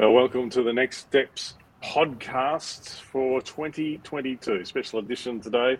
Well, 0.00 0.12
welcome 0.12 0.48
to 0.48 0.62
the 0.62 0.72
Next 0.72 0.96
Steps 0.96 1.56
podcast 1.84 2.88
for 3.02 3.42
2022, 3.42 4.64
special 4.64 4.98
edition 4.98 5.42
today. 5.42 5.76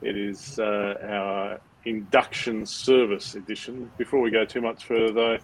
It 0.00 0.16
is 0.16 0.58
uh, 0.58 0.94
our 1.02 1.60
induction 1.84 2.64
service 2.64 3.34
edition. 3.34 3.90
Before 3.98 4.22
we 4.22 4.30
go 4.30 4.46
too 4.46 4.62
much 4.62 4.86
further, 4.86 5.12
though, 5.12 5.38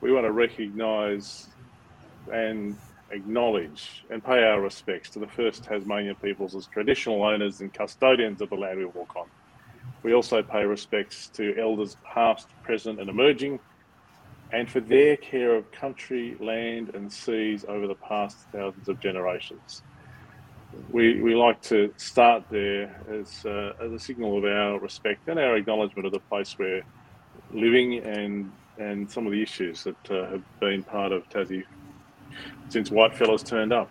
we 0.00 0.12
want 0.12 0.26
to 0.26 0.32
recognise 0.32 1.50
and 2.32 2.76
acknowledge 3.12 4.04
and 4.10 4.24
pay 4.24 4.42
our 4.42 4.60
respects 4.60 5.10
to 5.10 5.20
the 5.20 5.28
first 5.28 5.62
Tasmanian 5.62 6.16
peoples 6.16 6.56
as 6.56 6.66
traditional 6.66 7.22
owners 7.22 7.60
and 7.60 7.72
custodians 7.72 8.40
of 8.40 8.50
the 8.50 8.56
land 8.56 8.80
we 8.80 8.86
walk 8.86 9.14
on. 9.14 9.28
We 10.02 10.14
also 10.14 10.42
pay 10.42 10.64
respects 10.64 11.28
to 11.34 11.56
elders 11.56 11.96
past, 12.02 12.48
present, 12.64 12.98
and 12.98 13.08
emerging, 13.08 13.60
and 14.52 14.70
for 14.70 14.80
their 14.80 15.16
care 15.16 15.56
of 15.56 15.70
country, 15.72 16.36
land, 16.38 16.90
and 16.94 17.10
seas 17.10 17.64
over 17.66 17.86
the 17.86 17.94
past 17.94 18.36
thousands 18.52 18.88
of 18.88 19.00
generations. 19.00 19.82
We, 20.90 21.20
we 21.22 21.34
like 21.34 21.60
to 21.62 21.92
start 21.96 22.44
there 22.50 23.02
as, 23.10 23.44
uh, 23.46 23.72
as 23.82 23.92
a 23.92 23.98
signal 23.98 24.38
of 24.38 24.44
our 24.44 24.78
respect 24.78 25.28
and 25.28 25.38
our 25.38 25.56
acknowledgement 25.56 26.06
of 26.06 26.12
the 26.12 26.20
place 26.20 26.54
we're 26.58 26.82
living 27.52 27.98
and, 28.04 28.50
and 28.78 29.10
some 29.10 29.26
of 29.26 29.32
the 29.32 29.42
issues 29.42 29.84
that 29.84 30.10
uh, 30.10 30.30
have 30.30 30.42
been 30.60 30.82
part 30.82 31.12
of 31.12 31.28
Tassie 31.30 31.62
since 32.68 32.90
Whitefellas 32.90 33.44
turned 33.44 33.72
up. 33.72 33.90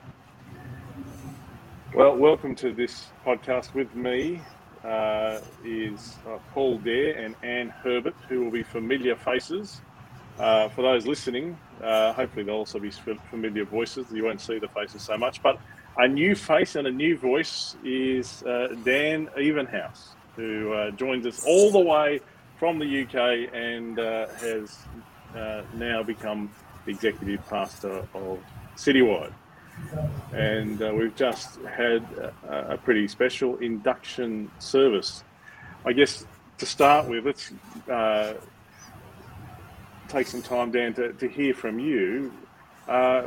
Well, 1.96 2.16
welcome 2.16 2.56
to 2.56 2.74
this 2.74 3.08
podcast 3.26 3.74
with 3.74 3.94
me 3.96 4.42
uh, 4.84 5.40
is 5.64 6.20
uh, 6.28 6.38
Paul 6.54 6.80
Dare 6.80 7.18
and 7.18 7.36
Anne 7.44 7.74
Herbert, 7.84 8.16
who 8.30 8.44
will 8.44 8.52
be 8.52 8.64
familiar 8.64 9.16
faces. 9.16 9.82
Uh, 10.42 10.70
for 10.70 10.82
those 10.82 11.06
listening, 11.06 11.56
uh, 11.84 12.12
hopefully 12.14 12.44
they'll 12.44 12.56
also 12.56 12.80
be 12.80 12.90
familiar 13.30 13.64
voices. 13.64 14.08
You 14.12 14.26
won't 14.26 14.42
see 14.42 14.58
the 14.58 14.68
faces 14.70 15.04
so 15.04 15.16
much, 15.18 15.44
but 15.44 15.60
a 15.98 16.08
new 16.08 16.34
face 16.36 16.76
and 16.76 16.88
a 16.88 16.92
new 16.92 17.16
voice 17.16 17.76
is 17.84 18.42
uh, 18.44 18.76
Dan 18.84 19.30
Evenhuis, 19.38 20.16
who 20.36 20.74
uh, 20.74 20.92
joins 20.92 21.28
us 21.28 21.46
all 21.46 21.72
the 21.72 21.80
way 21.80 22.22
from 22.58 22.80
the 22.80 23.04
UK 23.04 23.54
and 23.54 23.98
has 23.98 24.80
now 25.76 26.02
become 26.02 26.52
the 26.86 26.92
executive 26.92 27.48
pastor 27.48 28.08
of 28.16 28.40
Citywide 28.76 29.34
and 30.34 30.82
uh, 30.82 30.92
we've 30.94 31.16
just 31.16 31.60
had 31.62 32.04
a, 32.48 32.74
a, 32.74 32.78
pretty 32.78 33.08
special 33.08 33.58
induction 33.58 34.50
service. 34.60 35.24
I 35.86 35.94
guess 35.94 36.26
to 36.58 36.66
start 36.66 37.08
with, 37.08 37.26
let's 37.26 37.52
uh, 37.90 38.34
take 40.12 40.28
some 40.28 40.42
time, 40.42 40.72
Dan, 40.72 40.94
to, 40.96 41.14
to 41.14 41.28
hear 41.28 41.54
from 41.54 41.80
you. 41.80 42.34
Uh, 42.88 43.24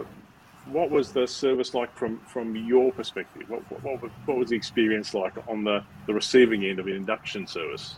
what 0.66 0.90
was 0.90 1.12
the 1.12 1.26
service 1.26 1.74
like 1.74 1.94
from, 1.96 2.18
from 2.20 2.54
your 2.56 2.92
perspective? 2.92 3.48
What, 3.48 3.62
what, 3.82 4.10
what, 4.26 4.36
was 4.36 4.50
the 4.50 4.56
experience 4.56 5.14
like 5.14 5.32
on 5.48 5.64
the, 5.64 5.82
the 6.06 6.14
receiving 6.14 6.64
end 6.64 6.78
of 6.78 6.86
an 6.86 6.94
induction 6.94 7.46
service? 7.46 7.96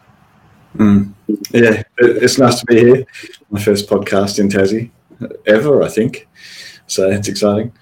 Mm. 0.77 1.13
Yeah, 1.53 1.83
it's 1.99 2.39
nice 2.39 2.61
to 2.61 2.67
be 2.67 2.77
here. 2.77 3.07
My 3.51 3.61
first 3.61 3.89
podcast 3.89 4.39
in 4.39 4.49
Tassie 4.49 4.91
ever, 5.47 5.83
I 5.83 5.89
think. 5.89 6.29
So 6.87 7.09
it's 7.11 7.29
exciting. 7.29 7.73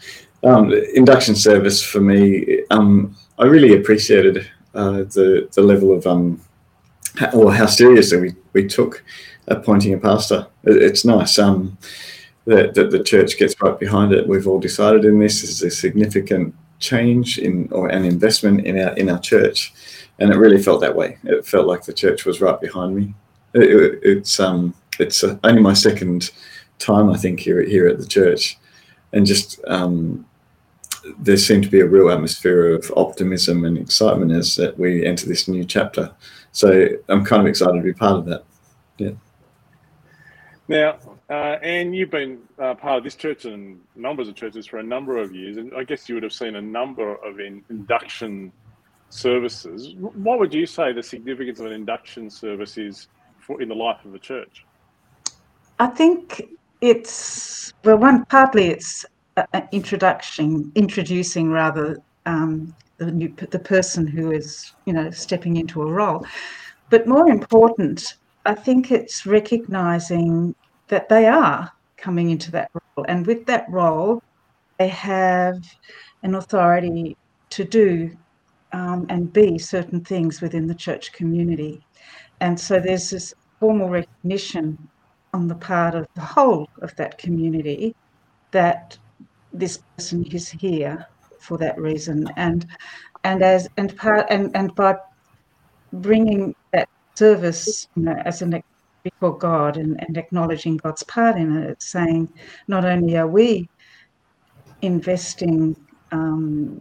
Um, 0.43 0.73
induction 0.95 1.35
service 1.35 1.83
for 1.83 2.01
me, 2.01 2.65
um, 2.71 3.17
I 3.39 3.47
really 3.47 3.75
appreciated 3.77 4.49
uh, 4.75 5.05
the 5.05 5.49
the 5.55 5.63
level 5.63 5.93
of 5.93 6.07
um, 6.07 6.41
or 7.33 7.53
how 7.53 7.67
seriously 7.67 8.19
we, 8.21 8.35
we 8.53 8.67
took 8.67 9.05
appointing 9.49 9.95
a 9.95 9.99
pastor. 9.99 10.47
It, 10.65 10.83
it's 10.83 11.05
nice 11.05 11.39
um, 11.39 11.77
that, 12.47 12.75
that 12.75 12.91
the 12.91 13.03
church 13.03 13.39
gets 13.39 13.61
right 13.61 13.79
behind 13.79 14.13
it. 14.13 14.29
We've 14.29 14.47
all 14.47 14.61
decided 14.61 15.05
in 15.05 15.19
this 15.19 15.43
is 15.43 15.63
a 15.63 15.71
significant 15.71 16.55
change 16.81 17.39
in 17.39 17.69
or 17.73 17.89
an 17.89 18.05
investment 18.05 18.67
in 18.67 18.79
our 18.79 18.95
in 18.97 19.09
our 19.09 19.21
church, 19.21 19.73
and 20.19 20.31
it 20.31 20.37
really 20.37 20.63
felt 20.63 20.81
that 20.81 20.97
way. 20.97 21.19
It 21.25 21.47
felt 21.47 21.67
like 21.67 21.85
the 21.85 21.93
church 21.93 22.25
was 22.25 22.41
right 22.41 22.61
behind 22.61 22.95
me. 22.97 23.15
It, 23.55 23.63
it, 23.63 24.01
it's 24.03 24.41
um 24.41 24.75
it's 24.99 25.25
only 25.25 25.63
my 25.63 25.75
second 25.75 26.31
time 26.79 27.11
I 27.11 27.17
think 27.17 27.41
here 27.41 27.63
here 27.63 27.89
at 27.89 27.99
the 27.99 28.07
church, 28.07 28.59
and 29.13 29.25
just 29.25 29.61
um, 29.67 30.27
there 31.19 31.37
seemed 31.37 31.65
to 31.65 31.71
be 31.71 31.81
a 31.81 31.87
real 31.87 32.11
atmosphere 32.11 32.75
of 32.75 32.93
optimism 32.97 33.65
and 33.65 33.79
excitement 33.79 34.33
as 34.33 34.57
that 34.57 34.79
we 34.79 35.05
enter 35.05 35.27
this 35.27 35.49
new 35.49 35.65
chapter. 35.65 36.11
So 36.55 36.89
I'm 37.09 37.25
kind 37.25 37.43
of 37.43 37.49
excited 37.49 37.75
to 37.75 37.83
be 37.83 37.93
part 37.93 38.17
of 38.17 38.25
that. 38.27 38.45
Yeah. 38.97 39.11
Now, 40.69 40.99
uh, 41.29 41.59
and 41.63 41.95
you've 41.95 42.13
been 42.13 42.39
uh, 42.61 42.75
part 42.75 42.99
of 42.99 43.05
this 43.05 43.17
church 43.17 43.45
and 43.45 43.81
numbers 43.97 44.29
of 44.29 44.37
churches 44.37 44.65
for 44.65 44.79
a 44.79 44.83
number 44.83 45.19
of 45.19 45.35
years, 45.35 45.57
and 45.57 45.73
I 45.77 45.83
guess 45.83 46.09
you 46.09 46.15
would 46.15 46.23
have 46.23 46.33
seen 46.33 46.55
a 46.55 46.63
number 46.63 47.17
of 47.17 47.41
in, 47.41 47.65
induction 47.71 48.53
services. 49.11 49.95
What 49.99 50.39
would 50.39 50.55
you 50.55 50.65
say 50.65 50.93
the 50.93 51.03
significance 51.03 51.59
of 51.59 51.67
an 51.67 51.73
induction 51.73 52.31
service 52.31 52.79
is 52.79 53.09
for 53.41 53.61
in 53.61 53.69
the 53.69 53.75
life 53.75 54.05
of 54.05 54.15
a 54.15 54.19
church? 54.19 54.65
I 55.81 55.89
think 55.89 56.51
it's 56.81 57.73
well, 57.85 57.99
one 57.99 58.25
partly 58.27 58.69
it's 58.69 59.05
introduction, 59.73 60.71
introducing 60.77 61.51
rather 61.51 62.01
um, 62.27 62.75
the 62.99 63.11
new 63.11 63.35
the 63.51 63.59
person 63.59 64.07
who 64.07 64.31
is 64.33 64.73
you 64.87 64.93
know 64.93 65.11
stepping 65.11 65.57
into 65.57 65.83
a 65.83 65.91
role, 65.91 66.25
but 66.91 67.07
more 67.07 67.29
important, 67.29 68.17
I 68.47 68.55
think 68.55 68.91
it's 68.91 69.27
recognizing 69.27 70.55
that 70.89 71.09
they 71.09 71.27
are 71.27 71.71
coming 71.97 72.31
into 72.31 72.51
that 72.53 72.71
role, 72.75 73.07
and 73.09 73.27
with 73.27 73.47
that 73.47 73.67
role, 73.71 74.23
they 74.79 74.89
have 74.89 75.59
an 76.23 76.35
authority 76.35 77.17
to 77.51 77.65
do 77.65 78.17
um, 78.73 79.07
and 79.09 79.33
be 79.33 79.59
certain 79.59 80.05
things 80.05 80.41
within 80.41 80.67
the 80.67 80.75
church 80.75 81.13
community, 81.13 81.85
and 82.41 82.59
so 82.59 82.81
there's 82.81 83.11
this 83.11 83.35
formal 83.61 83.89
recognition 83.89 84.77
on 85.33 85.49
the 85.49 85.55
part 85.55 85.95
of 85.95 86.07
the 86.15 86.21
whole 86.21 86.69
of 86.83 86.95
that 86.97 87.19
community 87.19 87.95
that 88.53 88.97
this 89.53 89.79
person 89.97 90.25
is 90.27 90.49
here 90.49 91.07
for 91.45 91.59
that 91.59 91.79
reason 91.81 92.27
and 92.37 92.67
and 93.25 93.43
as 93.43 93.69
and 93.79 93.97
part 93.97 94.27
and 94.31 94.51
and 94.57 94.75
by 94.77 94.95
bringing 95.93 96.55
that 96.73 96.89
service 97.19 97.87
you 97.97 98.05
know, 98.05 98.17
as 98.25 98.43
an 98.43 98.61
before 99.05 99.39
God 99.39 99.79
and, 99.79 99.97
and 100.07 100.19
acknowledging 100.19 100.77
God's 100.79 101.05
part 101.05 101.37
in 101.39 101.57
it, 101.57 101.83
saying 101.83 102.29
not 102.69 102.85
only 102.85 103.17
are 103.17 103.29
we 103.29 103.69
investing 104.83 105.75
um, 106.13 106.81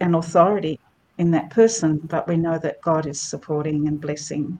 an 0.00 0.14
authority 0.14 0.78
in 1.18 1.30
that 1.32 1.50
person, 1.50 2.00
but 2.04 2.28
we 2.28 2.36
know 2.36 2.58
that 2.58 2.76
God 2.84 3.06
is 3.06 3.20
supporting 3.22 3.88
and 3.88 4.00
blessing 4.00 4.58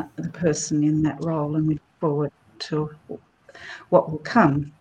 uh, 0.00 0.04
the 0.16 0.30
person 0.30 0.84
in 0.84 1.02
that 1.02 1.18
role, 1.24 1.56
and 1.56 1.68
we 1.68 1.74
look 1.74 1.82
forward 2.00 2.30
to 2.60 2.90
what 3.90 4.10
will 4.10 4.20
come 4.20 4.72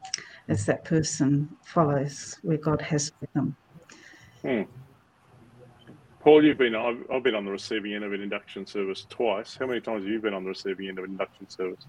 as 0.49 0.65
that 0.65 0.85
person 0.85 1.49
follows 1.65 2.35
where 2.43 2.57
God 2.59 2.81
has 2.81 3.11
them. 3.35 3.55
Hmm. 4.43 4.61
Paul, 6.19 6.43
you've 6.43 6.57
been 6.57 6.75
I've, 6.75 7.03
I've, 7.11 7.23
been 7.23 7.35
on 7.35 7.45
the 7.45 7.51
receiving 7.51 7.93
end 7.93 8.03
of 8.03 8.13
an 8.13 8.21
induction 8.21 8.65
service 8.65 9.05
twice. 9.09 9.57
How 9.57 9.65
many 9.65 9.81
times 9.81 10.03
have 10.03 10.11
you 10.11 10.19
been 10.19 10.33
on 10.33 10.43
the 10.43 10.49
receiving 10.49 10.87
end 10.87 10.97
of 10.97 11.05
an 11.05 11.11
induction 11.11 11.49
service? 11.49 11.85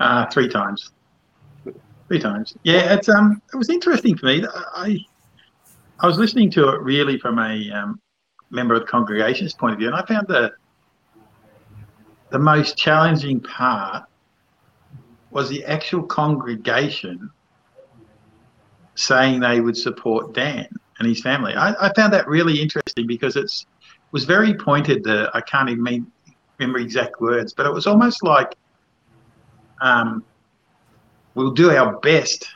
Uh, 0.00 0.26
three 0.26 0.48
times. 0.48 0.90
Three 2.08 2.18
times. 2.18 2.56
Yeah, 2.64 2.94
it's 2.94 3.08
um, 3.08 3.40
it 3.52 3.56
was 3.56 3.68
interesting 3.68 4.16
for 4.16 4.26
me. 4.26 4.44
I 4.74 4.98
I 6.00 6.06
was 6.06 6.18
listening 6.18 6.50
to 6.52 6.68
it 6.70 6.80
really 6.82 7.18
from 7.18 7.38
a 7.38 7.70
um, 7.70 8.00
member 8.50 8.74
of 8.74 8.80
the 8.80 8.86
congregation's 8.86 9.54
point 9.54 9.74
of 9.74 9.78
view, 9.78 9.88
and 9.88 9.96
I 9.96 10.04
found 10.06 10.26
the 10.26 10.52
the 12.30 12.38
most 12.38 12.76
challenging 12.76 13.40
part 13.40 14.04
was 15.30 15.48
the 15.48 15.64
actual 15.64 16.02
congregation 16.02 17.30
saying 18.94 19.40
they 19.40 19.60
would 19.60 19.76
support 19.76 20.34
Dan 20.34 20.68
and 21.02 21.08
his 21.08 21.20
family. 21.20 21.54
I, 21.54 21.74
I 21.80 21.92
found 21.94 22.12
that 22.12 22.28
really 22.28 22.60
interesting 22.60 23.06
because 23.06 23.36
it's 23.36 23.66
was 24.12 24.24
very 24.24 24.54
pointed. 24.54 25.04
To, 25.04 25.30
I 25.34 25.40
can't 25.40 25.68
even 25.68 25.82
mean, 25.82 26.12
remember 26.58 26.78
exact 26.78 27.20
words, 27.20 27.52
but 27.52 27.66
it 27.66 27.72
was 27.72 27.86
almost 27.86 28.22
like 28.22 28.54
um, 29.80 30.24
we'll 31.34 31.50
do 31.50 31.70
our 31.70 31.98
best 32.00 32.48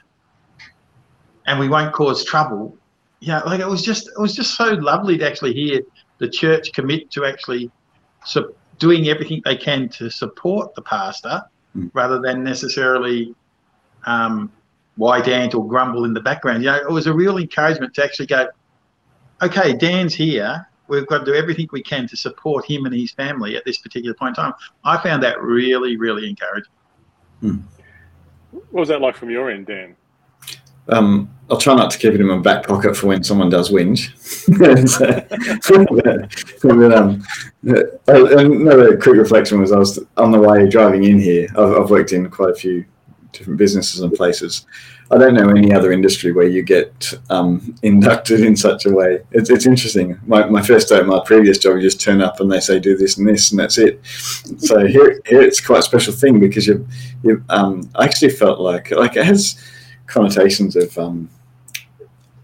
and 1.46 1.58
we 1.58 1.68
won't 1.68 1.92
cause 1.92 2.24
trouble. 2.24 2.76
Yeah, 3.20 3.40
like 3.40 3.60
it 3.60 3.66
was 3.66 3.82
just 3.82 4.08
it 4.08 4.20
was 4.20 4.34
just 4.34 4.56
so 4.56 4.66
lovely 4.74 5.18
to 5.18 5.26
actually 5.26 5.54
hear 5.54 5.80
the 6.18 6.28
church 6.28 6.72
commit 6.72 7.10
to 7.12 7.24
actually 7.24 7.70
so 8.24 8.54
doing 8.78 9.08
everything 9.08 9.40
they 9.44 9.56
can 9.56 9.88
to 9.88 10.10
support 10.10 10.74
the 10.74 10.82
pastor 10.82 11.42
mm. 11.76 11.90
rather 11.94 12.20
than 12.20 12.44
necessarily 12.44 13.34
um, 14.06 14.52
white 14.96 15.28
ant 15.28 15.54
or 15.54 15.66
grumble 15.66 16.04
in 16.04 16.14
the 16.14 16.20
background. 16.20 16.62
You 16.62 16.70
know, 16.70 16.76
it 16.76 16.90
was 16.90 17.06
a 17.06 17.12
real 17.12 17.38
encouragement 17.38 17.94
to 17.94 18.04
actually 18.04 18.26
go, 18.26 18.48
okay, 19.42 19.74
Dan's 19.74 20.14
here. 20.14 20.66
We've 20.88 21.06
got 21.06 21.20
to 21.20 21.24
do 21.24 21.34
everything 21.34 21.68
we 21.72 21.82
can 21.82 22.06
to 22.08 22.16
support 22.16 22.64
him 22.64 22.86
and 22.86 22.94
his 22.94 23.10
family 23.10 23.56
at 23.56 23.64
this 23.64 23.78
particular 23.78 24.14
point 24.14 24.38
in 24.38 24.44
time. 24.44 24.54
I 24.84 25.02
found 25.02 25.22
that 25.24 25.42
really, 25.42 25.96
really 25.96 26.28
encouraging. 26.28 26.72
Hmm. 27.40 27.56
What 28.52 28.72
was 28.72 28.88
that 28.88 29.00
like 29.00 29.16
from 29.16 29.30
your 29.30 29.50
end, 29.50 29.66
Dan? 29.66 29.96
um, 30.88 31.30
I'll 31.50 31.58
try 31.58 31.74
not 31.74 31.90
to 31.90 31.98
keep 31.98 32.12
it 32.12 32.20
in 32.20 32.26
my 32.26 32.38
back 32.38 32.66
pocket 32.66 32.96
for 32.96 33.08
when 33.08 33.22
someone 33.22 33.48
does 33.48 33.70
whinge. 33.70 34.12
but, 34.58 35.32
um, 36.96 37.22
uh, 37.68 38.38
another 38.38 38.96
quick 38.96 39.16
reflection 39.16 39.60
was 39.60 39.72
I 39.72 39.78
was 39.78 39.98
on 40.16 40.32
the 40.32 40.40
way 40.40 40.68
driving 40.68 41.04
in 41.04 41.20
here. 41.20 41.48
I've, 41.56 41.82
I've, 41.82 41.90
worked 41.90 42.12
in 42.12 42.28
quite 42.30 42.50
a 42.50 42.54
few 42.54 42.84
different 43.32 43.58
businesses 43.58 44.00
and 44.00 44.12
places. 44.12 44.66
I 45.10 45.18
don't 45.18 45.34
know 45.34 45.50
any 45.50 45.72
other 45.72 45.92
industry 45.92 46.32
where 46.32 46.48
you 46.48 46.62
get 46.62 47.14
um, 47.30 47.74
inducted 47.82 48.40
in 48.40 48.56
such 48.56 48.86
a 48.86 48.90
way. 48.90 49.22
It's, 49.30 49.50
it's 49.50 49.66
interesting. 49.66 50.18
My, 50.26 50.46
my 50.46 50.62
first 50.62 50.88
day 50.88 50.98
at 50.98 51.06
my 51.06 51.20
previous 51.24 51.58
job, 51.58 51.76
you 51.76 51.82
just 51.82 52.00
turn 52.00 52.20
up 52.20 52.40
and 52.40 52.50
they 52.50 52.60
say 52.60 52.80
do 52.80 52.96
this 52.96 53.16
and 53.16 53.28
this, 53.28 53.50
and 53.50 53.60
that's 53.60 53.78
it. 53.78 54.04
So 54.04 54.86
here, 54.86 55.20
here 55.26 55.42
it's 55.42 55.60
quite 55.60 55.80
a 55.80 55.82
special 55.82 56.12
thing 56.12 56.40
because 56.40 56.66
you, 56.66 56.86
you 57.22 57.44
um, 57.48 57.88
I 57.94 58.04
actually 58.04 58.30
felt 58.30 58.58
like 58.60 58.90
like 58.90 59.16
it 59.16 59.24
has 59.24 59.62
connotations 60.06 60.74
of 60.74 60.96
um, 60.98 61.28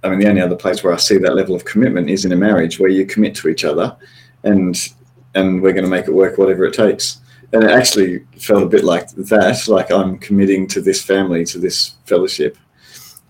I 0.05 0.11
mean, 0.11 0.19
the 0.19 0.29
only 0.29 0.41
other 0.41 0.57
place 0.57 0.83
where 0.83 0.93
I 0.93 0.97
see 0.97 1.19
that 1.19 1.37
level 1.37 1.55
of 1.55 1.65
commitment 1.65 2.11
is 2.11 2.25
in 2.25 2.33
a 2.33 2.37
marriage 2.37 2.81
where 2.81 2.91
you 2.91 3.07
commit 3.07 3.35
to 3.37 3.49
each 3.49 3.65
other, 3.65 3.97
and 4.43 4.77
and 5.35 5.63
we're 5.63 5.73
going 5.73 5.85
to 5.85 5.91
make 5.91 6.07
it 6.07 6.13
work, 6.13 6.39
whatever 6.39 6.65
it 6.65 6.75
takes. 6.75 7.21
And 7.53 7.65
it 7.65 7.71
actually 7.71 8.25
felt 8.39 8.63
a 8.63 8.67
bit 8.67 8.85
like 8.85 9.11
that, 9.11 9.69
like 9.69 9.91
I'm 9.91 10.19
committing 10.19 10.67
to 10.69 10.81
this 10.81 11.03
family, 11.03 11.45
to 11.47 11.59
this 11.59 11.95
fellowship, 12.07 12.57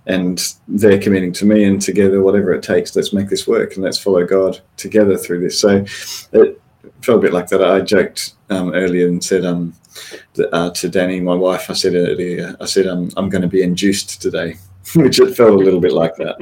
and 0.07 0.41
they're 0.69 1.01
committing 1.01 1.33
to 1.35 1.45
me, 1.45 1.65
and 1.65 1.81
together, 1.81 2.23
whatever 2.23 2.53
it 2.53 2.63
takes, 2.63 2.95
let's 2.95 3.13
make 3.13 3.29
this 3.29 3.47
work, 3.47 3.75
and 3.75 3.85
let's 3.85 3.99
follow 3.99 4.25
God 4.25 4.61
together 4.77 5.17
through 5.17 5.41
this. 5.41 5.59
So 5.59 5.85
it 6.33 6.61
felt 7.03 7.19
a 7.19 7.23
bit 7.23 7.33
like 7.33 7.49
that. 7.49 7.65
I 7.65 7.81
joked 7.81 8.35
um, 8.51 8.73
earlier 8.75 9.09
and 9.09 9.23
said, 9.23 9.45
um, 9.45 9.75
uh, 10.53 10.71
to 10.71 10.89
Danny, 10.89 11.21
my 11.21 11.35
wife, 11.35 11.69
I 11.69 11.75
said 11.75 11.95
earlier, 11.95 12.57
I 12.61 12.67
said, 12.67 12.87
um, 12.87 13.11
I'm 13.17 13.29
going 13.29 13.43
to 13.43 13.49
be 13.49 13.63
induced 13.63 14.23
today 14.23 14.57
which 14.95 15.21
it 15.21 15.35
felt 15.35 15.53
a 15.53 15.57
little 15.57 15.81
bit 15.81 15.93
like 15.93 16.15
that. 16.17 16.37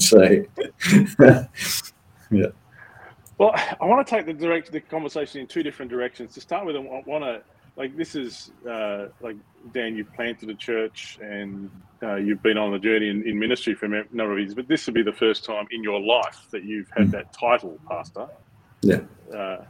so, 0.00 1.46
yeah. 2.30 2.48
Well, 3.44 3.54
I 3.80 3.84
want 3.84 4.06
to 4.06 4.10
take 4.10 4.26
the 4.26 4.32
direct 4.32 4.72
the 4.72 4.80
conversation 4.80 5.40
in 5.40 5.46
two 5.46 5.62
different 5.62 5.90
directions. 5.90 6.34
To 6.34 6.40
start 6.40 6.66
with, 6.66 6.76
I 6.76 6.80
want 6.80 7.24
to 7.24 7.42
like 7.76 7.96
this 7.96 8.14
is 8.14 8.52
uh, 8.68 9.06
like 9.20 9.36
Dan, 9.72 9.96
you've 9.96 10.12
planted 10.14 10.48
a 10.48 10.54
church 10.54 11.18
and 11.20 11.70
uh, 12.02 12.16
you've 12.16 12.42
been 12.42 12.56
on 12.56 12.72
the 12.72 12.78
journey 12.78 13.08
in, 13.08 13.26
in, 13.26 13.38
ministry 13.38 13.74
for 13.74 13.86
a 13.86 14.04
number 14.12 14.32
of 14.32 14.38
years, 14.38 14.54
but 14.54 14.68
this 14.68 14.86
will 14.86 14.94
be 14.94 15.02
the 15.02 15.12
first 15.12 15.44
time 15.44 15.66
in 15.72 15.82
your 15.82 16.00
life 16.00 16.46
that 16.50 16.64
you've 16.64 16.88
had 16.90 17.08
mm. 17.08 17.10
that 17.12 17.32
title, 17.32 17.78
pastor. 17.88 18.28
Yeah. 18.82 19.00
Uh, 19.34 19.64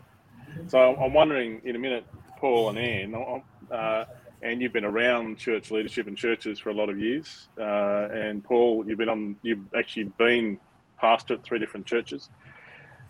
so 0.67 0.97
I'm 0.97 1.15
wondering 1.15 1.63
in 1.65 1.77
a 1.77 1.79
minute, 1.79 2.05
Paul 2.39 2.71
and 2.71 2.79
Anne, 2.79 3.43
uh, 3.71 4.05
and 4.43 4.61
you've 4.61 4.73
been 4.73 4.85
around 4.85 5.39
church 5.39 5.71
leadership 5.71 6.07
and 6.07 6.17
churches 6.17 6.59
for 6.59 6.71
a 6.71 6.75
lot 6.75 6.91
of 6.91 6.99
years. 6.99 7.49
Uh, 7.59 8.09
and 8.13 8.45
Paul, 8.45 8.85
you've 8.87 8.99
been 8.99 9.09
on, 9.09 9.37
you've 9.43 9.73
actually 9.75 10.05
been 10.19 10.59
pastor 10.99 11.35
at 11.35 11.43
three 11.45 11.59
different 11.59 11.87
churches. 11.87 12.29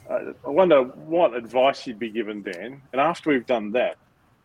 Uh, 0.09 0.33
I 0.47 0.51
wonder 0.51 0.83
what 0.83 1.35
advice 1.35 1.87
you'd 1.87 1.99
be 1.99 2.11
given, 2.11 2.43
Dan. 2.43 2.83
And 2.93 3.01
after 3.01 3.31
we've 3.31 3.47
done 3.47 3.73
that, 3.73 3.97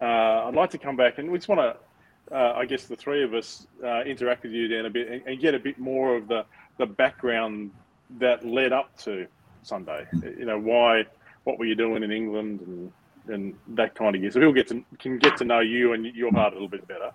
uh, 0.01 0.45
I'd 0.47 0.55
like 0.55 0.69
to 0.71 0.77
come 0.77 0.95
back 0.95 1.17
and 1.17 1.29
we 1.29 1.37
just 1.37 1.49
want 1.49 1.59
to, 1.59 2.35
uh, 2.35 2.53
I 2.53 2.65
guess, 2.65 2.85
the 2.85 2.95
three 2.95 3.23
of 3.23 3.33
us 3.33 3.67
uh, 3.83 4.01
interact 4.03 4.43
with 4.43 4.53
you, 4.53 4.67
Dan, 4.67 4.85
a 4.85 4.89
bit 4.89 5.09
and, 5.09 5.21
and, 5.27 5.39
get 5.39 5.55
a 5.55 5.59
bit 5.59 5.77
more 5.77 6.15
of 6.15 6.27
the 6.27 6.45
the 6.77 6.85
background 6.85 7.71
that 8.19 8.45
led 8.45 8.71
up 8.71 8.95
to 8.99 9.27
Sunday. 9.63 10.07
You 10.13 10.45
know, 10.45 10.57
why, 10.57 11.03
what 11.43 11.59
were 11.59 11.65
you 11.65 11.75
doing 11.75 12.03
in 12.03 12.11
England, 12.11 12.61
and 12.61 12.91
and 13.27 13.53
that 13.69 13.95
kind 13.95 14.15
of 14.15 14.21
gear. 14.21 14.31
So 14.31 14.39
people 14.39 14.53
get 14.53 14.67
to 14.69 14.83
can 14.99 15.17
get 15.17 15.37
to 15.37 15.45
know 15.45 15.59
you 15.59 15.93
and 15.93 16.05
your 16.05 16.31
heart 16.31 16.53
a 16.53 16.55
little 16.55 16.69
bit 16.69 16.87
better. 16.87 17.11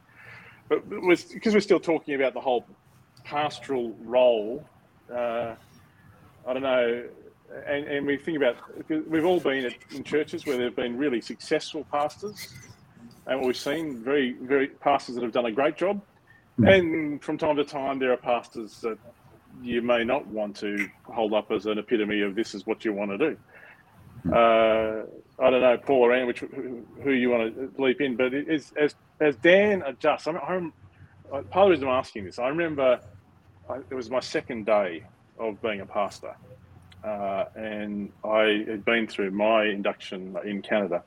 But 0.69 0.89
because 0.89 1.55
we're 1.55 1.61
still 1.61 1.81
talking 1.81 2.15
about 2.15 2.35
the 2.35 2.41
whole 2.41 2.67
pastoral 3.25 3.95
role, 4.03 4.65
uh, 5.13 5.55
I 6.47 6.53
don't 6.53 6.63
know, 6.63 7.05
and, 7.67 7.87
and 7.87 8.07
we 8.07 8.17
think 8.17 8.37
about 8.37 8.57
we've 8.89 9.25
all 9.25 9.41
been 9.41 9.67
at, 9.67 9.75
in 9.95 10.05
churches 10.05 10.47
where 10.47 10.57
there've 10.57 10.77
been 10.77 10.97
really 10.97 11.21
successful 11.21 11.87
pastors, 11.91 12.53
and 13.27 13.41
we've 13.41 13.57
seen 13.57 14.03
very 14.03 14.33
very 14.33 14.69
pastors 14.69 15.15
that 15.15 15.23
have 15.23 15.33
done 15.33 15.47
a 15.47 15.53
great 15.53 15.77
job, 15.77 16.01
hmm. 16.57 16.67
and 16.67 17.23
from 17.23 17.39
time 17.39 17.57
to 17.57 17.65
time 17.65 17.99
there 17.99 18.13
are 18.13 18.17
pastors 18.17 18.81
that 18.81 18.99
you 19.63 19.83
may 19.83 20.05
not 20.05 20.27
want 20.27 20.57
to 20.57 20.89
hold 21.05 21.33
up 21.33 21.53
as 21.53 21.67
an 21.67 21.79
epitome 21.79 22.21
of 22.23 22.35
this 22.35 22.55
is 22.55 22.67
what 22.67 22.85
you 22.85 22.93
want 22.93 23.11
to 23.11 23.19
do. 23.19 23.37
Hmm. 24.25 24.33
Uh, 24.33 25.45
I 25.45 25.51
don't 25.51 25.61
know, 25.61 25.77
Paul 25.79 26.03
or 26.03 26.13
Anne, 26.13 26.27
which 26.27 26.41
who 26.41 27.11
you 27.11 27.31
want 27.31 27.55
to 27.55 27.83
leap 27.83 28.01
in, 28.01 28.17
but 28.17 28.33
as 28.35 28.73
as 29.21 29.37
Dan 29.37 29.83
adjusts, 29.83 30.27
I'm, 30.27 30.37
I'm 30.37 30.73
part 31.31 31.45
of 31.45 31.51
the 31.53 31.71
reason 31.71 31.89
I'm 31.89 31.95
asking 31.95 32.25
this. 32.25 32.39
I 32.39 32.49
remember 32.49 33.01
I, 33.69 33.77
it 33.91 33.95
was 33.95 34.11
my 34.11 34.21
second 34.21 34.67
day 34.67 35.05
of 35.39 35.61
being 35.63 35.81
a 35.81 35.87
pastor, 35.87 36.37
uh, 37.05 37.45
and 37.55 38.11
I 38.25 38.65
had 38.67 38.85
been 38.85 39.07
through 39.07 39.31
my 39.31 39.67
induction 39.67 40.37
in 40.45 40.63
Canada, 40.63 41.05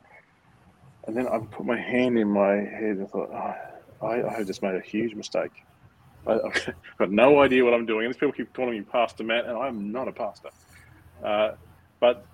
and 1.06 1.16
then 1.16 1.28
I 1.28 1.40
put 1.40 1.66
my 1.66 1.80
hand 1.80 2.20
in 2.20 2.30
my 2.30 2.54
head 2.54 2.98
and 2.98 3.10
thought, 3.10 3.32
oh, 3.34 4.06
I, 4.06 4.24
I 4.24 4.34
have 4.38 4.46
just 4.46 4.62
made 4.62 4.76
a 4.76 4.82
huge 4.82 5.16
mistake. 5.16 5.52
I, 6.28 6.34
have 6.34 6.76
got 7.00 7.12
no 7.12 7.42
idea 7.42 7.64
what 7.66 7.74
I'm 7.74 7.86
doing, 7.86 8.06
and 8.06 8.14
these 8.14 8.20
people 8.20 8.34
keep 8.34 8.54
calling 8.54 8.74
me 8.74 8.82
Pastor 8.82 9.24
Matt, 9.24 9.46
and 9.46 9.58
I'm 9.58 9.92
not 9.92 10.08
a 10.08 10.12
pastor. 10.12 10.50
Uh, 11.24 11.52
but 12.00 12.26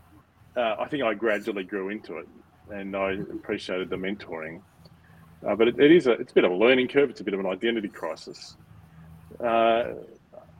uh, 0.57 0.75
I 0.79 0.87
think 0.87 1.03
I 1.03 1.13
gradually 1.13 1.63
grew 1.63 1.89
into 1.89 2.17
it, 2.17 2.27
and 2.69 2.95
I 2.97 3.13
appreciated 3.13 3.89
the 3.89 3.95
mentoring. 3.95 4.61
Uh, 5.47 5.55
but 5.55 5.69
it, 5.69 5.79
it 5.79 5.91
is 5.91 6.07
a 6.07 6.11
it's 6.13 6.31
a 6.31 6.35
bit 6.35 6.43
of 6.43 6.51
a 6.51 6.55
learning 6.55 6.87
curve. 6.87 7.09
It's 7.09 7.21
a 7.21 7.23
bit 7.23 7.33
of 7.33 7.39
an 7.39 7.45
identity 7.45 7.87
crisis. 7.87 8.57
Uh, 9.39 9.93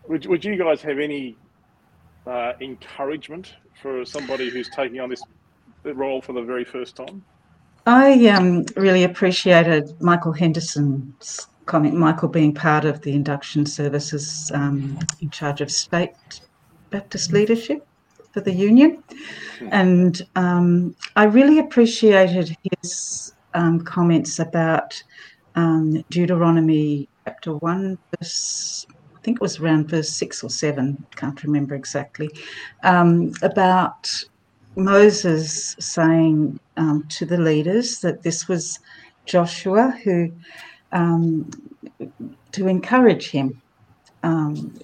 would 0.07 0.25
would 0.25 0.45
you 0.45 0.55
guys 0.57 0.81
have 0.81 0.99
any 0.99 1.37
uh, 2.27 2.53
encouragement 2.61 3.55
for 3.81 4.05
somebody 4.05 4.49
who's 4.49 4.69
taking 4.69 4.99
on 4.99 5.09
this 5.09 5.21
role 5.83 6.21
for 6.21 6.33
the 6.33 6.41
very 6.41 6.63
first 6.63 6.95
time? 6.95 7.23
I 7.85 8.27
um, 8.27 8.65
really 8.77 9.03
appreciated 9.03 9.99
Michael 10.01 10.31
Henderson's 10.31 11.47
comment. 11.65 11.95
Michael 11.95 12.29
being 12.29 12.53
part 12.53 12.85
of 12.85 13.01
the 13.01 13.13
induction 13.13 13.65
services 13.65 14.51
um, 14.53 14.97
in 15.21 15.29
charge 15.29 15.59
of 15.61 15.69
state 15.69 16.11
Baptist 16.89 17.33
leadership 17.33 17.85
for 18.31 18.41
the 18.41 18.53
union. 18.53 19.03
Hmm. 19.59 19.69
And 19.71 20.27
um, 20.35 20.95
I 21.15 21.25
really 21.25 21.59
appreciated 21.59 22.55
his 22.63 23.33
um, 23.53 23.81
comments 23.81 24.39
about 24.39 25.01
um, 25.55 26.03
Deuteronomy 26.09 27.07
chapter 27.25 27.55
1, 27.55 27.97
verse, 28.17 28.87
think 29.23 29.37
it 29.37 29.41
was 29.41 29.59
around 29.59 29.89
verse 29.89 30.09
6 30.09 30.43
or 30.43 30.49
7, 30.49 31.03
can't 31.15 31.43
remember 31.43 31.75
exactly, 31.75 32.29
um, 32.83 33.33
about 33.41 34.09
Moses 34.75 35.75
saying 35.79 36.59
um, 36.77 37.05
to 37.09 37.25
the 37.25 37.37
leaders 37.37 37.99
that 37.99 38.23
this 38.23 38.47
was 38.47 38.79
Joshua 39.25 39.97
who, 40.03 40.31
um, 40.91 41.49
to 42.51 42.67
encourage 42.67 43.29
him 43.29 43.61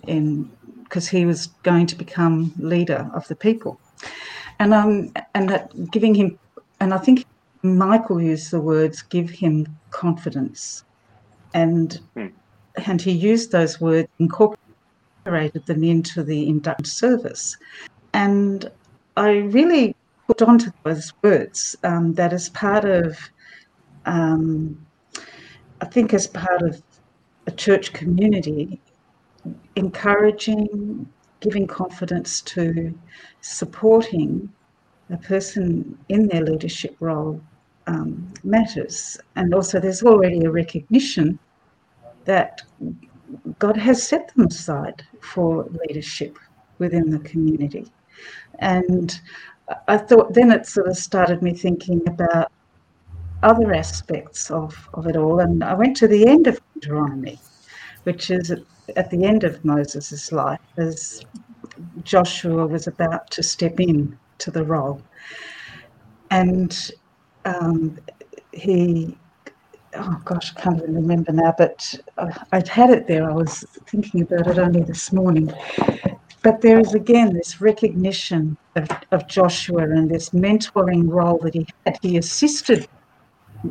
in 0.08 0.50
because 0.84 1.08
he 1.08 1.26
was 1.26 1.48
going 1.62 1.86
to 1.86 1.96
become 1.96 2.52
leader 2.58 3.10
of 3.14 3.28
the 3.28 3.36
people. 3.36 3.80
And 4.60 4.74
um, 4.74 5.14
and 5.36 5.48
that 5.50 5.92
giving 5.92 6.16
him, 6.16 6.38
and 6.80 6.94
I 6.94 6.98
think 6.98 7.26
Michael 7.62 8.22
used 8.22 8.52
the 8.52 8.60
words 8.60 9.02
"give 9.02 9.30
him 9.30 9.68
confidence," 9.92 10.84
and 11.54 12.00
hmm. 12.16 12.28
And 12.88 13.02
he 13.02 13.12
used 13.12 13.52
those 13.52 13.82
words, 13.82 14.08
incorporated 14.20 15.66
them 15.66 15.84
into 15.84 16.24
the 16.24 16.48
induction 16.48 16.86
service, 16.86 17.58
and 18.14 18.70
I 19.18 19.38
really 19.38 19.96
put 20.28 20.42
onto 20.42 20.72
those 20.84 21.12
words 21.24 21.76
um, 21.84 22.14
that 22.14 22.34
as 22.34 22.50
part 22.50 22.86
of, 22.86 23.18
um, 24.06 24.86
I 25.82 25.86
think 25.86 26.14
as 26.14 26.28
part 26.28 26.62
of 26.62 26.82
a 27.48 27.52
church 27.52 27.94
community, 27.94 28.80
encouraging, 29.76 31.08
giving 31.40 31.66
confidence 31.68 32.42
to, 32.42 32.94
supporting 33.42 34.52
a 35.10 35.18
person 35.18 35.98
in 36.10 36.28
their 36.28 36.44
leadership 36.44 36.96
role 37.00 37.42
um, 37.88 38.32
matters. 38.44 39.18
And 39.36 39.54
also, 39.54 39.80
there's 39.80 40.04
already 40.04 40.46
a 40.46 40.52
recognition 40.52 41.40
that 42.30 42.62
God 43.58 43.76
has 43.76 44.08
set 44.08 44.32
them 44.36 44.46
aside 44.46 45.02
for 45.20 45.68
leadership 45.88 46.38
within 46.78 47.10
the 47.10 47.18
community. 47.32 47.88
And 48.60 49.20
I 49.88 49.98
thought 49.98 50.36
then 50.36 50.52
it 50.52 50.68
sort 50.68 50.88
of 50.88 50.96
started 50.96 51.42
me 51.42 51.56
thinking 51.56 52.02
about 52.08 52.52
other 53.42 53.74
aspects 53.74 54.52
of, 54.52 54.90
of 54.94 55.08
it 55.08 55.16
all. 55.16 55.40
And 55.40 55.64
I 55.64 55.74
went 55.74 55.98
to 55.98 56.08
the 56.08 56.28
end 56.28 56.46
of 56.46 56.60
Deuteronomy, 56.76 57.40
which 58.04 58.30
is 58.30 58.54
at 58.96 59.10
the 59.10 59.24
end 59.26 59.44
of 59.44 59.66
Moses' 59.66 60.32
life 60.32 60.60
as 60.78 61.26
Joshua 62.04 62.68
was 62.68 62.86
about 62.86 63.32
to 63.32 63.42
step 63.42 63.80
in 63.80 64.20
to 64.38 64.52
the 64.52 64.64
role. 64.64 65.02
And 66.30 66.92
um, 67.46 67.98
he 68.52 69.18
oh 69.96 70.22
gosh, 70.26 70.54
I 70.56 70.62
can't 70.62 70.82
even 70.82 70.96
remember 70.96 71.32
now, 71.32 71.54
but 71.58 71.96
I'd 72.52 72.68
had 72.68 72.90
it 72.90 73.08
there. 73.08 73.30
I 73.30 73.34
was 73.34 73.66
thinking 73.88 74.22
about 74.22 74.48
it 74.48 74.58
only 74.58 74.84
this 74.84 75.12
morning. 75.12 75.54
But 76.42 76.62
there 76.62 76.80
is 76.80 76.94
again 76.94 77.34
this 77.34 77.60
recognition 77.60 78.58
of, 78.76 78.90
of 79.12 79.28
Joshua 79.28 79.84
and 79.84 80.10
this 80.10 80.30
mentoring 80.30 81.10
role 81.10 81.38
that 81.40 81.54
he 81.54 81.68
had. 81.86 81.98
He 82.02 82.18
assisted 82.18 82.88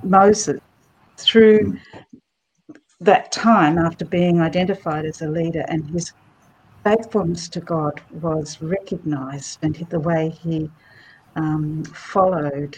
Moses 0.03 0.61
through 1.17 1.79
that 3.01 3.33
time 3.33 3.79
after 3.79 4.05
being 4.05 4.41
identified 4.41 5.05
as 5.05 5.23
a 5.23 5.29
leader, 5.29 5.65
and 5.69 5.89
his 5.91 6.13
faithfulness 6.85 7.49
to 7.51 7.61
God 7.61 8.01
was 8.21 8.61
recognized, 8.61 9.61
and 9.63 9.75
the 9.89 10.01
way 10.01 10.31
he 10.43 10.71
um, 11.37 11.85
followed 11.85 12.77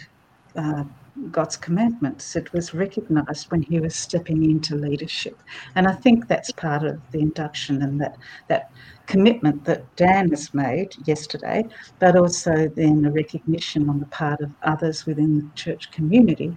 uh, 0.57 0.85
God's 1.31 1.57
commandments. 1.57 2.37
It 2.37 2.53
was 2.53 2.75
recognized 2.75 3.51
when 3.51 3.63
he 3.63 3.81
was 3.81 3.95
stepping 3.95 4.45
into 4.45 4.75
leadership. 4.75 5.41
And 5.75 5.87
I 5.87 5.93
think 5.93 6.29
that's 6.29 6.51
part 6.53 6.83
of 6.85 7.01
the 7.11 7.19
induction 7.19 7.83
and 7.83 8.01
that, 8.01 8.17
that 8.49 8.71
commitment 9.07 9.65
that 9.65 9.85
Dan 9.97 10.31
has 10.31 10.55
made 10.55 10.95
yesterday, 11.07 11.65
but 11.99 12.17
also 12.17 12.69
then 12.69 13.05
a 13.05 13.11
recognition 13.11 13.89
on 13.89 14.01
the 14.01 14.07
part 14.07 14.41
of 14.41 14.51
others 14.63 15.07
within 15.07 15.39
the 15.39 15.49
church 15.55 15.91
community. 15.91 16.57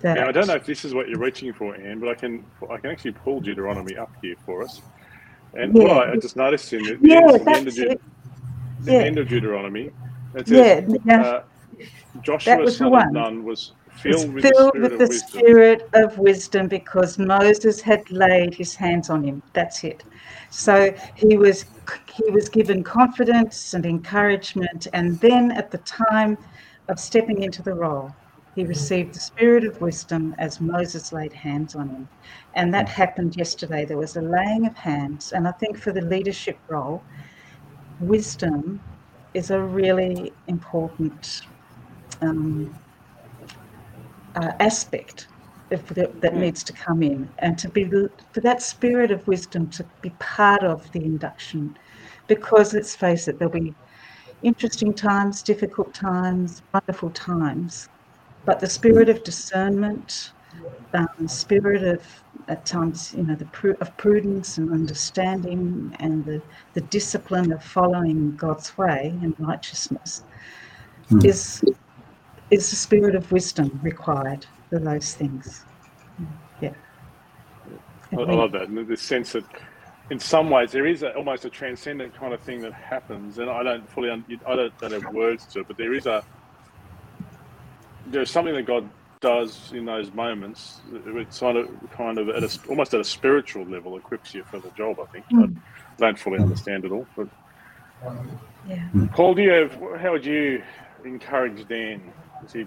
That 0.00 0.16
now, 0.16 0.28
I 0.28 0.32
don't 0.32 0.46
know 0.46 0.54
if 0.54 0.64
this 0.64 0.84
is 0.84 0.94
what 0.94 1.08
you're 1.08 1.18
reaching 1.18 1.52
for, 1.52 1.74
Anne, 1.74 2.00
but 2.00 2.08
I 2.08 2.14
can 2.14 2.44
I 2.70 2.78
can 2.78 2.90
actually 2.90 3.12
pull 3.12 3.40
Deuteronomy 3.40 3.96
up 3.96 4.10
here 4.22 4.34
for 4.46 4.62
us. 4.62 4.80
And 5.52 5.76
yeah. 5.76 5.82
what 5.82 6.08
I, 6.08 6.12
I 6.12 6.16
just 6.16 6.36
noticed 6.36 6.72
in 6.72 6.82
the, 6.82 6.98
yeah, 7.02 7.20
the, 7.20 7.50
end, 7.50 7.68
of, 7.68 7.74
the 7.74 7.98
yeah. 8.84 8.98
end 9.00 9.18
of 9.18 9.28
Deuteronomy, 9.28 9.90
yeah, 10.46 10.80
yeah. 11.04 11.22
Uh, 11.22 11.42
Joshua, 12.22 12.70
son 12.70 12.94
of 12.94 13.12
Nun, 13.12 13.44
was 13.44 13.72
filled, 13.96 14.32
with, 14.32 14.44
filled 14.44 14.72
the, 14.74 14.80
with 14.80 14.98
the 14.98 15.12
spirit 15.12 15.88
of 15.94 16.18
wisdom 16.18 16.68
because 16.68 17.18
Moses 17.18 17.80
had 17.80 18.10
laid 18.10 18.54
his 18.54 18.74
hands 18.74 19.10
on 19.10 19.24
him. 19.24 19.42
That's 19.52 19.84
it. 19.84 20.04
So 20.50 20.94
he 21.14 21.36
was 21.36 21.66
he 22.12 22.30
was 22.30 22.48
given 22.48 22.82
confidence 22.82 23.74
and 23.74 23.86
encouragement, 23.86 24.86
and 24.92 25.18
then 25.20 25.52
at 25.52 25.70
the 25.70 25.78
time 25.78 26.36
of 26.88 26.98
stepping 26.98 27.42
into 27.42 27.62
the 27.62 27.74
role, 27.74 28.14
he 28.54 28.64
received 28.64 29.14
the 29.14 29.20
spirit 29.20 29.64
of 29.64 29.80
wisdom 29.80 30.34
as 30.38 30.60
Moses 30.60 31.12
laid 31.12 31.32
hands 31.32 31.76
on 31.76 31.88
him. 31.88 32.08
And 32.54 32.74
that 32.74 32.88
hmm. 32.88 32.94
happened 32.94 33.36
yesterday. 33.36 33.84
There 33.84 33.96
was 33.96 34.16
a 34.16 34.22
laying 34.22 34.66
of 34.66 34.76
hands. 34.76 35.32
And 35.32 35.46
I 35.46 35.52
think 35.52 35.78
for 35.78 35.92
the 35.92 36.00
leadership 36.00 36.58
role, 36.68 37.02
wisdom 38.00 38.80
is 39.34 39.50
a 39.50 39.60
really 39.60 40.32
important 40.48 41.42
um, 42.22 42.74
uh, 44.36 44.52
aspect 44.60 45.28
that, 45.70 46.20
that 46.20 46.34
needs 46.34 46.62
to 46.64 46.72
come 46.72 47.02
in 47.02 47.28
and 47.38 47.56
to 47.58 47.68
be 47.68 47.84
for 48.32 48.40
that 48.40 48.60
spirit 48.60 49.10
of 49.10 49.26
wisdom 49.26 49.68
to 49.70 49.84
be 50.02 50.10
part 50.18 50.62
of 50.62 50.90
the 50.92 51.02
induction 51.02 51.76
because 52.26 52.74
let's 52.74 52.96
face 52.96 53.28
it 53.28 53.38
there'll 53.38 53.52
be 53.52 53.74
interesting 54.42 54.92
times 54.92 55.42
difficult 55.42 55.92
times 55.94 56.62
wonderful 56.72 57.10
times 57.10 57.88
but 58.44 58.58
the 58.58 58.68
spirit 58.68 59.08
of 59.08 59.22
discernment 59.22 60.32
um, 60.94 61.28
spirit 61.28 61.84
of 61.84 62.02
at 62.48 62.66
times 62.66 63.14
you 63.16 63.22
know 63.22 63.36
the 63.36 63.76
of 63.80 63.96
prudence 63.96 64.58
and 64.58 64.72
understanding 64.72 65.94
and 66.00 66.24
the, 66.24 66.42
the 66.74 66.80
discipline 66.82 67.52
of 67.52 67.62
following 67.62 68.34
god's 68.34 68.76
way 68.76 69.14
and 69.22 69.34
righteousness 69.38 70.24
mm. 71.10 71.24
is 71.24 71.62
is 72.50 72.70
the 72.70 72.76
spirit 72.76 73.14
of 73.14 73.30
wisdom 73.30 73.78
required 73.82 74.46
for 74.68 74.78
those 74.78 75.14
things. 75.14 75.64
Yeah. 76.60 76.72
I, 78.12 78.16
I 78.16 78.32
love 78.34 78.52
that. 78.52 78.68
And 78.68 78.86
the 78.86 78.96
sense 78.96 79.32
that 79.32 79.44
in 80.10 80.18
some 80.18 80.50
ways 80.50 80.72
there 80.72 80.86
is 80.86 81.02
a, 81.02 81.14
almost 81.14 81.44
a 81.44 81.50
transcendent 81.50 82.14
kind 82.14 82.34
of 82.34 82.40
thing 82.40 82.60
that 82.60 82.72
happens. 82.72 83.38
And 83.38 83.48
I 83.48 83.62
don't 83.62 83.88
fully, 83.88 84.10
I 84.10 84.56
don't, 84.56 84.78
don't 84.78 84.92
have 84.92 85.12
words 85.12 85.46
to 85.46 85.60
it, 85.60 85.68
but 85.68 85.76
there 85.76 85.94
is 85.94 86.06
a, 86.06 86.24
there's 88.06 88.30
something 88.30 88.54
that 88.54 88.66
God 88.66 88.88
does 89.20 89.72
in 89.72 89.84
those 89.84 90.12
moments. 90.12 90.80
It's 90.92 91.38
kind 91.38 91.58
of, 91.58 91.68
kind 91.92 92.18
of 92.18 92.28
at 92.30 92.42
a, 92.42 92.58
almost 92.68 92.94
at 92.94 93.00
a 93.00 93.04
spiritual 93.04 93.64
level 93.66 93.96
equips 93.96 94.34
you 94.34 94.44
for 94.44 94.58
the 94.58 94.70
job. 94.70 94.98
I 94.98 95.06
think. 95.06 95.26
Mm. 95.26 95.56
I 95.56 96.06
don't 96.06 96.18
fully 96.18 96.38
understand 96.38 96.86
it 96.86 96.92
all, 96.92 97.06
but 97.14 97.28
yeah. 98.66 98.88
Paul, 99.12 99.34
do 99.34 99.42
you 99.42 99.50
have? 99.50 100.00
How 100.00 100.12
would 100.12 100.24
you 100.24 100.62
encourage 101.04 101.66
Dan 101.68 102.12
as 102.44 102.52
he 102.52 102.66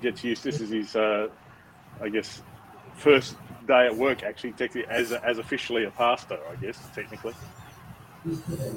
gets 0.00 0.24
used. 0.24 0.44
This 0.44 0.60
is 0.60 0.70
his, 0.70 0.96
uh, 0.96 1.28
I 2.00 2.08
guess, 2.08 2.42
first 2.96 3.36
day 3.66 3.86
at 3.86 3.96
work. 3.96 4.22
Actually, 4.22 4.52
technically, 4.52 4.86
as 4.86 5.12
as 5.12 5.38
officially 5.38 5.84
a 5.84 5.90
pastor, 5.90 6.38
I 6.50 6.56
guess 6.56 6.78
technically. 6.94 7.34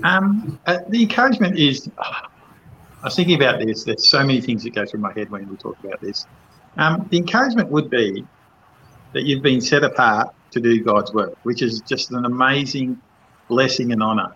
Um, 0.04 0.60
uh, 0.66 0.80
the 0.90 1.04
encouragement 1.04 1.58
is. 1.58 1.90
I 1.98 3.08
was 3.10 3.16
thinking 3.16 3.36
about 3.36 3.60
this. 3.60 3.84
There's 3.84 4.10
so 4.10 4.20
many 4.22 4.42
things 4.42 4.64
that 4.64 4.74
go 4.74 4.86
through 4.86 5.02
my 5.02 5.14
head 5.14 5.30
when 5.30 5.48
we 5.48 5.58
talk 5.58 5.78
about 5.84 6.02
this. 6.02 6.26
Um, 6.78 7.08
the 7.12 7.18
encouragement 7.18 7.70
would 7.70 7.90
be 7.90 8.26
that 9.14 9.24
you've 9.24 9.44
been 9.44 9.62
set 9.62 9.84
apart 9.84 10.34
to 10.52 10.60
do 10.60 10.84
God's 10.84 11.14
work, 11.14 11.38
which 11.44 11.62
is 11.62 11.82
just 11.82 12.12
an 12.12 12.26
amazing 12.26 13.00
blessing 13.48 13.92
and 13.92 14.02
honour. 14.02 14.34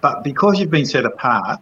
But 0.00 0.24
because 0.24 0.58
you've 0.58 0.70
been 0.70 0.86
set 0.86 1.04
apart, 1.04 1.60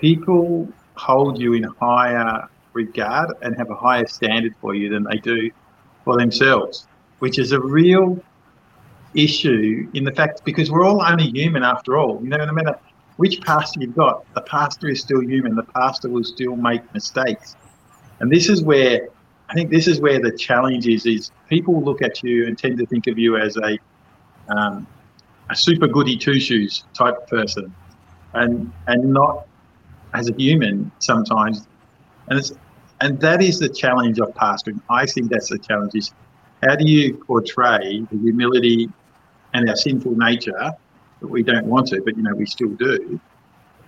people 0.00 0.68
hold 0.94 1.38
you 1.38 1.52
in 1.54 1.64
higher 1.80 2.48
regard 2.72 3.30
and 3.42 3.56
have 3.56 3.70
a 3.70 3.74
higher 3.74 4.06
standard 4.06 4.54
for 4.60 4.74
you 4.74 4.88
than 4.88 5.04
they 5.04 5.18
do 5.18 5.50
for 6.04 6.16
themselves, 6.16 6.86
which 7.18 7.38
is 7.38 7.52
a 7.52 7.60
real 7.60 8.22
issue 9.14 9.88
in 9.94 10.04
the 10.04 10.12
fact 10.12 10.42
because 10.44 10.70
we're 10.70 10.84
all 10.84 11.02
only 11.02 11.28
human 11.30 11.62
after 11.62 11.96
all. 11.96 12.20
You 12.22 12.28
know, 12.28 12.44
no 12.44 12.52
matter 12.52 12.78
which 13.16 13.40
pastor 13.42 13.80
you've 13.80 13.96
got, 13.96 14.24
the 14.34 14.40
pastor 14.42 14.88
is 14.88 15.00
still 15.00 15.20
human. 15.20 15.54
The 15.54 15.64
pastor 15.64 16.08
will 16.08 16.24
still 16.24 16.56
make 16.56 16.82
mistakes, 16.94 17.56
and 18.20 18.32
this 18.32 18.48
is 18.48 18.62
where 18.62 19.08
I 19.50 19.54
think 19.54 19.70
this 19.70 19.86
is 19.86 20.00
where 20.00 20.20
the 20.20 20.32
challenge 20.32 20.86
is: 20.86 21.04
is 21.06 21.30
people 21.48 21.82
look 21.82 22.02
at 22.02 22.22
you 22.22 22.46
and 22.46 22.56
tend 22.56 22.78
to 22.78 22.86
think 22.86 23.06
of 23.08 23.18
you 23.18 23.36
as 23.36 23.56
a 23.56 23.78
um, 24.48 24.86
a 25.50 25.56
super 25.56 25.88
goody 25.88 26.16
two 26.16 26.38
shoes 26.40 26.84
type 26.94 27.26
person, 27.26 27.74
and 28.32 28.72
and 28.86 29.12
not 29.12 29.46
as 30.14 30.28
a 30.28 30.34
human 30.34 30.90
sometimes, 30.98 31.66
and 32.28 32.38
it's 32.38 32.52
and 33.00 33.18
that 33.20 33.42
is 33.42 33.58
the 33.58 33.68
challenge 33.68 34.18
of 34.20 34.34
pastoring. 34.34 34.80
I 34.90 35.06
think 35.06 35.30
that's 35.30 35.48
the 35.48 35.58
challenge: 35.58 35.94
is 35.94 36.12
how 36.62 36.76
do 36.76 36.84
you 36.84 37.14
portray 37.14 38.04
the 38.10 38.18
humility 38.18 38.88
and 39.54 39.68
our 39.68 39.76
sinful 39.76 40.16
nature 40.16 40.72
that 41.20 41.26
we 41.26 41.42
don't 41.42 41.66
want 41.66 41.88
to, 41.88 42.02
but 42.02 42.16
you 42.16 42.22
know 42.22 42.34
we 42.34 42.46
still 42.46 42.70
do, 42.70 43.20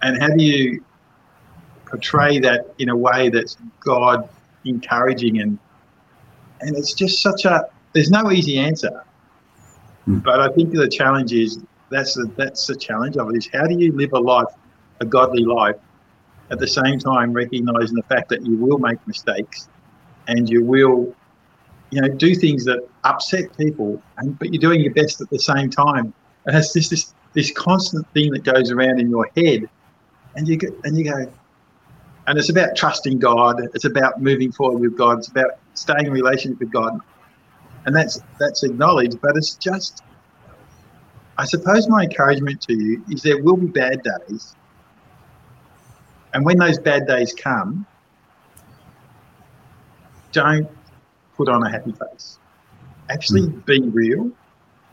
and 0.03 0.21
how 0.21 0.29
do 0.29 0.43
you 0.43 0.85
portray 1.87 2.39
that 2.39 2.75
in 2.79 2.89
a 2.89 2.97
way 2.97 3.29
that's 3.29 3.57
God 3.81 4.29
encouraging 4.65 5.41
and 5.41 5.59
and 6.61 6.77
it's 6.77 6.95
just 6.95 7.21
such 7.21 7.45
a 7.45 7.67
there's 7.93 8.11
no 8.11 8.31
easy 8.31 8.59
answer, 8.59 9.05
mm. 10.09 10.23
but 10.23 10.41
I 10.41 10.49
think 10.53 10.73
the 10.73 10.89
challenge 10.89 11.33
is 11.33 11.59
that's 11.91 12.15
the 12.15 12.31
that's 12.37 12.67
the 12.67 12.77
challenge 12.77 13.17
of 13.17 13.29
it 13.31 13.37
is 13.37 13.49
how 13.53 13.67
do 13.67 13.75
you 13.79 13.93
live 13.93 14.13
a 14.15 14.19
life, 14.19 14.47
a 15.01 15.05
godly 15.05 15.45
life 15.45 15.77
at 16.53 16.59
the 16.59 16.69
same 16.69 16.99
time 16.99 17.33
recognizing 17.33 17.97
the 17.97 18.03
fact 18.03 18.29
that 18.29 18.45
you 18.45 18.57
will 18.57 18.79
make 18.79 19.05
mistakes 19.09 19.69
and 20.29 20.49
you 20.49 20.63
will 20.63 21.13
you 21.91 22.01
know 22.01 22.09
do 22.09 22.35
things 22.35 22.65
that 22.65 22.87
upset 23.05 23.57
people 23.57 24.01
and 24.19 24.39
but 24.39 24.53
you're 24.53 24.61
doing 24.61 24.81
your 24.81 24.93
best 24.93 25.21
at 25.21 25.31
the 25.31 25.39
same 25.39 25.71
time. 25.71 26.13
And 26.47 26.57
it's 26.57 26.75
just 26.75 26.91
this 26.91 27.15
this 27.33 27.51
constant 27.53 28.07
thing 28.13 28.31
that 28.33 28.45
goes 28.45 28.71
around 28.71 29.01
in 29.01 29.09
your 29.09 29.29
head 29.35 29.69
and 30.37 30.47
you 30.47 30.59
go 30.59 30.69
and 30.85 30.97
you 30.97 31.05
go 31.05 31.33
and 32.27 32.39
it's 32.39 32.51
about 32.51 32.77
trusting 32.77 33.19
god. 33.19 33.61
It's 33.75 33.87
about 33.87 34.21
moving 34.21 34.53
forward 34.53 34.81
with 34.81 34.97
god. 34.97 35.19
It's 35.19 35.29
about 35.29 35.53
staying 35.75 36.07
in 36.07 36.13
relationship 36.13 36.61
with 36.61 36.71
god. 36.71 37.01
And 37.87 37.97
that's 37.97 38.21
that's 38.39 38.63
acknowledged 38.63 39.21
but 39.23 39.37
it's 39.37 39.55
just 39.57 40.03
i 41.39 41.45
suppose 41.45 41.89
my 41.89 42.03
encouragement 42.03 42.61
to 42.61 42.75
you 42.75 43.03
is 43.11 43.23
there 43.23 43.43
will 43.43 43.57
be 43.57 43.67
bad 43.67 44.03
days 44.03 44.55
and 46.35 46.45
when 46.45 46.59
those 46.59 46.79
bad 46.79 47.07
days 47.07 47.35
come, 47.35 47.87
don't 50.33 50.69
put 51.37 51.49
on 51.49 51.63
a 51.63 51.71
happy 51.71 51.93
face. 51.93 52.39
Actually, 53.11 53.43
mm. 53.43 53.65
being 53.67 53.93
real 53.93 54.31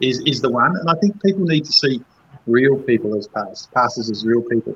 is, 0.01 0.19
is 0.25 0.41
the 0.41 0.49
one. 0.49 0.75
And 0.75 0.89
I 0.89 0.95
think 0.95 1.21
people 1.23 1.45
need 1.45 1.65
to 1.65 1.71
see 1.71 2.03
real 2.45 2.77
people 2.77 3.15
as 3.15 3.27
pastors, 3.27 3.67
pastors 3.73 4.09
as 4.09 4.25
real 4.25 4.41
people. 4.41 4.75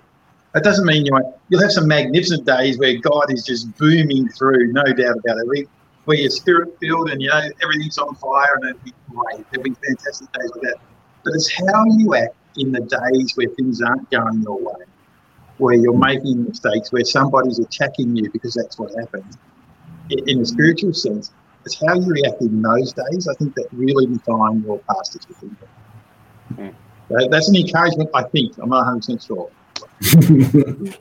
That 0.54 0.64
doesn't 0.64 0.86
mean 0.86 1.06
you 1.06 1.12
won't, 1.12 1.36
you'll 1.50 1.62
have 1.62 1.72
some 1.72 1.88
magnificent 1.88 2.46
days 2.46 2.78
where 2.78 2.96
God 2.98 3.32
is 3.32 3.44
just 3.44 3.76
booming 3.78 4.30
through, 4.30 4.72
no 4.72 4.84
doubt 4.84 5.18
about 5.18 5.38
it. 5.38 5.68
Where 6.06 6.18
you're 6.18 6.30
spirit 6.30 6.78
filled 6.80 7.10
and 7.12 7.22
you 7.22 7.30
know 7.30 7.42
everything's 7.62 7.98
on 7.98 8.14
fire 8.16 8.60
and 8.62 8.70
it'll 8.70 8.84
be 8.84 8.94
great. 9.10 9.46
There'll 9.52 9.64
be 9.64 9.74
fantastic 9.88 10.32
days 10.34 10.52
with 10.54 10.64
that. 10.64 10.76
But 11.24 11.34
it's 11.34 11.50
how 11.50 11.86
you 11.98 12.14
act 12.16 12.36
in 12.58 12.74
the 12.74 12.82
days 12.82 13.32
where 13.36 13.48
things 13.56 13.82
aren't 13.82 14.12
going 14.12 14.44
your 14.44 14.60
way 14.60 14.86
where 15.64 15.76
you're 15.76 15.98
making 15.98 16.44
mistakes, 16.44 16.92
where 16.92 17.06
somebody's 17.06 17.60
attacking 17.60 18.16
you 18.16 18.30
because 18.32 18.54
that's 18.54 18.78
what 18.78 18.94
happens, 19.00 19.38
in 20.10 20.42
a 20.42 20.46
spiritual 20.46 20.94
sense, 20.94 21.32
it's 21.66 21.82
how 21.88 21.94
you 21.96 22.06
react 22.06 22.42
in 22.42 22.62
those 22.62 22.92
days. 22.92 23.28
I 23.30 23.34
think 23.36 23.56
that 23.56 23.68
really 23.72 24.06
defined 24.08 24.66
your 24.66 24.80
past 24.80 25.14
pastorship. 25.14 25.70
Mm. 26.56 26.74
So 27.10 27.28
that's 27.30 27.48
an 27.48 27.56
encouragement. 27.56 28.10
I 28.14 28.24
think 28.24 28.58
I'm 28.58 28.70
not 28.70 28.86
100 28.86 28.98
percent 28.98 29.24
sure. 29.24 29.50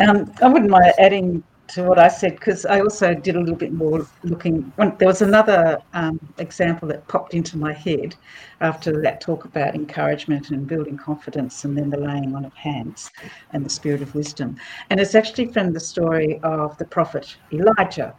um, 0.00 0.32
I 0.42 0.48
wouldn't 0.48 0.70
mind 0.70 0.92
adding 0.98 1.42
to 1.68 1.82
what 1.82 1.98
I 1.98 2.08
said 2.08 2.36
because 2.36 2.64
I 2.64 2.80
also 2.80 3.14
did 3.14 3.36
a 3.36 3.40
little 3.40 3.56
bit 3.56 3.72
more 3.72 4.06
looking. 4.22 4.72
there 4.76 5.08
was 5.08 5.22
another 5.22 5.78
um, 5.94 6.18
example 6.38 6.88
that 6.88 7.06
popped 7.08 7.34
into 7.34 7.56
my 7.56 7.72
head 7.72 8.14
after 8.60 9.00
that 9.02 9.20
talk 9.20 9.44
about 9.44 9.74
encouragement 9.74 10.50
and 10.50 10.66
building 10.66 10.96
confidence, 10.96 11.64
and 11.64 11.76
then 11.76 11.90
the 11.90 11.98
laying 11.98 12.34
on 12.34 12.44
of 12.44 12.54
hands 12.54 13.10
and 13.52 13.64
the 13.64 13.70
spirit 13.70 14.02
of 14.02 14.14
wisdom. 14.14 14.56
And 14.90 15.00
it's 15.00 15.14
actually 15.14 15.52
from 15.52 15.72
the 15.72 15.80
story 15.80 16.40
of 16.42 16.76
the 16.78 16.84
prophet 16.84 17.36
Elijah, 17.52 18.14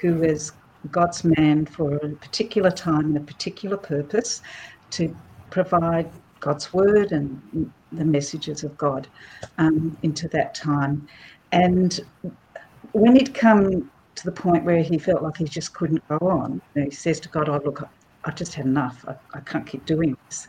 who 0.00 0.14
was 0.14 0.52
God's 0.90 1.24
man 1.24 1.66
for 1.66 1.96
a 1.96 2.08
particular 2.10 2.70
time 2.70 3.06
and 3.06 3.16
a 3.16 3.20
particular 3.20 3.76
purpose 3.76 4.42
to 4.90 5.14
provide 5.50 6.10
God's 6.40 6.72
word 6.72 7.12
and 7.12 7.72
the 7.92 8.04
messages 8.04 8.64
of 8.64 8.76
God 8.78 9.06
um, 9.58 9.96
into 10.02 10.28
that 10.28 10.54
time. 10.54 11.06
And 11.52 12.00
when 12.92 13.16
he'd 13.16 13.34
come 13.34 13.90
to 14.14 14.24
the 14.24 14.32
point 14.32 14.64
where 14.64 14.82
he 14.82 14.98
felt 14.98 15.22
like 15.22 15.36
he 15.36 15.44
just 15.44 15.74
couldn't 15.74 16.06
go 16.08 16.18
on, 16.28 16.60
he 16.74 16.90
says 16.90 17.20
to 17.20 17.28
God, 17.28 17.48
Oh, 17.48 17.60
look, 17.64 17.88
I've 18.24 18.34
just 18.34 18.54
had 18.54 18.66
enough. 18.66 19.04
I, 19.08 19.14
I 19.34 19.40
can't 19.40 19.66
keep 19.66 19.84
doing 19.86 20.16
this. 20.26 20.48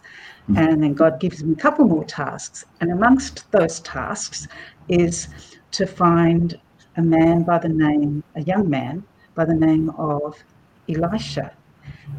Mm. 0.50 0.58
And 0.58 0.84
then 0.84 0.94
God 0.94 1.20
gives 1.20 1.42
him 1.42 1.54
a 1.54 1.56
couple 1.56 1.86
more 1.86 2.04
tasks. 2.04 2.66
And 2.82 2.92
amongst 2.92 3.50
those 3.52 3.80
tasks 3.82 4.48
is 4.90 5.30
to 5.72 5.86
find 5.86 6.60
a 6.98 7.02
man 7.02 7.44
by 7.44 7.58
the 7.60 7.70
name, 7.70 8.24
a 8.36 8.42
young 8.42 8.70
man 8.70 9.04
by 9.36 9.46
the 9.46 9.54
name 9.54 9.90
of 9.92 10.36
Elisha. 10.90 11.54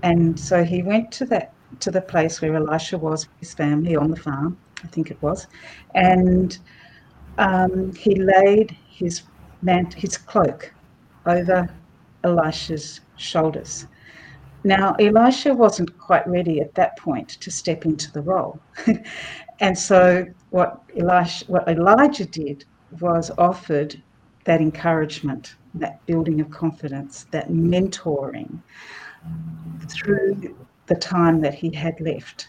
And 0.03 0.39
so 0.39 0.65
he 0.65 0.83
went 0.83 1.13
to 1.13 1.27
that 1.27 1.53
to 1.81 1.91
the 1.91 2.01
place 2.01 2.41
where 2.41 2.55
Elisha 2.55 2.99
was 2.99 3.27
with 3.27 3.39
his 3.41 3.55
family 3.55 3.97
on 3.97 4.11
the 4.11 4.17
farm, 4.17 4.59
I 4.85 4.87
think 4.89 5.11
it 5.11 5.21
was, 5.23 5.47
and 5.95 6.59
um, 7.39 7.95
he 7.95 8.15
laid 8.15 8.77
his 8.91 9.23
mant- 9.63 9.95
his 9.95 10.17
cloak 10.17 10.73
over 11.27 11.69
Elisha's 12.25 13.01
shoulders. 13.17 13.87
Now, 14.65 14.95
Elisha 15.01 15.55
wasn't 15.55 15.99
quite 15.99 16.27
ready 16.29 16.61
at 16.61 16.75
that 16.75 16.97
point 16.97 17.29
to 17.29 17.51
step 17.51 17.85
into 17.85 18.13
the 18.13 18.23
role. 18.23 18.61
and 19.61 19.77
so, 19.77 20.27
what, 20.51 20.83
Elisha, 20.97 21.45
what 21.47 21.69
Elijah 21.69 22.27
did 22.27 22.65
was 23.01 23.31
offered 23.39 24.01
that 24.45 24.61
encouragement, 24.61 25.57
that 25.75 26.05
building 26.07 26.41
of 26.41 26.51
confidence, 26.51 27.27
that 27.33 27.51
mentoring 27.51 28.61
through 29.89 30.57
the 30.87 30.95
time 30.95 31.41
that 31.41 31.55
he 31.55 31.75
had 31.75 32.01
left. 32.01 32.49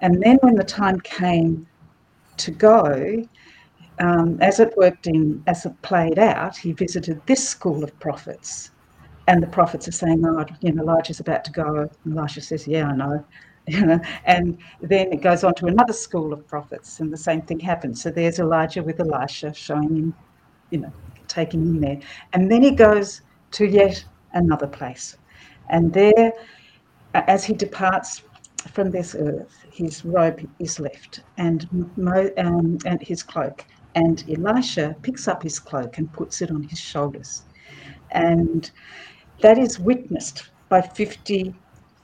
And 0.00 0.20
then, 0.20 0.38
when 0.40 0.56
the 0.56 0.64
time 0.64 0.98
came 1.00 1.66
to 2.38 2.50
go, 2.50 3.24
um, 3.98 4.38
as 4.40 4.60
it 4.60 4.76
worked 4.76 5.06
in, 5.06 5.42
as 5.46 5.66
it 5.66 5.80
played 5.82 6.18
out, 6.18 6.56
he 6.56 6.72
visited 6.72 7.20
this 7.26 7.48
school 7.48 7.84
of 7.84 7.98
prophets. 8.00 8.70
And 9.28 9.42
the 9.42 9.46
prophets 9.46 9.86
are 9.86 9.92
saying, 9.92 10.22
oh, 10.26 10.44
you 10.60 10.72
know, 10.72 10.82
Elijah's 10.82 11.20
about 11.20 11.44
to 11.44 11.52
go. 11.52 11.88
And 12.04 12.18
Elisha 12.18 12.40
says, 12.40 12.66
yeah, 12.66 12.88
I 12.88 12.96
know. 12.96 13.24
You 13.68 13.86
know, 13.86 14.00
and 14.24 14.58
then 14.80 15.12
it 15.12 15.22
goes 15.22 15.44
on 15.44 15.54
to 15.54 15.66
another 15.66 15.92
school 15.92 16.32
of 16.32 16.44
prophets, 16.48 16.98
and 16.98 17.12
the 17.12 17.16
same 17.16 17.42
thing 17.42 17.60
happens. 17.60 18.02
So 18.02 18.10
there's 18.10 18.40
Elijah 18.40 18.82
with 18.82 18.98
Elisha 18.98 19.54
showing 19.54 19.94
him, 19.94 20.14
you 20.70 20.78
know, 20.78 20.92
taking 21.28 21.60
him 21.60 21.80
there. 21.80 22.00
And 22.32 22.50
then 22.50 22.60
he 22.60 22.72
goes 22.72 23.22
to 23.52 23.64
yet 23.64 24.04
another 24.32 24.66
place. 24.66 25.16
And 25.70 25.92
there, 25.92 26.32
as 27.14 27.44
he 27.44 27.54
departs 27.54 28.24
from 28.72 28.90
this 28.90 29.14
earth, 29.14 29.64
his 29.72 30.04
robe 30.04 30.40
is 30.58 30.80
left 30.80 31.20
and, 31.36 31.68
um, 32.38 32.78
and 32.84 33.00
his 33.00 33.22
cloak. 33.22 33.64
And 33.94 34.24
Elisha 34.28 34.96
picks 35.02 35.28
up 35.28 35.42
his 35.42 35.58
cloak 35.58 35.98
and 35.98 36.12
puts 36.12 36.42
it 36.42 36.50
on 36.50 36.62
his 36.62 36.78
shoulders. 36.78 37.42
And 38.10 38.70
that 39.40 39.58
is 39.58 39.78
witnessed 39.78 40.50
by 40.68 40.80
50 40.80 41.54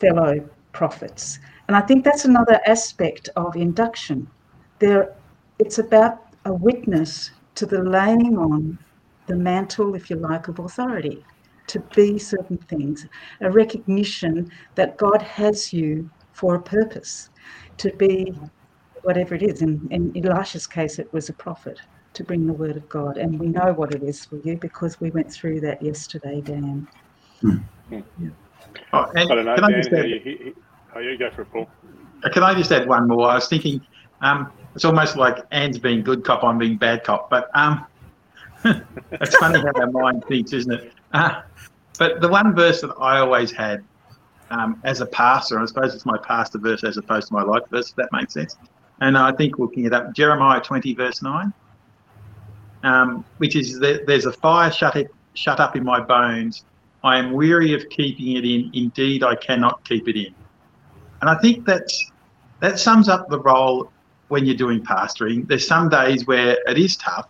fellow 0.01 0.49
prophets. 0.73 1.39
And 1.67 1.77
I 1.77 1.81
think 1.81 2.05
that's 2.05 2.25
another 2.25 2.61
aspect 2.67 3.29
of 3.37 3.57
induction. 3.57 4.29
There, 4.79 5.15
it's 5.59 5.79
about 5.79 6.35
a 6.45 6.53
witness 6.53 7.31
to 7.57 7.67
the 7.67 7.83
laying 7.83 8.39
on 8.39 8.79
the 9.27 9.37
mantle, 9.37 9.95
if 9.95 10.09
you 10.11 10.17
like, 10.17 10.49
of 10.49 10.59
authority 10.59 11.25
to 11.69 11.81
be 11.95 12.19
certain 12.19 12.57
things, 12.57 13.07
a 13.43 13.51
recognition 13.51 14.51
that 14.75 14.97
God 14.97 15.23
has 15.23 15.73
you 15.73 16.11
for 16.33 16.55
a 16.57 16.63
purpose, 16.63 17.31
to 17.77 17.91
be 17.97 18.35
whatever 19.09 19.35
it 19.35 19.43
is. 19.43 19.63
In, 19.63 19.89
in 19.91 20.13
Elisha's 20.23 20.67
case, 20.67 20.99
it 20.99 21.11
was 21.15 21.31
a 21.31 21.33
prophet 21.33 21.81
to 22.13 22.23
bring 22.25 22.47
the 22.47 22.53
word 22.53 22.77
of 22.77 22.87
God. 22.91 23.17
And 23.17 23.41
we 23.41 23.47
know 23.47 23.73
what 23.73 23.95
it 23.95 24.03
is 24.03 24.27
for 24.27 24.37
you 24.45 24.59
because 24.59 25.01
we 25.01 25.11
went 25.11 25.33
through 25.33 25.61
that 25.63 25.81
yesterday, 25.81 26.43
Dan. 26.43 26.87
Hmm. 27.41 27.57
Yeah. 27.91 28.01
Oh, 28.93 29.07
I 29.17 29.25
don't 29.25 29.47
know, 29.47 29.57
Dan, 29.57 29.75
add, 29.75 30.11
you, 30.11 30.55
oh, 30.95 30.99
you 30.99 31.17
go 31.17 31.31
for 31.31 31.41
it, 31.41 31.51
Paul. 31.51 31.71
Uh, 32.23 32.29
can 32.29 32.43
I 32.43 32.53
just 32.53 32.71
add 32.71 32.87
one 32.87 33.09
more? 33.09 33.31
I 33.31 33.37
was 33.37 33.49
thinking, 33.49 33.81
um, 34.21 34.53
it's 34.75 34.85
almost 34.85 35.17
like 35.17 35.39
Anne's 35.53 35.79
being 35.79 36.03
good 36.03 36.23
cop, 36.23 36.45
I'm 36.45 36.59
being 36.59 36.77
bad 36.77 37.03
cop. 37.03 37.31
But 37.31 37.49
um, 37.55 37.87
it's 38.65 39.37
funny 39.37 39.59
how 39.59 39.73
our 39.75 39.91
mind 39.91 40.23
thinks, 40.29 40.53
isn't 40.53 40.73
it? 40.73 40.93
Uh, 41.15 41.41
but 41.99 42.21
the 42.21 42.29
one 42.29 42.55
verse 42.55 42.83
that 42.83 42.93
I 43.01 43.21
always 43.21 43.53
had 43.53 43.83
um, 44.51 44.83
as 44.85 45.01
a 45.01 45.07
pastor, 45.07 45.59
I 45.59 45.65
suppose 45.65 45.95
it's 45.95 46.05
my 46.05 46.19
pastor 46.19 46.59
verse 46.59 46.85
as 46.85 46.99
opposed 46.99 47.29
to 47.29 47.35
my 47.35 47.43
life 47.43 47.63
verse, 47.71 47.89
if 47.89 47.97
that 47.97 48.11
makes 48.13 48.35
sense. 48.35 48.55
And 49.01 49.17
I 49.17 49.33
think 49.33 49.59
looking 49.59 49.93
up, 49.93 50.13
Jeremiah 50.15 50.61
20, 50.61 50.95
verse 50.95 51.23
9, 51.23 51.53
um, 52.83 53.25
which 53.39 53.57
is 53.57 53.79
that 53.81 54.07
there's 54.07 54.27
a 54.27 54.33
fire 54.33 54.71
shut, 54.71 54.97
it, 54.97 55.09
shut 55.35 55.61
up 55.61 55.77
in 55.77 55.85
my 55.85 56.01
bones. 56.01 56.65
I 57.05 57.19
am 57.19 57.33
weary 57.33 57.75
of 57.75 57.89
keeping 57.91 58.37
it 58.37 58.45
in. 58.45 58.71
Indeed, 58.75 59.23
I 59.23 59.37
cannot 59.37 59.85
keep 59.85 60.09
it 60.09 60.17
in. 60.17 60.35
And 61.21 61.31
I 61.31 61.37
think 61.37 61.65
that's, 61.65 62.11
that 62.61 62.79
sums 62.79 63.09
up 63.09 63.29
the 63.29 63.41
role 63.41 63.91
when 64.29 64.45
you're 64.45 64.57
doing 64.57 64.83
pastoring. 64.83 65.47
There's 65.47 65.67
some 65.67 65.89
days 65.89 66.27
where 66.27 66.59
it 66.67 66.77
is 66.77 66.97
tough, 66.97 67.29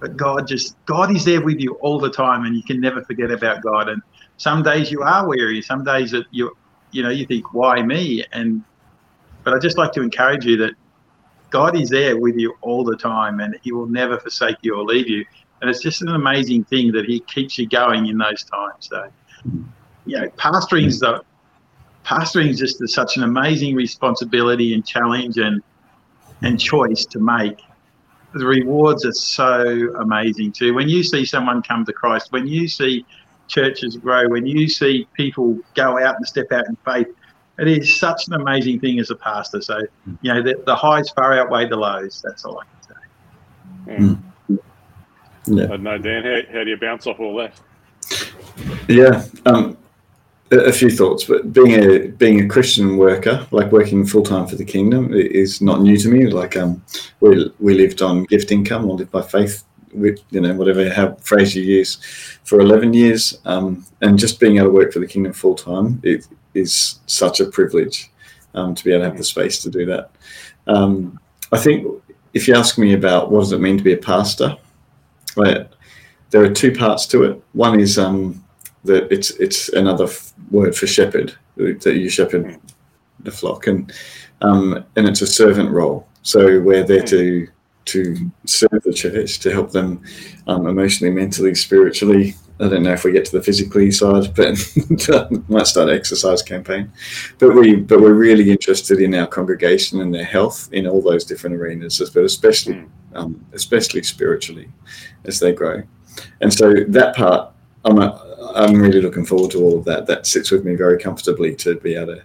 but 0.00 0.16
God 0.16 0.46
just, 0.46 0.76
God 0.86 1.14
is 1.14 1.24
there 1.24 1.42
with 1.42 1.60
you 1.60 1.74
all 1.74 1.98
the 1.98 2.10
time 2.10 2.44
and 2.44 2.56
you 2.56 2.62
can 2.62 2.80
never 2.80 3.02
forget 3.04 3.30
about 3.30 3.62
God. 3.62 3.88
And 3.88 4.02
some 4.36 4.62
days 4.62 4.90
you 4.90 5.02
are 5.02 5.26
weary. 5.28 5.60
Some 5.62 5.84
days 5.84 6.10
that 6.12 6.24
you, 6.30 6.56
you 6.92 7.02
know, 7.02 7.10
you 7.10 7.26
think, 7.26 7.52
why 7.52 7.82
me? 7.82 8.24
And, 8.32 8.64
but 9.44 9.54
I 9.54 9.58
just 9.58 9.76
like 9.76 9.92
to 9.92 10.02
encourage 10.02 10.44
you 10.44 10.56
that 10.58 10.74
God 11.54 11.78
is 11.80 11.88
there 11.88 12.16
with 12.18 12.36
you 12.36 12.56
all 12.62 12.82
the 12.82 12.96
time 12.96 13.38
and 13.38 13.56
he 13.62 13.70
will 13.70 13.86
never 13.86 14.18
forsake 14.18 14.56
you 14.62 14.74
or 14.74 14.82
leave 14.82 15.08
you. 15.08 15.24
And 15.60 15.70
it's 15.70 15.80
just 15.80 16.02
an 16.02 16.08
amazing 16.08 16.64
thing 16.64 16.90
that 16.90 17.04
he 17.04 17.20
keeps 17.20 17.56
you 17.56 17.68
going 17.68 18.06
in 18.08 18.18
those 18.18 18.42
times. 18.42 18.88
So, 18.90 19.08
you 20.04 20.18
know, 20.18 20.28
pastoring 20.30 20.86
is 20.86 20.98
the, 20.98 21.22
pastoring 22.04 22.48
is 22.48 22.58
just 22.58 22.84
such 22.88 23.16
an 23.16 23.22
amazing 23.22 23.76
responsibility 23.76 24.74
and 24.74 24.84
challenge 24.84 25.38
and, 25.38 25.62
and 26.42 26.58
choice 26.58 27.06
to 27.06 27.20
make. 27.20 27.60
The 28.32 28.44
rewards 28.44 29.06
are 29.06 29.12
so 29.12 29.94
amazing 30.00 30.50
too. 30.50 30.74
When 30.74 30.88
you 30.88 31.04
see 31.04 31.24
someone 31.24 31.62
come 31.62 31.84
to 31.84 31.92
Christ, 31.92 32.32
when 32.32 32.48
you 32.48 32.66
see 32.66 33.06
churches 33.46 33.96
grow, 33.96 34.28
when 34.28 34.44
you 34.44 34.66
see 34.66 35.06
people 35.12 35.56
go 35.76 36.04
out 36.04 36.16
and 36.16 36.26
step 36.26 36.50
out 36.50 36.66
in 36.66 36.76
faith, 36.84 37.06
it 37.58 37.68
is 37.68 37.98
such 37.98 38.26
an 38.28 38.34
amazing 38.34 38.80
thing 38.80 38.98
as 38.98 39.10
a 39.10 39.14
pastor. 39.14 39.60
So, 39.60 39.80
you 40.22 40.34
know, 40.34 40.42
the, 40.42 40.62
the 40.66 40.74
highs 40.74 41.10
far 41.10 41.38
outweigh 41.38 41.68
the 41.68 41.76
lows. 41.76 42.22
That's 42.24 42.44
all 42.44 42.58
I 42.58 42.64
can 42.64 43.98
say. 43.98 44.04
Mm. 44.04 44.58
Yeah. 45.46 45.64
I 45.64 45.66
don't 45.66 45.82
know, 45.82 45.98
Dan, 45.98 46.24
how, 46.24 46.52
how 46.52 46.64
do 46.64 46.70
you 46.70 46.76
bounce 46.78 47.06
off 47.06 47.20
all 47.20 47.36
that? 47.36 47.54
Yeah, 48.88 49.24
um, 49.46 49.76
a, 50.50 50.56
a 50.56 50.72
few 50.72 50.90
thoughts. 50.90 51.24
But 51.24 51.52
being 51.52 51.72
a 51.72 52.08
being 52.08 52.40
a 52.44 52.48
Christian 52.48 52.96
worker, 52.96 53.46
like 53.50 53.70
working 53.70 54.06
full 54.06 54.22
time 54.22 54.46
for 54.46 54.56
the 54.56 54.64
kingdom, 54.64 55.12
is 55.12 55.60
not 55.60 55.82
new 55.82 55.96
to 55.98 56.08
me. 56.08 56.26
Like 56.26 56.56
um, 56.56 56.82
we 57.20 57.50
we 57.58 57.74
lived 57.74 58.00
on 58.00 58.24
gift 58.24 58.52
income 58.52 58.88
or 58.88 58.96
lived 58.96 59.10
by 59.10 59.22
faith 59.22 59.64
with 59.92 60.20
you 60.30 60.40
know 60.40 60.54
whatever 60.54 60.92
how 60.92 61.14
phrase 61.16 61.54
you 61.54 61.62
use 61.62 61.96
for 62.42 62.58
11 62.60 62.92
years 62.92 63.38
um, 63.44 63.86
and 64.00 64.18
just 64.18 64.40
being 64.40 64.56
able 64.56 64.66
to 64.66 64.72
work 64.72 64.92
for 64.92 64.98
the 64.98 65.06
kingdom 65.06 65.32
full 65.32 65.54
time 65.54 66.00
it 66.02 66.26
is 66.54 67.00
such 67.06 67.40
a 67.40 67.46
privilege 67.46 68.10
um, 68.54 68.74
to 68.74 68.84
be 68.84 68.92
able 68.92 69.02
to 69.02 69.08
have 69.08 69.18
the 69.18 69.24
space 69.24 69.60
to 69.62 69.70
do 69.70 69.84
that. 69.86 70.10
Um, 70.66 71.20
i 71.52 71.58
think 71.58 71.86
if 72.32 72.48
you 72.48 72.54
ask 72.54 72.78
me 72.78 72.94
about 72.94 73.30
what 73.30 73.40
does 73.40 73.52
it 73.52 73.60
mean 73.60 73.76
to 73.76 73.84
be 73.84 73.92
a 73.92 73.98
pastor 73.98 74.56
right 75.36 75.68
there 76.34 76.42
are 76.42 76.52
two 76.52 76.72
parts 76.72 77.06
to 77.06 77.22
it. 77.22 77.40
One 77.52 77.78
is 77.78 77.96
um, 77.96 78.44
that 78.82 79.06
it's 79.12 79.30
it's 79.38 79.68
another 79.68 80.08
word 80.50 80.74
for 80.74 80.88
shepherd 80.88 81.32
that 81.56 81.94
you 81.94 82.08
shepherd 82.08 82.58
the 83.20 83.30
flock. 83.30 83.68
And 83.68 83.92
um, 84.40 84.84
and 84.96 85.06
it's 85.06 85.22
a 85.22 85.28
servant 85.28 85.70
role. 85.70 86.08
So 86.22 86.60
we're 86.60 86.82
there 86.82 87.04
to 87.04 87.46
to 87.84 88.32
serve 88.46 88.82
the 88.82 88.92
church, 88.92 89.38
to 89.40 89.52
help 89.52 89.70
them 89.70 90.02
um, 90.48 90.66
emotionally, 90.66 91.14
mentally, 91.14 91.54
spiritually, 91.54 92.34
I 92.60 92.68
don't 92.68 92.84
know 92.84 92.92
if 92.92 93.02
we 93.02 93.10
get 93.10 93.24
to 93.26 93.32
the 93.32 93.42
physically 93.42 93.90
side, 93.90 94.32
but 94.34 94.56
might 95.48 95.66
start 95.66 95.88
an 95.88 95.96
exercise 95.96 96.40
campaign. 96.40 96.92
But 97.38 97.54
we 97.54 97.74
but 97.76 98.00
we're 98.00 98.14
really 98.14 98.50
interested 98.50 99.00
in 99.00 99.14
our 99.14 99.26
congregation 99.26 100.00
and 100.00 100.14
their 100.14 100.24
health 100.24 100.68
in 100.72 100.86
all 100.86 101.02
those 101.02 101.24
different 101.24 101.56
arenas, 101.56 101.98
but 102.14 102.24
especially 102.24 102.84
Mm. 103.14 103.20
um, 103.20 103.46
especially 103.52 104.02
spiritually 104.02 104.68
as 105.24 105.38
they 105.38 105.52
grow. 105.52 105.82
And 106.40 106.52
so 106.52 106.74
that 106.88 107.14
part, 107.16 107.52
I'm 107.84 107.98
a, 107.98 108.52
I'm 108.54 108.80
really 108.80 109.00
looking 109.00 109.24
forward 109.24 109.50
to 109.52 109.62
all 109.62 109.78
of 109.78 109.84
that. 109.84 110.06
That 110.06 110.26
sits 110.26 110.50
with 110.50 110.64
me 110.64 110.74
very 110.74 110.98
comfortably 110.98 111.54
to 111.56 111.76
be 111.76 111.94
able 111.94 112.16
to 112.16 112.22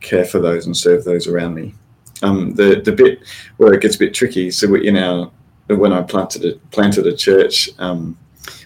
care 0.00 0.24
for 0.24 0.40
those 0.40 0.66
and 0.66 0.76
serve 0.76 1.04
those 1.04 1.26
around 1.26 1.54
me. 1.54 1.74
Um, 2.22 2.54
the 2.54 2.80
the 2.84 2.92
bit 2.92 3.20
where 3.58 3.74
it 3.74 3.82
gets 3.82 3.96
a 3.96 3.98
bit 3.98 4.14
tricky. 4.14 4.50
So 4.50 4.68
we, 4.68 4.86
in 4.88 4.96
our 4.96 5.30
when 5.68 5.92
I 5.92 6.02
planted 6.02 6.44
a, 6.44 6.54
planted 6.70 7.06
a 7.06 7.16
church, 7.16 7.70
um, 7.78 8.16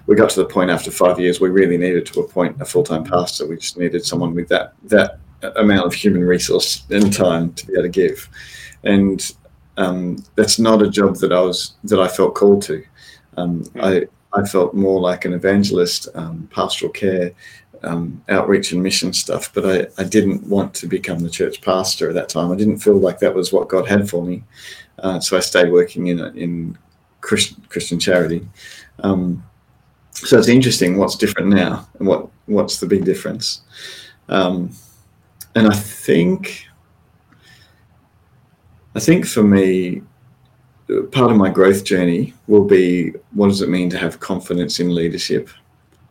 we 0.06 0.16
got 0.16 0.30
to 0.30 0.40
the 0.40 0.46
point 0.46 0.70
after 0.70 0.90
five 0.90 1.20
years 1.20 1.40
we 1.40 1.48
really 1.48 1.76
needed 1.76 2.06
to 2.06 2.20
appoint 2.20 2.60
a 2.60 2.64
full 2.64 2.82
time 2.82 3.04
pastor. 3.04 3.46
We 3.46 3.56
just 3.56 3.78
needed 3.78 4.04
someone 4.04 4.34
with 4.34 4.48
that 4.48 4.74
that 4.84 5.18
amount 5.56 5.86
of 5.86 5.94
human 5.94 6.24
resource 6.24 6.84
and 6.90 7.12
time 7.12 7.52
to 7.54 7.66
be 7.66 7.72
able 7.74 7.84
to 7.84 7.88
give, 7.88 8.28
and 8.84 9.34
um, 9.76 10.24
that's 10.34 10.58
not 10.58 10.82
a 10.82 10.90
job 10.90 11.16
that 11.16 11.32
I 11.32 11.40
was 11.40 11.74
that 11.84 12.00
I 12.00 12.08
felt 12.08 12.34
called 12.34 12.62
to. 12.62 12.84
Um, 13.36 13.64
I 13.80 14.06
I 14.32 14.44
felt 14.46 14.74
more 14.74 15.00
like 15.00 15.24
an 15.24 15.32
evangelist, 15.32 16.08
um, 16.14 16.48
pastoral 16.52 16.92
care, 16.92 17.32
um, 17.82 18.22
outreach 18.28 18.72
and 18.72 18.82
mission 18.82 19.12
stuff, 19.12 19.52
but 19.52 19.66
I, 19.66 20.02
I 20.02 20.04
didn't 20.04 20.46
want 20.46 20.74
to 20.74 20.86
become 20.86 21.18
the 21.20 21.30
church 21.30 21.62
pastor 21.62 22.08
at 22.08 22.14
that 22.14 22.28
time. 22.28 22.52
I 22.52 22.56
didn't 22.56 22.78
feel 22.78 22.98
like 22.98 23.18
that 23.20 23.34
was 23.34 23.52
what 23.52 23.68
God 23.68 23.88
had 23.88 24.08
for 24.08 24.24
me, 24.24 24.44
uh, 24.98 25.20
so 25.20 25.36
I 25.36 25.40
stayed 25.40 25.72
working 25.72 26.08
in 26.08 26.20
in 26.36 26.78
Christian, 27.20 27.62
Christian 27.68 27.98
charity. 27.98 28.46
Um, 29.00 29.42
so 30.26 30.38
it's 30.38 30.48
interesting 30.48 30.96
what's 30.96 31.16
different 31.16 31.48
now 31.48 31.88
and 31.98 32.06
what 32.06 32.28
what's 32.46 32.80
the 32.80 32.86
big 32.86 33.04
difference. 33.04 33.62
Um, 34.28 34.70
and 35.54 35.66
I 35.66 35.74
think 35.74 36.66
I 38.94 39.00
think 39.00 39.26
for 39.26 39.42
me, 39.42 40.02
part 41.12 41.30
of 41.30 41.36
my 41.36 41.50
growth 41.50 41.84
journey 41.84 42.34
will 42.46 42.64
be 42.64 43.12
what 43.32 43.48
does 43.48 43.62
it 43.62 43.68
mean 43.68 43.90
to 43.90 43.98
have 43.98 44.20
confidence 44.20 44.80
in 44.80 44.94
leadership. 44.94 45.48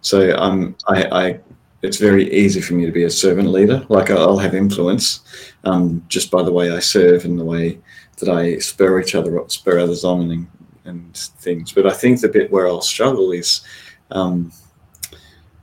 So 0.02 0.36
I'm 0.36 0.76
I, 0.88 1.04
I 1.12 1.40
it's 1.82 1.98
very 1.98 2.32
easy 2.34 2.62
for 2.62 2.74
me 2.74 2.86
to 2.86 2.92
be 2.92 3.04
a 3.04 3.10
servant 3.10 3.50
leader. 3.50 3.86
Like 3.90 4.10
I'll 4.12 4.38
have 4.38 4.54
influence 4.54 5.22
um, 5.64 6.04
just 6.08 6.32
by 6.32 6.44
the 6.44 6.52
way 6.52 6.72
I 6.72 6.80
serve 6.80 7.26
and 7.26 7.40
the 7.40 7.46
way 7.46 7.80
that 8.18 8.30
I 8.30 8.58
spur 8.60 9.00
each 9.00 9.16
other 9.16 9.40
up, 9.40 9.52
spur 9.52 9.80
others 9.80 10.04
on, 10.04 10.32
and, 10.32 10.48
and 10.86 11.16
things. 11.16 11.72
But 11.72 11.88
I 11.88 11.94
think 11.94 12.20
the 12.20 12.28
bit 12.28 12.52
where 12.52 12.68
I'll 12.68 12.82
struggle 12.82 13.32
is, 13.32 13.62
um, 14.12 14.52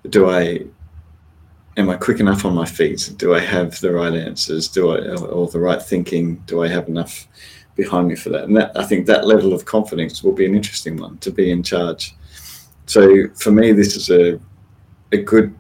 do 0.09 0.31
I 0.31 0.65
am 1.77 1.91
I 1.91 1.97
quick 1.97 2.21
enough 2.21 2.45
on 2.45 2.55
my 2.55 2.65
feet? 2.65 3.13
Do 3.17 3.35
I 3.35 3.41
have 3.41 3.79
the 3.81 3.93
right 3.93 4.15
answers? 4.15 4.69
Do 4.69 4.91
I 4.91 5.17
or 5.17 5.49
the 5.49 5.61
right 5.61 5.83
thinking? 5.83 6.37
Do 6.47 6.63
I 6.63 6.69
have 6.69 6.89
enough 6.89 7.27
behind 7.75 8.09
me 8.09 8.17
for 8.17 8.31
that? 8.31 8.45
And 8.45 8.57
that 8.57 8.73
I 8.77 8.85
think 8.85 9.07
that 9.07 9.27
level 9.27 9.53
of 9.53 9.65
confidence 9.65 10.23
will 10.23 10.33
be 10.33 10.47
an 10.47 10.55
interesting 10.55 10.97
one 10.97 11.19
to 11.19 11.31
be 11.31 11.51
in 11.51 11.63
charge. 11.63 12.15
So 12.87 13.29
for 13.35 13.51
me, 13.51 13.73
this 13.73 13.97
is 13.97 14.11
a 14.11 14.41
a 15.13 15.19
good 15.19 15.55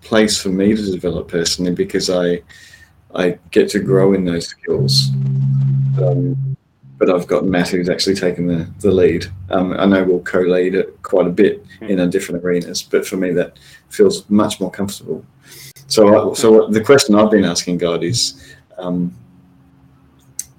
place 0.00 0.40
for 0.40 0.48
me 0.48 0.74
to 0.74 0.90
develop 0.90 1.28
personally 1.28 1.72
because 1.72 2.10
I 2.10 2.42
I 3.14 3.38
get 3.50 3.68
to 3.70 3.78
grow 3.78 4.14
in 4.14 4.24
those 4.24 4.48
skills. 4.48 5.10
Um, 6.00 6.51
but 7.02 7.10
I've 7.10 7.26
got 7.26 7.44
Matt 7.44 7.70
who's 7.70 7.88
actually 7.88 8.14
taken 8.14 8.46
the, 8.46 8.64
the 8.78 8.92
lead. 8.92 9.26
Um, 9.50 9.72
I 9.72 9.86
know 9.86 10.04
we'll 10.04 10.20
co-lead 10.20 10.76
it 10.76 11.02
quite 11.02 11.26
a 11.26 11.30
bit 11.30 11.66
in 11.80 11.98
a 11.98 12.06
different 12.06 12.44
arenas, 12.44 12.80
but 12.80 13.04
for 13.04 13.16
me 13.16 13.32
that 13.32 13.58
feels 13.88 14.30
much 14.30 14.60
more 14.60 14.70
comfortable. 14.70 15.26
So, 15.88 16.30
I, 16.30 16.34
so 16.34 16.68
the 16.68 16.80
question 16.80 17.16
I've 17.16 17.32
been 17.32 17.44
asking 17.44 17.78
God 17.78 18.04
is, 18.04 18.54
um, 18.78 19.12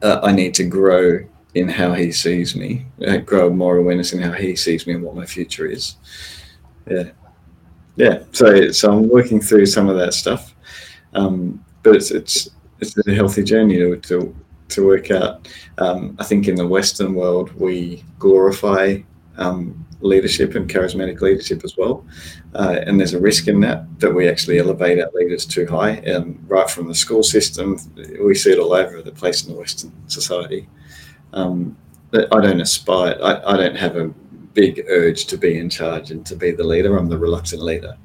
uh, 0.01 0.19
I 0.21 0.33
need 0.33 0.53
to 0.55 0.65
grow 0.65 1.25
in 1.55 1.69
how 1.69 1.93
He 1.93 2.11
sees 2.11 2.57
me, 2.57 2.87
uh, 3.07 3.19
grow 3.19 3.49
more 3.49 3.77
awareness 3.77 4.11
in 4.11 4.21
how 4.21 4.33
He 4.33 4.57
sees 4.57 4.85
me 4.85 4.95
and 4.95 5.03
what 5.03 5.15
my 5.15 5.25
future 5.25 5.65
is. 5.65 5.95
Yeah, 6.91 7.11
yeah. 7.95 8.23
So, 8.33 8.69
so 8.71 8.91
I'm 8.91 9.07
working 9.07 9.39
through 9.39 9.67
some 9.67 9.87
of 9.87 9.95
that 9.95 10.13
stuff, 10.13 10.53
um, 11.13 11.63
but 11.83 11.95
it's 11.95 12.11
it's 12.11 12.49
it's 12.81 12.97
a 13.07 13.15
healthy 13.15 13.45
journey 13.45 13.77
to 13.77 13.95
to, 13.95 14.35
to 14.73 14.85
work 14.85 15.11
out. 15.11 15.47
Um, 15.77 16.15
I 16.19 16.23
think 16.23 16.47
in 16.47 16.55
the 16.55 16.67
Western 16.67 17.13
world 17.15 17.51
we 17.53 18.03
glorify 18.19 18.97
um, 19.37 19.85
leadership 20.01 20.55
and 20.55 20.69
charismatic 20.69 21.21
leadership 21.21 21.63
as 21.63 21.77
well. 21.77 22.05
Uh, 22.53 22.79
and 22.85 22.99
there's 22.99 23.13
a 23.13 23.19
risk 23.19 23.47
in 23.47 23.61
that 23.61 23.85
that 23.99 24.13
we 24.13 24.27
actually 24.27 24.59
elevate 24.59 24.99
our 24.99 25.09
leaders 25.13 25.45
too 25.45 25.65
high. 25.65 25.91
And 26.05 26.43
right 26.47 26.69
from 26.69 26.87
the 26.87 26.95
school 26.95 27.23
system, 27.23 27.79
we 28.21 28.35
see 28.35 28.51
it 28.51 28.59
all 28.59 28.73
over 28.73 29.01
the 29.01 29.11
place 29.11 29.43
in 29.43 29.53
the 29.53 29.59
Western 29.59 29.91
society. 30.07 30.67
Um, 31.31 31.77
I 32.13 32.41
don't 32.41 32.61
aspire. 32.61 33.17
I, 33.23 33.53
I 33.53 33.57
don't 33.57 33.75
have 33.75 33.95
a 33.95 34.13
big 34.53 34.85
urge 34.87 35.25
to 35.25 35.37
be 35.37 35.57
in 35.57 35.69
charge 35.69 36.11
and 36.11 36.23
to 36.27 36.35
be 36.35 36.51
the 36.51 36.63
leader. 36.63 36.95
I'm 36.95 37.09
the 37.09 37.17
reluctant 37.17 37.63
leader, 37.63 37.97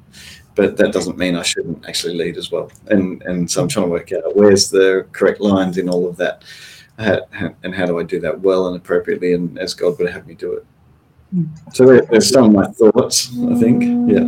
but 0.59 0.75
that 0.75 0.91
doesn't 0.91 1.17
mean 1.17 1.35
I 1.35 1.43
shouldn't 1.43 1.87
actually 1.87 2.15
lead 2.15 2.35
as 2.35 2.51
well. 2.51 2.69
And 2.87 3.23
and 3.23 3.49
so 3.49 3.61
I'm 3.61 3.69
trying 3.69 3.85
to 3.85 3.91
work 3.91 4.11
out 4.11 4.35
where's 4.35 4.69
the 4.69 5.07
correct 5.13 5.39
lines 5.39 5.77
in 5.77 5.87
all 5.87 6.07
of 6.07 6.17
that, 6.17 6.43
and 6.97 7.73
how 7.73 7.85
do 7.85 7.97
I 7.97 8.03
do 8.03 8.19
that 8.19 8.41
well 8.41 8.67
and 8.67 8.75
appropriately, 8.75 9.33
and 9.33 9.57
as 9.57 9.73
God 9.73 9.97
would 9.97 10.09
have 10.09 10.27
me 10.27 10.35
do 10.35 10.53
it. 10.53 10.65
So 11.73 11.85
there's 11.85 12.29
some 12.29 12.45
of 12.45 12.51
my 12.51 12.67
thoughts. 12.79 13.29
I 13.51 13.55
think, 13.55 13.83
yeah. 14.11 14.27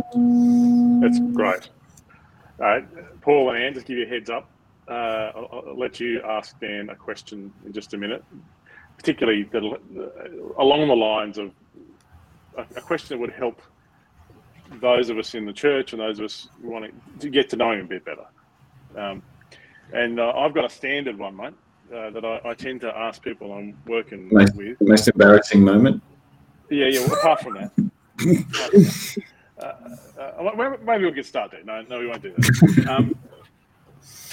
That's 1.02 1.18
great. 1.34 1.68
All 2.60 2.66
right, 2.66 3.20
Paul 3.20 3.50
and 3.50 3.62
Anne, 3.62 3.74
just 3.74 3.86
give 3.86 3.98
you 3.98 4.06
a 4.06 4.08
heads 4.08 4.30
up. 4.30 4.48
Uh, 4.88 5.32
I'll, 5.36 5.64
I'll 5.68 5.78
let 5.78 6.00
you 6.00 6.22
ask 6.22 6.58
Dan 6.60 6.88
a 6.90 6.94
question 6.94 7.52
in 7.66 7.72
just 7.72 7.92
a 7.92 7.98
minute, 7.98 8.24
particularly 8.96 9.42
the, 9.44 9.58
uh, 9.58 10.62
along 10.62 10.88
the 10.88 10.96
lines 10.96 11.38
of 11.38 11.50
a, 12.56 12.62
a 12.76 12.80
question 12.80 13.08
that 13.16 13.20
would 13.20 13.32
help 13.32 13.60
those 14.80 15.10
of 15.10 15.18
us 15.18 15.34
in 15.34 15.44
the 15.44 15.52
church 15.52 15.92
and 15.92 16.00
those 16.00 16.18
of 16.18 16.24
us 16.24 16.48
wanting 16.62 16.92
to 17.20 17.28
get 17.28 17.48
to 17.50 17.56
know 17.56 17.72
him 17.72 17.80
a 17.80 17.88
bit 17.88 18.04
better. 18.04 18.26
Um, 18.96 19.22
and 19.92 20.18
uh, 20.18 20.32
I've 20.36 20.54
got 20.54 20.64
a 20.64 20.70
standard 20.70 21.18
one, 21.18 21.36
mate, 21.36 21.54
uh, 21.94 22.10
that 22.10 22.24
I, 22.24 22.40
I, 22.44 22.54
tend 22.54 22.80
to 22.82 22.96
ask 22.96 23.22
people 23.22 23.52
I'm 23.52 23.76
working 23.86 24.28
most, 24.32 24.54
with. 24.56 24.80
Most 24.80 25.08
embarrassing 25.08 25.62
moment. 25.62 26.02
Yeah, 26.70 26.86
yeah. 26.86 27.00
Well, 27.00 27.14
apart 27.14 27.40
from 27.40 27.54
that, 27.54 27.72
uh, 29.58 30.20
uh, 30.20 30.76
maybe 30.84 31.04
we'll 31.04 31.12
get 31.12 31.26
started. 31.26 31.66
No, 31.66 31.82
no, 31.82 31.98
we 31.98 32.06
won't 32.06 32.22
do 32.22 32.32
that. 32.32 32.86
Um, 32.88 33.14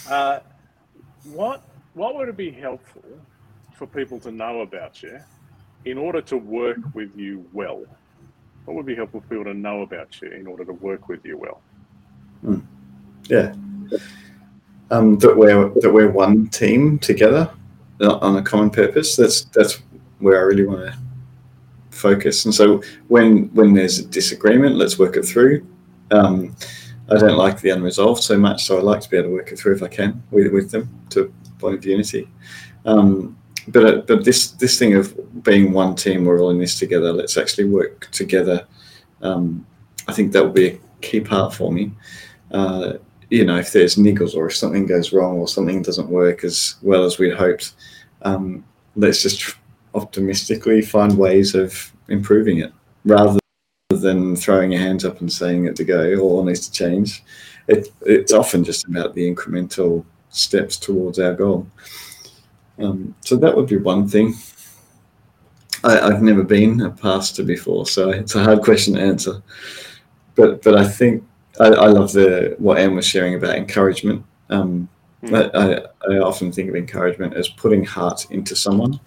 uh, 0.09 0.39
what 1.25 1.63
what 1.93 2.15
would 2.15 2.29
it 2.29 2.37
be 2.37 2.51
helpful 2.51 3.03
for 3.75 3.87
people 3.87 4.19
to 4.21 4.31
know 4.31 4.61
about 4.61 5.03
you 5.03 5.19
in 5.85 5.97
order 5.97 6.21
to 6.21 6.37
work 6.37 6.77
with 6.93 7.15
you 7.17 7.45
well? 7.51 7.85
What 8.69 8.75
would 8.75 8.85
be 8.85 8.93
helpful 8.93 9.21
for 9.21 9.27
people 9.29 9.45
to 9.45 9.55
know 9.55 9.81
about 9.81 10.21
you 10.21 10.29
in 10.29 10.45
order 10.45 10.63
to 10.63 10.73
work 10.73 11.09
with 11.09 11.25
you 11.25 11.39
well? 11.39 11.59
Hmm. 12.41 12.59
Yeah, 13.27 13.55
um, 14.91 15.17
that 15.17 15.35
we're 15.35 15.69
that 15.69 15.91
we're 15.91 16.11
one 16.11 16.49
team 16.49 16.99
together 16.99 17.49
on 17.99 18.37
a 18.37 18.43
common 18.43 18.69
purpose. 18.69 19.15
That's 19.15 19.45
that's 19.45 19.81
where 20.19 20.37
I 20.37 20.43
really 20.43 20.67
want 20.67 20.81
to 20.81 20.95
focus. 21.89 22.45
And 22.45 22.53
so 22.53 22.83
when 23.07 23.45
when 23.55 23.73
there's 23.73 23.97
a 23.97 24.05
disagreement, 24.05 24.75
let's 24.75 24.99
work 24.99 25.17
it 25.17 25.23
through. 25.23 25.65
Um, 26.11 26.55
I 27.09 27.17
don't 27.17 27.37
like 27.39 27.59
the 27.61 27.71
unresolved 27.71 28.21
so 28.21 28.37
much, 28.37 28.65
so 28.65 28.77
I 28.77 28.81
like 28.81 29.01
to 29.01 29.09
be 29.09 29.17
able 29.17 29.29
to 29.29 29.33
work 29.33 29.51
it 29.51 29.57
through 29.57 29.77
if 29.77 29.81
I 29.81 29.87
can 29.87 30.21
with, 30.29 30.53
with 30.53 30.69
them 30.69 30.87
to 31.09 31.21
a 31.23 31.59
point 31.59 31.79
of 31.79 31.85
unity. 31.85 32.29
Um, 32.85 33.35
but 33.67 33.85
uh, 33.85 33.97
but 34.07 34.25
this 34.25 34.51
this 34.51 34.77
thing 34.79 34.95
of 34.95 35.43
being 35.43 35.71
one 35.71 35.95
team, 35.95 36.25
we're 36.25 36.41
all 36.41 36.49
in 36.49 36.59
this 36.59 36.77
together. 36.77 37.13
Let's 37.13 37.37
actually 37.37 37.65
work 37.65 38.09
together. 38.11 38.65
Um, 39.21 39.65
I 40.07 40.13
think 40.13 40.31
that 40.31 40.43
will 40.43 40.51
be 40.51 40.67
a 40.69 40.79
key 41.01 41.19
part 41.19 41.53
for 41.53 41.71
me. 41.71 41.91
Uh, 42.51 42.93
you 43.29 43.45
know, 43.45 43.57
if 43.57 43.71
there's 43.71 43.95
niggles 43.95 44.35
or 44.35 44.47
if 44.47 44.55
something 44.55 44.87
goes 44.87 45.13
wrong 45.13 45.37
or 45.37 45.47
something 45.47 45.81
doesn't 45.81 46.09
work 46.09 46.43
as 46.43 46.75
well 46.81 47.03
as 47.03 47.19
we'd 47.19 47.35
hoped, 47.35 47.73
um, 48.23 48.63
let's 48.95 49.21
just 49.21 49.55
optimistically 49.93 50.81
find 50.81 51.17
ways 51.17 51.55
of 51.55 51.91
improving 52.07 52.57
it 52.59 52.73
rather 53.05 53.39
than 53.89 54.35
throwing 54.35 54.71
your 54.71 54.81
hands 54.81 55.05
up 55.05 55.19
and 55.19 55.31
saying 55.31 55.65
it 55.65 55.75
to 55.75 55.83
go 55.83 56.17
all 56.19 56.43
needs 56.43 56.67
to 56.67 56.71
change. 56.71 57.23
It, 57.67 57.89
it's 58.01 58.33
often 58.33 58.63
just 58.63 58.87
about 58.87 59.13
the 59.13 59.33
incremental 59.33 60.05
steps 60.29 60.77
towards 60.77 61.19
our 61.19 61.33
goal. 61.33 61.67
Um, 62.79 63.15
so 63.21 63.35
that 63.37 63.55
would 63.55 63.67
be 63.67 63.77
one 63.77 64.07
thing. 64.07 64.35
I, 65.83 65.99
I've 65.99 66.21
never 66.21 66.43
been 66.43 66.81
a 66.81 66.89
pastor 66.89 67.43
before, 67.43 67.85
so 67.85 68.09
it's 68.09 68.35
a 68.35 68.43
hard 68.43 68.61
question 68.61 68.95
to 68.95 69.01
answer. 69.01 69.41
But 70.35 70.63
but 70.63 70.75
I 70.75 70.87
think 70.87 71.23
I, 71.59 71.67
I 71.67 71.87
love 71.87 72.13
the 72.13 72.55
what 72.59 72.77
Anne 72.77 72.95
was 72.95 73.05
sharing 73.05 73.35
about 73.35 73.55
encouragement. 73.55 74.25
Um, 74.49 74.89
mm. 75.23 75.51
I, 75.55 76.13
I 76.13 76.17
often 76.19 76.51
think 76.51 76.69
of 76.69 76.75
encouragement 76.75 77.33
as 77.33 77.47
putting 77.49 77.83
heart 77.83 78.29
into 78.31 78.55
someone 78.55 78.99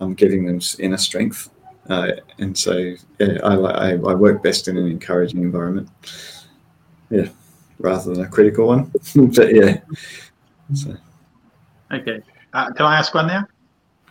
um, 0.00 0.14
giving 0.14 0.46
them 0.46 0.60
inner 0.78 0.96
strength. 0.96 1.50
Uh, 1.88 2.12
and 2.38 2.56
so, 2.56 2.94
yeah, 3.18 3.38
I, 3.44 3.54
I, 3.54 3.90
I 3.92 4.14
work 4.14 4.42
best 4.42 4.68
in 4.68 4.76
an 4.76 4.86
encouraging 4.86 5.42
environment. 5.42 5.88
Yeah, 7.10 7.28
rather 7.78 8.14
than 8.14 8.24
a 8.24 8.28
critical 8.28 8.66
one. 8.66 8.92
but 9.14 9.54
yeah. 9.54 9.80
So. 10.74 10.96
Okay. 11.92 12.20
Uh, 12.52 12.72
can 12.72 12.86
I 12.86 12.98
ask 12.98 13.14
one 13.14 13.26
now? 13.26 13.46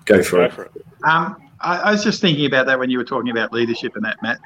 Go 0.05 0.21
for 0.21 0.37
Go 0.37 0.43
it. 0.43 0.53
for 0.53 0.63
it. 0.65 0.71
Um, 1.03 1.37
I, 1.61 1.77
I 1.77 1.91
was 1.91 2.03
just 2.03 2.21
thinking 2.21 2.45
about 2.45 2.65
that 2.67 2.77
when 2.77 2.89
you 2.89 2.97
were 2.97 3.03
talking 3.03 3.31
about 3.31 3.51
leadership 3.51 3.95
and 3.95 4.05
that, 4.05 4.21
Matt. 4.21 4.39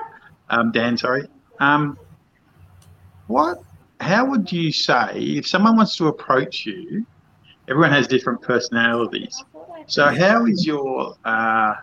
Um, 0.49 0.71
Dan, 0.71 0.97
sorry. 0.97 1.27
Um, 1.59 1.97
what? 3.27 3.61
How 3.99 4.25
would 4.25 4.51
you 4.51 4.71
say 4.71 5.19
if 5.19 5.45
someone 5.47 5.75
wants 5.75 5.97
to 5.97 6.07
approach 6.07 6.65
you? 6.65 7.05
Everyone 7.67 7.91
has 7.91 8.07
different 8.07 8.41
personalities. 8.41 9.43
So, 9.85 10.05
how 10.07 10.45
is 10.45 10.65
your 10.65 11.15
uh, 11.25 11.73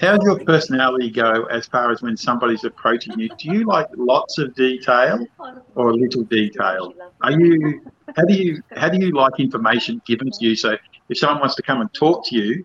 how 0.00 0.16
does 0.16 0.24
your 0.24 0.38
personality 0.40 1.10
go 1.10 1.44
as 1.44 1.66
far 1.66 1.90
as 1.90 2.02
when 2.02 2.16
somebody's 2.16 2.64
approaching 2.64 3.18
you? 3.18 3.28
Do 3.38 3.52
you 3.52 3.64
like 3.64 3.86
lots 3.96 4.38
of 4.38 4.54
detail 4.54 5.26
or 5.74 5.90
a 5.90 5.94
little 5.94 6.22
detail? 6.24 6.94
Are 7.20 7.32
you 7.32 7.82
how 8.16 8.24
do 8.24 8.34
you 8.34 8.62
how 8.76 8.88
do 8.88 8.98
you 9.04 9.12
like 9.12 9.38
information 9.38 10.00
given 10.06 10.30
to 10.30 10.44
you? 10.44 10.56
So, 10.56 10.76
if 11.08 11.18
someone 11.18 11.40
wants 11.40 11.54
to 11.56 11.62
come 11.62 11.80
and 11.80 11.92
talk 11.94 12.26
to 12.28 12.36
you, 12.36 12.64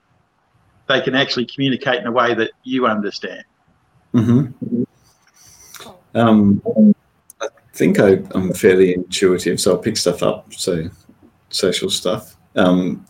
they 0.87 1.01
can 1.01 1.15
actually 1.15 1.45
communicate 1.45 2.01
in 2.01 2.07
a 2.07 2.11
way 2.11 2.33
that 2.33 2.51
you 2.63 2.87
understand. 2.87 3.43
hmm 4.13 4.45
Um, 6.13 6.61
I 7.41 7.47
think 7.73 7.99
I, 7.99 8.23
I'm 8.31 8.53
fairly 8.53 8.93
intuitive, 8.93 9.59
so 9.59 9.77
I 9.77 9.81
pick 9.81 9.97
stuff 9.97 10.23
up. 10.23 10.53
So 10.53 10.89
social 11.49 11.89
stuff. 11.89 12.35
Um, 12.55 13.05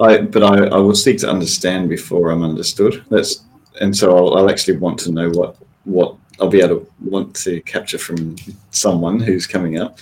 I 0.00 0.22
but 0.22 0.42
I, 0.42 0.66
I 0.66 0.76
will 0.76 0.94
seek 0.94 1.18
to 1.18 1.30
understand 1.30 1.88
before 1.88 2.30
I'm 2.30 2.42
understood. 2.42 3.04
That's 3.10 3.44
and 3.80 3.96
so 3.96 4.16
I'll, 4.16 4.38
I'll 4.38 4.50
actually 4.50 4.76
want 4.76 4.98
to 5.00 5.12
know 5.12 5.30
what 5.30 5.56
what 5.84 6.16
I'll 6.40 6.48
be 6.48 6.60
able 6.60 6.80
to 6.80 6.92
want 7.00 7.34
to 7.36 7.60
capture 7.62 7.98
from 7.98 8.36
someone 8.70 9.20
who's 9.20 9.46
coming 9.46 9.78
up. 9.78 9.98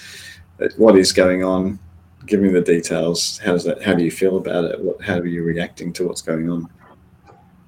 What 0.76 0.96
is 0.96 1.12
going 1.12 1.42
on? 1.44 1.78
Give 2.26 2.40
me 2.40 2.50
the 2.50 2.60
details. 2.60 3.38
How 3.38 3.52
does 3.52 3.64
that? 3.64 3.82
How 3.82 3.94
do 3.94 4.04
you 4.04 4.10
feel 4.10 4.36
about 4.36 4.64
it? 4.64 4.80
What, 4.80 5.00
how 5.02 5.18
are 5.18 5.26
you 5.26 5.42
reacting 5.42 5.92
to 5.94 6.06
what's 6.06 6.22
going 6.22 6.50
on? 6.50 6.68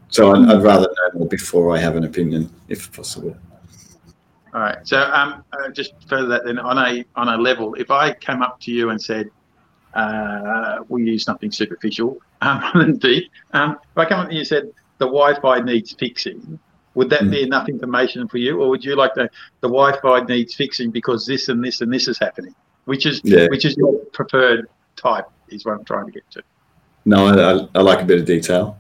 So 0.09 0.35
I'd, 0.35 0.48
I'd 0.50 0.62
rather 0.62 0.87
know 0.87 1.20
more 1.20 1.28
before 1.28 1.74
I 1.74 1.78
have 1.78 1.96
an 1.96 2.05
opinion, 2.05 2.50
if 2.68 2.92
possible. 2.92 3.35
All 4.55 4.61
right. 4.61 4.87
So, 4.87 5.00
um, 5.00 5.42
uh, 5.52 5.70
just 5.70 5.94
further 6.07 6.28
that 6.28 6.44
then 6.44 6.59
on 6.59 6.76
a 6.76 7.05
on 7.16 7.28
a 7.28 7.37
level, 7.37 7.74
if 7.74 7.90
I 7.90 8.12
came 8.12 8.42
up 8.42 8.61
to 8.61 8.70
you 8.70 8.90
and 8.90 9.00
said, 9.00 9.31
uh, 9.94 10.81
"We 10.88 11.05
use 11.05 11.24
something 11.24 11.50
superficial 11.50 12.18
um, 12.42 12.62
and 12.74 13.00
deep," 13.00 13.31
um, 13.55 13.78
if 13.90 13.98
I 13.98 14.05
come 14.05 14.20
up 14.20 14.28
to 14.28 14.35
you 14.35 14.40
and 14.40 14.48
said 14.48 14.70
the 14.98 15.07
Wi-Fi 15.07 15.61
needs 15.61 15.92
fixing, 15.92 16.59
would 16.94 17.09
that 17.09 17.31
be 17.31 17.42
enough 17.42 17.68
information 17.68 18.28
for 18.28 18.37
you, 18.37 18.61
or 18.61 18.68
would 18.68 18.85
you 18.85 18.94
like 18.94 19.14
the 19.14 19.31
the 19.62 19.68
Wi-Fi 19.68 20.20
needs 20.24 20.55
fixing 20.55 20.90
because 20.90 21.24
this 21.24 21.48
and 21.48 21.64
this 21.64 21.81
and 21.81 21.90
this 21.90 22.07
is 22.07 22.18
happening, 22.18 22.55
which 22.85 23.07
is 23.07 23.21
Yeah. 23.25 23.47
which 23.49 23.64
is 23.64 23.77
your 23.77 23.95
preferred 24.12 24.68
type? 24.97 25.27
Is 25.49 25.64
what 25.64 25.79
I'm 25.79 25.85
trying 25.85 26.07
to 26.07 26.12
get 26.12 26.31
to. 26.33 26.42
No, 27.05 27.27
I, 27.27 27.53
I, 27.53 27.68
I 27.75 27.83
like 27.83 28.01
a 28.01 28.05
bit 28.05 28.21
of 28.21 28.27
detail. 28.27 28.79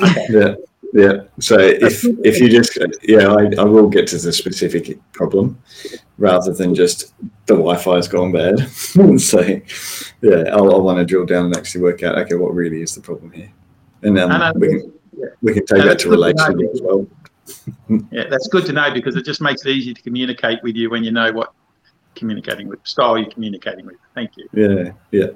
Okay. 0.00 0.26
Yeah, 0.30 0.54
yeah. 0.92 1.22
So 1.40 1.58
if 1.58 2.04
if 2.24 2.40
you 2.40 2.48
just 2.48 2.78
yeah, 3.02 3.28
I, 3.28 3.50
I 3.58 3.64
will 3.64 3.88
get 3.88 4.06
to 4.08 4.18
the 4.18 4.32
specific 4.32 4.98
problem 5.12 5.58
rather 6.18 6.52
than 6.52 6.74
just 6.74 7.12
the 7.46 7.54
Wi-Fi's 7.54 8.08
gone 8.08 8.32
bad. 8.32 8.68
so 9.18 9.40
yeah, 10.22 10.44
I'll, 10.52 10.72
I'll 10.72 10.82
want 10.82 10.98
to 10.98 11.04
drill 11.04 11.26
down 11.26 11.46
and 11.46 11.56
actually 11.56 11.82
work 11.82 12.02
out 12.02 12.16
okay 12.18 12.36
what 12.36 12.54
really 12.54 12.80
is 12.82 12.94
the 12.94 13.00
problem 13.00 13.32
here, 13.32 13.52
and 14.02 14.16
then 14.16 14.30
And, 14.30 14.42
uh, 14.42 14.52
we 14.56 14.68
can 14.68 14.92
yeah. 15.16 15.26
we 15.42 15.52
can 15.52 15.66
take 15.66 15.80
And 15.80 15.90
that 15.90 15.98
to 16.00 16.10
know 16.10 16.70
as 16.72 16.80
well. 16.82 17.06
Yeah, 18.10 18.24
that's 18.30 18.48
good 18.48 18.64
to 18.66 18.72
know 18.72 18.90
because 18.94 19.16
it 19.16 19.24
just 19.26 19.42
makes 19.42 19.66
it 19.66 19.70
easy 19.70 19.92
to 19.92 20.00
communicate 20.00 20.62
with 20.62 20.76
you 20.76 20.88
when 20.88 21.04
you 21.04 21.10
know 21.10 21.30
what 21.30 21.52
communicating 22.14 22.68
with 22.68 22.80
style 22.84 23.18
you're 23.18 23.30
communicating 23.30 23.86
with. 23.86 23.96
Thank 24.14 24.36
you. 24.36 24.48
Yeah, 24.52 24.92
yeah. 25.10 25.30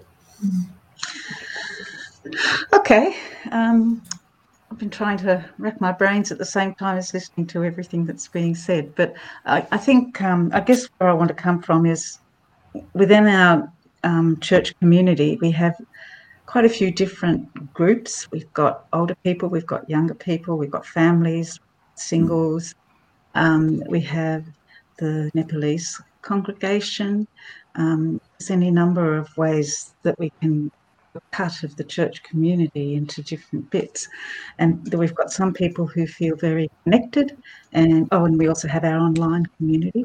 Okay. 2.74 3.16
Um, 3.52 4.02
I've 4.70 4.78
been 4.78 4.90
trying 4.90 5.16
to 5.18 5.44
rack 5.58 5.80
my 5.80 5.92
brains 5.92 6.30
at 6.30 6.38
the 6.38 6.44
same 6.44 6.74
time 6.74 6.98
as 6.98 7.14
listening 7.14 7.46
to 7.48 7.64
everything 7.64 8.04
that's 8.04 8.28
being 8.28 8.54
said. 8.54 8.94
But 8.94 9.14
I, 9.46 9.66
I 9.72 9.78
think, 9.78 10.20
um, 10.20 10.50
I 10.52 10.60
guess 10.60 10.86
where 10.98 11.08
I 11.08 11.14
want 11.14 11.28
to 11.28 11.34
come 11.34 11.62
from 11.62 11.86
is 11.86 12.18
within 12.92 13.26
our 13.26 13.72
um, 14.04 14.38
church 14.40 14.78
community, 14.78 15.38
we 15.40 15.50
have 15.52 15.74
quite 16.46 16.64
a 16.64 16.68
few 16.68 16.90
different 16.90 17.72
groups. 17.72 18.30
We've 18.30 18.52
got 18.52 18.86
older 18.92 19.14
people, 19.24 19.48
we've 19.48 19.66
got 19.66 19.88
younger 19.88 20.14
people, 20.14 20.58
we've 20.58 20.70
got 20.70 20.86
families, 20.86 21.58
singles. 21.94 22.74
Um, 23.34 23.82
we 23.88 24.00
have 24.00 24.44
the 24.98 25.30
Nepalese 25.34 26.00
congregation. 26.28 27.26
Um, 27.74 28.20
there's 28.38 28.50
any 28.50 28.70
number 28.70 29.16
of 29.16 29.26
ways 29.36 29.94
that 30.02 30.18
we 30.18 30.30
can 30.40 30.70
cut 31.32 31.62
of 31.64 31.74
the 31.76 31.84
church 31.84 32.22
community 32.22 32.94
into 32.94 33.22
different 33.22 33.70
bits. 33.70 34.08
And 34.58 34.92
we've 34.94 35.14
got 35.14 35.30
some 35.32 35.52
people 35.52 35.86
who 35.86 36.06
feel 36.06 36.36
very 36.36 36.70
connected, 36.84 37.36
and 37.72 38.08
oh, 38.12 38.24
and 38.26 38.38
we 38.38 38.48
also 38.48 38.68
have 38.68 38.84
our 38.84 38.98
online 38.98 39.46
community. 39.56 40.04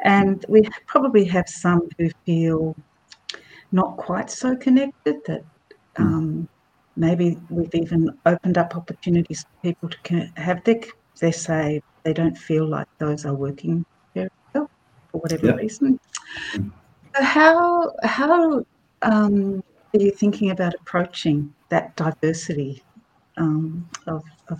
And 0.00 0.44
we 0.48 0.62
probably 0.86 1.24
have 1.36 1.48
some 1.48 1.82
who 1.98 2.08
feel 2.24 2.76
not 3.72 3.96
quite 3.96 4.30
so 4.30 4.56
connected, 4.56 5.16
that 5.26 5.44
um, 5.96 6.48
maybe 6.96 7.38
we've 7.50 7.74
even 7.74 8.16
opened 8.24 8.56
up 8.58 8.76
opportunities 8.76 9.42
for 9.42 9.68
people 9.68 9.88
to 9.88 10.30
have 10.36 10.62
their, 10.64 10.80
they 11.20 11.32
say 11.32 11.82
they 12.04 12.12
don't 12.12 12.38
feel 12.38 12.66
like 12.66 12.88
those 12.98 13.24
are 13.26 13.34
working 13.34 13.84
for 15.14 15.20
whatever 15.20 15.46
Yeah. 15.46 15.54
reason. 15.54 16.00
So 16.52 17.22
how, 17.22 17.94
how, 18.02 18.66
um, 19.02 19.62
are 19.94 20.00
you 20.00 20.10
thinking 20.10 20.50
about 20.50 20.74
approaching 20.74 21.54
that 21.68 21.94
diversity 21.94 22.82
um, 23.36 23.88
of, 24.08 24.24
of 24.48 24.58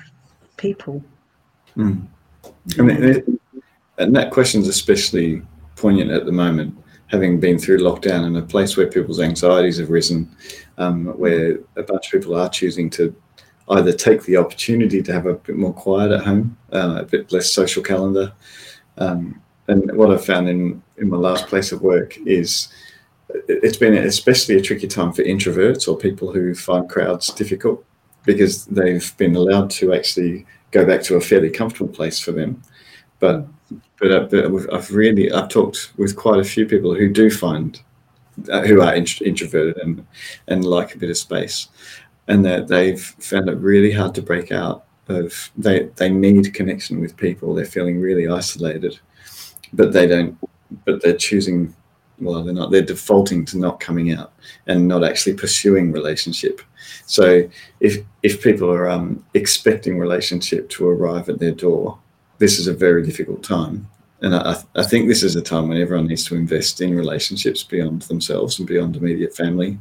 people? 0.57 1.03
Mm. 1.77 2.07
And, 2.79 2.91
it, 2.91 3.27
and 3.99 4.15
that 4.15 4.31
question's 4.31 4.69
especially 4.69 5.43
poignant 5.75 6.13
at 6.13 6.25
the 6.25 6.31
moment, 6.31 6.79
having 7.09 7.41
been 7.41 7.59
through 7.59 7.79
lockdown 7.79 8.25
in 8.25 8.37
a 8.37 8.43
place 8.43 8.77
where 8.77 8.87
people's 8.87 9.19
anxieties 9.19 9.79
have 9.79 9.91
risen, 9.91 10.31
um, 10.79 11.07
where 11.19 11.59
a 11.77 11.83
bunch 11.83 12.07
of 12.07 12.21
people 12.21 12.37
are 12.37 12.49
choosing 12.49 12.89
to 12.91 13.13
either 13.71 13.93
take 13.93 14.23
the 14.23 14.37
opportunity 14.37 15.03
to 15.03 15.13
have 15.13 15.27
a 15.27 15.35
bit 15.35 15.57
more 15.57 15.73
quiet 15.73 16.13
at 16.13 16.23
home, 16.23 16.57
uh, 16.73 16.99
a 17.01 17.05
bit 17.05 17.33
less 17.33 17.51
social 17.51 17.83
calendar. 17.83 18.33
Um, 18.99 19.41
and 19.69 19.97
what 19.97 20.11
I've 20.11 20.25
found 20.25 20.49
in, 20.49 20.83
in 20.99 21.09
my 21.09 21.17
last 21.17 21.47
place 21.47 21.73
of 21.73 21.83
work 21.83 22.17
is 22.27 22.69
it- 23.49 23.61
it's 23.65 23.77
been 23.79 23.95
especially 23.95 24.57
a 24.57 24.61
tricky 24.63 24.87
time 24.87 25.13
for 25.13 25.23
introverts 25.23 25.89
or 25.89 25.97
people 25.97 26.33
who 26.33 26.55
find 26.55 26.89
crowds 26.89 27.29
difficult 27.33 27.85
because 28.25 28.65
they've 28.67 29.13
been 29.17 29.37
allowed 29.37 29.71
to 29.71 29.93
actually 29.93 30.47
go 30.71 30.85
back 30.85 31.03
to 31.03 31.17
a 31.17 31.21
fairly 31.21 31.51
comfortable 31.51 31.93
place 31.93 32.19
for 32.19 32.33
them. 32.33 32.63
But 33.21 33.47
but, 34.01 34.35
uh, 34.35 34.51
I've 34.73 34.91
really 34.91 35.33
I've 35.33 35.49
talked 35.49 35.93
with 35.97 36.15
quite 36.17 36.41
a 36.41 36.45
few 36.45 36.67
people 36.67 36.95
who 36.95 37.09
do 37.09 37.31
find 37.31 37.81
uh, 38.51 38.63
who 38.63 38.81
are 38.83 38.95
int- 38.95 39.23
introverted 39.23 39.79
and 39.79 40.07
and 40.49 40.65
like 40.65 40.95
a 40.95 40.99
bit 40.99 41.11
of 41.11 41.17
space, 41.17 41.69
and 42.29 42.45
that 42.45 42.69
they've 42.69 43.01
found 43.01 43.49
it 43.49 43.57
really 43.59 43.93
hard 43.93 44.15
to 44.17 44.23
break 44.23 44.53
out 44.53 44.85
of 45.09 45.51
they 45.57 45.85
they 45.97 46.11
need 46.11 46.53
connection 46.55 47.01
with 47.01 47.17
people. 47.17 47.55
They're 47.55 47.65
feeling 47.65 48.01
really 48.01 48.29
isolated, 48.29 48.99
but 49.75 49.93
they 49.93 50.07
don't. 50.07 50.39
But 50.85 51.03
they're 51.03 51.17
choosing. 51.17 51.75
Well, 52.19 52.43
they're 52.45 52.55
not. 52.55 52.71
They're 52.71 52.83
defaulting 52.83 53.45
to 53.47 53.59
not 53.59 53.81
coming 53.81 54.13
out 54.13 54.33
and 54.67 54.89
not 54.89 55.05
actually 55.05 55.35
pursuing 55.35 55.93
relationship. 55.93 56.61
So 57.07 57.49
if 57.81 58.05
if 58.23 58.43
people 58.43 58.71
are 58.71 58.89
um, 58.89 59.25
expecting 59.35 59.99
relationship 59.99 60.69
to 60.71 60.89
arrive 60.89 61.29
at 61.29 61.39
their 61.39 61.53
door, 61.53 61.99
this 62.39 62.59
is 62.59 62.67
a 62.67 62.75
very 62.75 63.05
difficult 63.05 63.43
time. 63.43 63.89
And 64.23 64.35
I, 64.35 64.57
I 64.75 64.85
think 64.85 65.07
this 65.07 65.23
is 65.23 65.37
a 65.37 65.43
time 65.43 65.69
when 65.69 65.81
everyone 65.81 66.07
needs 66.07 66.25
to 66.27 66.37
invest 66.37 66.81
in 66.81 66.97
relationships 66.97 67.63
beyond 67.63 68.03
themselves 68.03 68.59
and 68.59 68.67
beyond 68.67 68.97
immediate 68.97 69.37
family. 69.37 69.79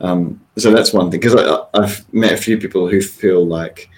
Um, 0.00 0.40
so 0.56 0.72
that's 0.72 0.92
one 0.92 1.10
thing 1.10 1.20
because 1.20 1.36
I've 1.74 2.12
met 2.12 2.32
a 2.32 2.36
few 2.36 2.58
people 2.58 2.88
who 2.88 3.00
feel 3.00 3.46
like 3.46 3.88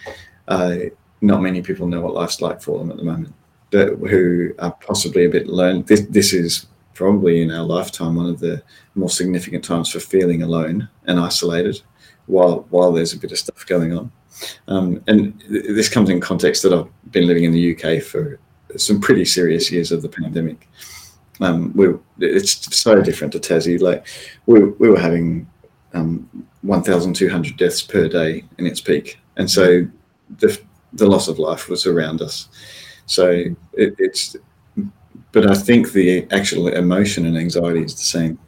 uh, 0.49 0.77
not 1.21 1.41
many 1.41 1.63
people 1.63 1.87
know 1.87 2.01
what 2.01 2.15
life's 2.15 2.41
like 2.41 2.61
for 2.61 2.79
them 2.79 2.91
at 2.91 2.97
the 2.97 3.05
moment, 3.05 3.33
who 3.73 4.55
are 4.59 4.73
possibly 4.73 5.25
a 5.25 5.31
bit 5.31 5.49
alone. 5.49 5.83
This, 5.85 6.03
this 6.09 6.33
is 6.33 6.67
probably 6.95 7.43
in 7.43 7.51
our 7.51 7.65
lifetime 7.65 8.17
one 8.17 8.27
of 8.27 8.39
the 8.39 8.63
more 8.95 9.09
significant 9.09 9.65
times 9.65 9.91
for 9.91 10.01
feeling 10.01 10.43
alone 10.43 10.89
and 11.07 11.19
isolated 11.19 11.81
while 12.27 12.67
while 12.71 12.93
there's 12.93 13.13
a 13.13 13.19
bit 13.19 13.33
of 13.33 13.39
stuff 13.39 13.67
going 13.67 13.97
on. 13.97 14.13
Um, 14.69 15.03
and 15.07 15.41
th- 15.41 15.65
this 15.65 15.89
comes 15.89 16.11
in 16.11 16.21
context 16.21 16.63
that 16.63 16.73
I've 16.73 16.89
been 17.11 17.27
living 17.27 17.45
in 17.45 17.53
the 17.53 17.75
UK 17.75 18.03
for 18.03 18.39
some 18.77 19.01
pretty 19.01 19.25
serious 19.25 19.71
years 19.71 19.93
of 19.93 20.03
the 20.03 20.09
pandemic. 20.09 20.69
Um, 21.41 21.73
we, 21.75 21.89
it's 22.19 22.77
so 22.77 23.01
different 23.03 23.33
to 23.33 23.41
Tassie. 23.41 23.81
Like 23.81 24.07
we, 24.47 24.65
we 24.65 24.89
were 24.89 24.99
having 24.99 25.51
um, 25.95 26.29
1,200 26.63 27.57
deaths 27.57 27.83
per 27.83 28.09
day 28.09 28.45
in 28.59 28.67
its 28.67 28.81
peak, 28.81 29.19
and 29.37 29.51
so 29.51 29.87
the 30.39 30.59
the 30.95 31.07
loss 31.07 31.29
of 31.29 31.39
life 31.39 31.69
was 31.69 31.87
around 31.87 32.21
us. 32.21 32.49
So 33.07 33.31
it, 33.73 33.95
it's, 33.99 34.37
but 35.33 35.51
I 35.51 35.55
think 35.55 35.93
the 35.93 36.27
actual 36.31 36.69
emotion 36.69 37.27
and 37.27 37.37
anxiety 37.37 37.83
is 37.83 37.95
the 37.95 38.03
same. 38.03 38.39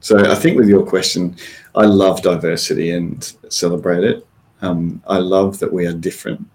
So 0.00 0.18
I 0.30 0.34
think 0.34 0.56
with 0.56 0.68
your 0.68 0.86
question, 0.86 1.36
I 1.74 1.84
love 1.84 2.22
diversity 2.22 2.90
and 2.92 3.32
celebrate 3.48 4.04
it. 4.04 4.26
Um, 4.62 5.02
I 5.06 5.18
love 5.18 5.58
that 5.58 5.72
we 5.72 5.86
are 5.86 5.92
different. 5.92 6.46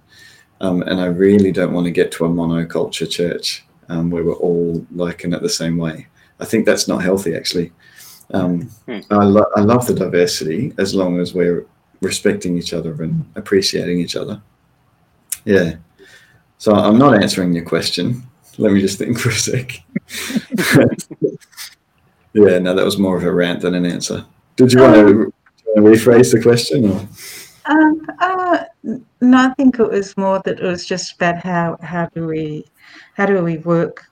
Um, 0.62 0.82
and 0.84 1.02
I 1.02 1.06
really 1.06 1.52
don't 1.52 1.74
want 1.74 1.86
to 1.86 1.92
get 1.92 2.12
to 2.14 2.26
a 2.26 2.30
monoculture 2.30 3.10
church 3.10 3.66
um, 3.90 4.10
where 4.10 4.24
we're 4.24 4.34
all 4.34 4.86
liking 4.92 5.34
it 5.34 5.42
the 5.42 5.50
same 5.50 5.78
way. 5.78 6.08
I 6.40 6.46
think 6.46 6.66
that's 6.66 6.88
not 6.88 7.04
healthy, 7.04 7.36
actually. 7.36 7.72
Um, 8.34 8.62
hmm. 8.88 9.00
I, 9.12 9.26
lo- 9.26 9.52
I 9.56 9.62
love 9.62 9.88
the 9.88 9.94
diversity 9.94 10.74
as 10.78 10.96
long 10.96 11.20
as 11.20 11.34
we're 11.34 11.66
respecting 12.02 12.58
each 12.58 12.74
other 12.74 13.02
and 13.04 13.30
appreciating 13.36 14.00
each 14.00 14.16
other. 14.16 14.42
Yeah. 15.46 15.76
So 16.64 16.74
I'm 16.74 16.98
not 16.98 17.22
answering 17.22 17.52
your 17.52 17.66
question. 17.66 18.24
Let 18.58 18.72
me 18.72 18.80
just 18.80 18.98
think 18.98 19.20
for 19.20 19.28
a 19.28 19.34
sec. 19.34 19.84
yeah, 22.34 22.58
no, 22.60 22.74
that 22.74 22.86
was 22.86 22.98
more 22.98 23.18
of 23.18 23.26
a 23.26 23.34
rant 23.34 23.60
than 23.60 23.76
an 23.76 23.86
answer. 23.86 24.26
Did 24.56 24.72
you 24.72 24.80
want 24.80 24.94
to, 24.96 25.02
um, 25.02 25.34
to 25.76 25.82
rephrase 25.82 26.32
the 26.32 26.42
question? 26.42 26.90
Or? 26.90 27.06
Um, 27.66 28.08
uh, 28.20 28.64
no, 29.20 29.38
I 29.38 29.54
think 29.56 29.78
it 29.78 29.92
was 29.92 30.16
more 30.16 30.42
that 30.46 30.62
it 30.62 30.64
was 30.64 30.86
just 30.86 31.16
about 31.16 31.44
how 31.44 31.76
how 31.82 32.06
do 32.16 32.28
we 32.28 32.64
how 33.16 33.26
do 33.26 33.44
we 33.44 33.58
work 33.58 34.06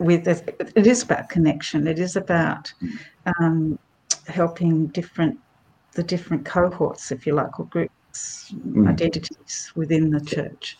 with 0.00 0.26
it. 0.26 0.72
It 0.74 0.88
is 0.88 1.04
about 1.04 1.28
connection. 1.28 1.86
It 1.86 2.00
is 2.00 2.16
about 2.16 2.72
um, 3.38 3.78
helping 4.26 4.88
different 4.88 5.38
the 5.92 6.02
different 6.02 6.44
cohorts, 6.44 7.12
if 7.12 7.24
you 7.24 7.34
like, 7.34 7.60
or 7.60 7.66
groups, 7.66 8.52
mm. 8.52 8.88
identities 8.88 9.70
within 9.76 10.10
the 10.10 10.20
church 10.20 10.76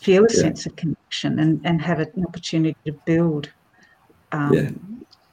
feel 0.00 0.24
a 0.24 0.28
yeah. 0.30 0.40
sense 0.40 0.66
of 0.66 0.76
connection 0.76 1.38
and, 1.38 1.60
and 1.64 1.80
have 1.82 2.00
an 2.00 2.24
opportunity 2.26 2.76
to 2.84 2.92
build 3.06 3.50
um, 4.32 4.52
yeah. 4.52 4.70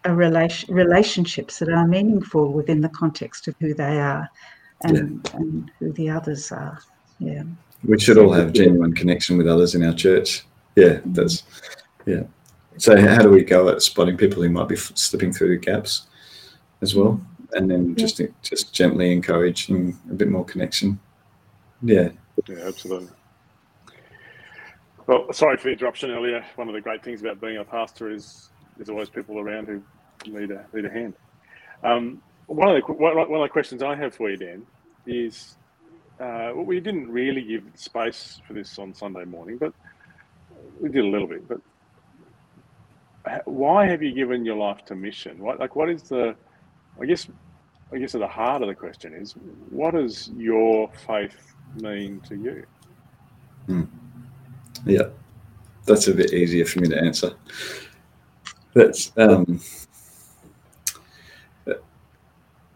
a 0.06 0.13
relation 0.13 0.73
relationships 0.73 1.60
that 1.60 1.69
are 1.69 1.88
meaningful 1.88 2.52
within 2.52 2.82
the 2.82 2.89
context 2.89 3.47
of 3.47 3.56
who 3.60 3.73
they 3.73 3.99
are 3.99 4.30
and, 4.82 5.21
yeah. 5.26 5.38
and 5.39 5.71
who 5.80 5.91
the 5.93 6.10
others 6.10 6.52
are. 6.52 6.80
Yeah. 7.19 7.43
We 7.84 7.99
should 7.99 8.17
all 8.17 8.32
have 8.32 8.54
genuine 8.54 8.93
connection 8.93 9.38
with 9.38 9.47
others 9.47 9.76
in 9.76 9.84
our 9.84 9.93
church. 9.93 10.45
Yeah, 10.76 10.99
that's 11.06 11.43
yeah. 12.06 12.23
So 12.78 12.99
how 12.99 13.21
do 13.21 13.30
we 13.30 13.43
go 13.43 13.69
at 13.69 13.82
spotting 13.82 14.17
people 14.17 14.41
who 14.41 14.49
might 14.49 14.67
be 14.67 14.76
slipping 14.76 15.32
through 15.32 15.49
the 15.49 15.58
gaps 15.58 16.08
as 16.82 16.95
well, 16.95 17.21
and 17.52 17.69
then 17.69 17.95
just 17.95 18.21
just 18.41 18.73
gently 18.73 19.12
encouraging 19.12 19.97
a 20.10 20.13
bit 20.13 20.30
more 20.30 20.45
connection? 20.45 20.99
Yeah. 21.82 22.10
Yeah, 22.47 22.60
absolutely. 22.65 23.10
Well, 25.06 25.34
sorry 25.34 25.58
for 25.58 25.63
the 25.66 25.72
interruption 25.74 26.12
earlier. 26.12 26.46
One 26.56 26.70
of 26.70 26.74
the 26.74 26.82
great 26.82 27.04
things 27.04 27.22
about 27.22 27.42
being 27.42 27.58
a 27.58 27.66
pastor 27.66 28.10
is 28.10 28.50
there's 28.78 28.89
always 28.89 29.10
people 29.10 29.38
around 29.39 29.68
who 29.68 29.84
need 30.26 30.52
a 30.52 30.66
need 30.74 30.86
a 30.86 30.89
hand. 30.89 31.13
Um, 31.84 32.22
one 32.48 32.70
of 32.70 32.76
the 32.76 32.94
one 32.94 33.18
of 33.18 33.28
the 33.42 33.50
questions 33.50 33.84
I 33.84 33.96
have 33.96 34.16
for 34.16 34.30
you, 34.30 34.38
Dan, 34.38 34.66
is 35.06 35.58
uh, 36.20 36.52
we 36.56 36.80
didn't 36.80 37.10
really 37.10 37.42
give 37.42 37.63
space 37.76 38.42
for 38.48 38.54
this 38.54 38.80
on 38.80 38.94
Sunday 38.94 39.26
morning, 39.26 39.58
but 39.58 39.74
we 40.80 40.88
did 40.89 41.04
a 41.04 41.08
little 41.08 41.28
bit. 41.28 41.46
But 41.48 41.60
why 43.46 43.88
have 43.88 44.02
you 44.02 44.13
given 44.13 44.46
your 44.46 44.56
life 44.56 44.86
to 44.86 44.96
mission? 44.96 45.39
What 45.39 45.60
like 45.60 45.76
what 45.76 45.89
is 45.89 46.04
the? 46.04 46.36
I 47.02 47.06
guess 47.06 47.28
I 47.92 47.98
guess 47.98 48.16
at 48.16 48.22
the 48.22 48.28
heart 48.28 48.62
of 48.62 48.70
the 48.70 48.76
question 48.76 49.13
is 49.13 49.34
what 49.70 49.96
does 49.96 50.30
your 50.38 50.89
faith 51.06 51.56
mean 51.82 52.22
to 52.22 52.36
you? 52.36 52.66
Hmm. 53.68 53.84
Yeah, 54.86 55.10
that's 55.86 56.08
a 56.08 56.13
bit 56.13 56.34
easier 56.34 56.65
for 56.65 56.82
me 56.82 56.89
to 56.89 56.98
answer. 57.00 57.34
That's 58.74 59.12
um, 59.17 59.60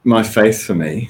my 0.04 0.24
faith 0.24 0.64
for 0.64 0.76
me. 0.76 1.10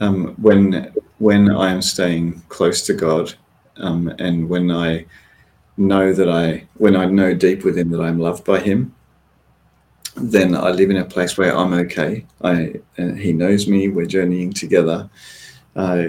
Um, 0.00 0.34
when 0.40 0.92
when 1.18 1.50
I 1.50 1.70
am 1.70 1.80
staying 1.80 2.42
close 2.48 2.82
to 2.86 2.94
God, 2.94 3.34
um, 3.76 4.08
and 4.18 4.48
when 4.48 4.70
I 4.70 5.06
know 5.76 6.12
that 6.12 6.28
I 6.28 6.66
when 6.74 6.96
I 6.96 7.04
know 7.04 7.34
deep 7.34 7.64
within 7.64 7.90
that 7.90 8.00
I'm 8.00 8.18
loved 8.18 8.44
by 8.44 8.58
Him, 8.58 8.94
then 10.16 10.56
I 10.56 10.70
live 10.70 10.90
in 10.90 10.96
a 10.96 11.04
place 11.04 11.38
where 11.38 11.56
I'm 11.56 11.72
okay. 11.74 12.26
I 12.42 12.80
He 12.96 13.32
knows 13.32 13.68
me. 13.68 13.88
We're 13.88 14.06
journeying 14.06 14.52
together. 14.52 15.08
Uh, 15.76 16.06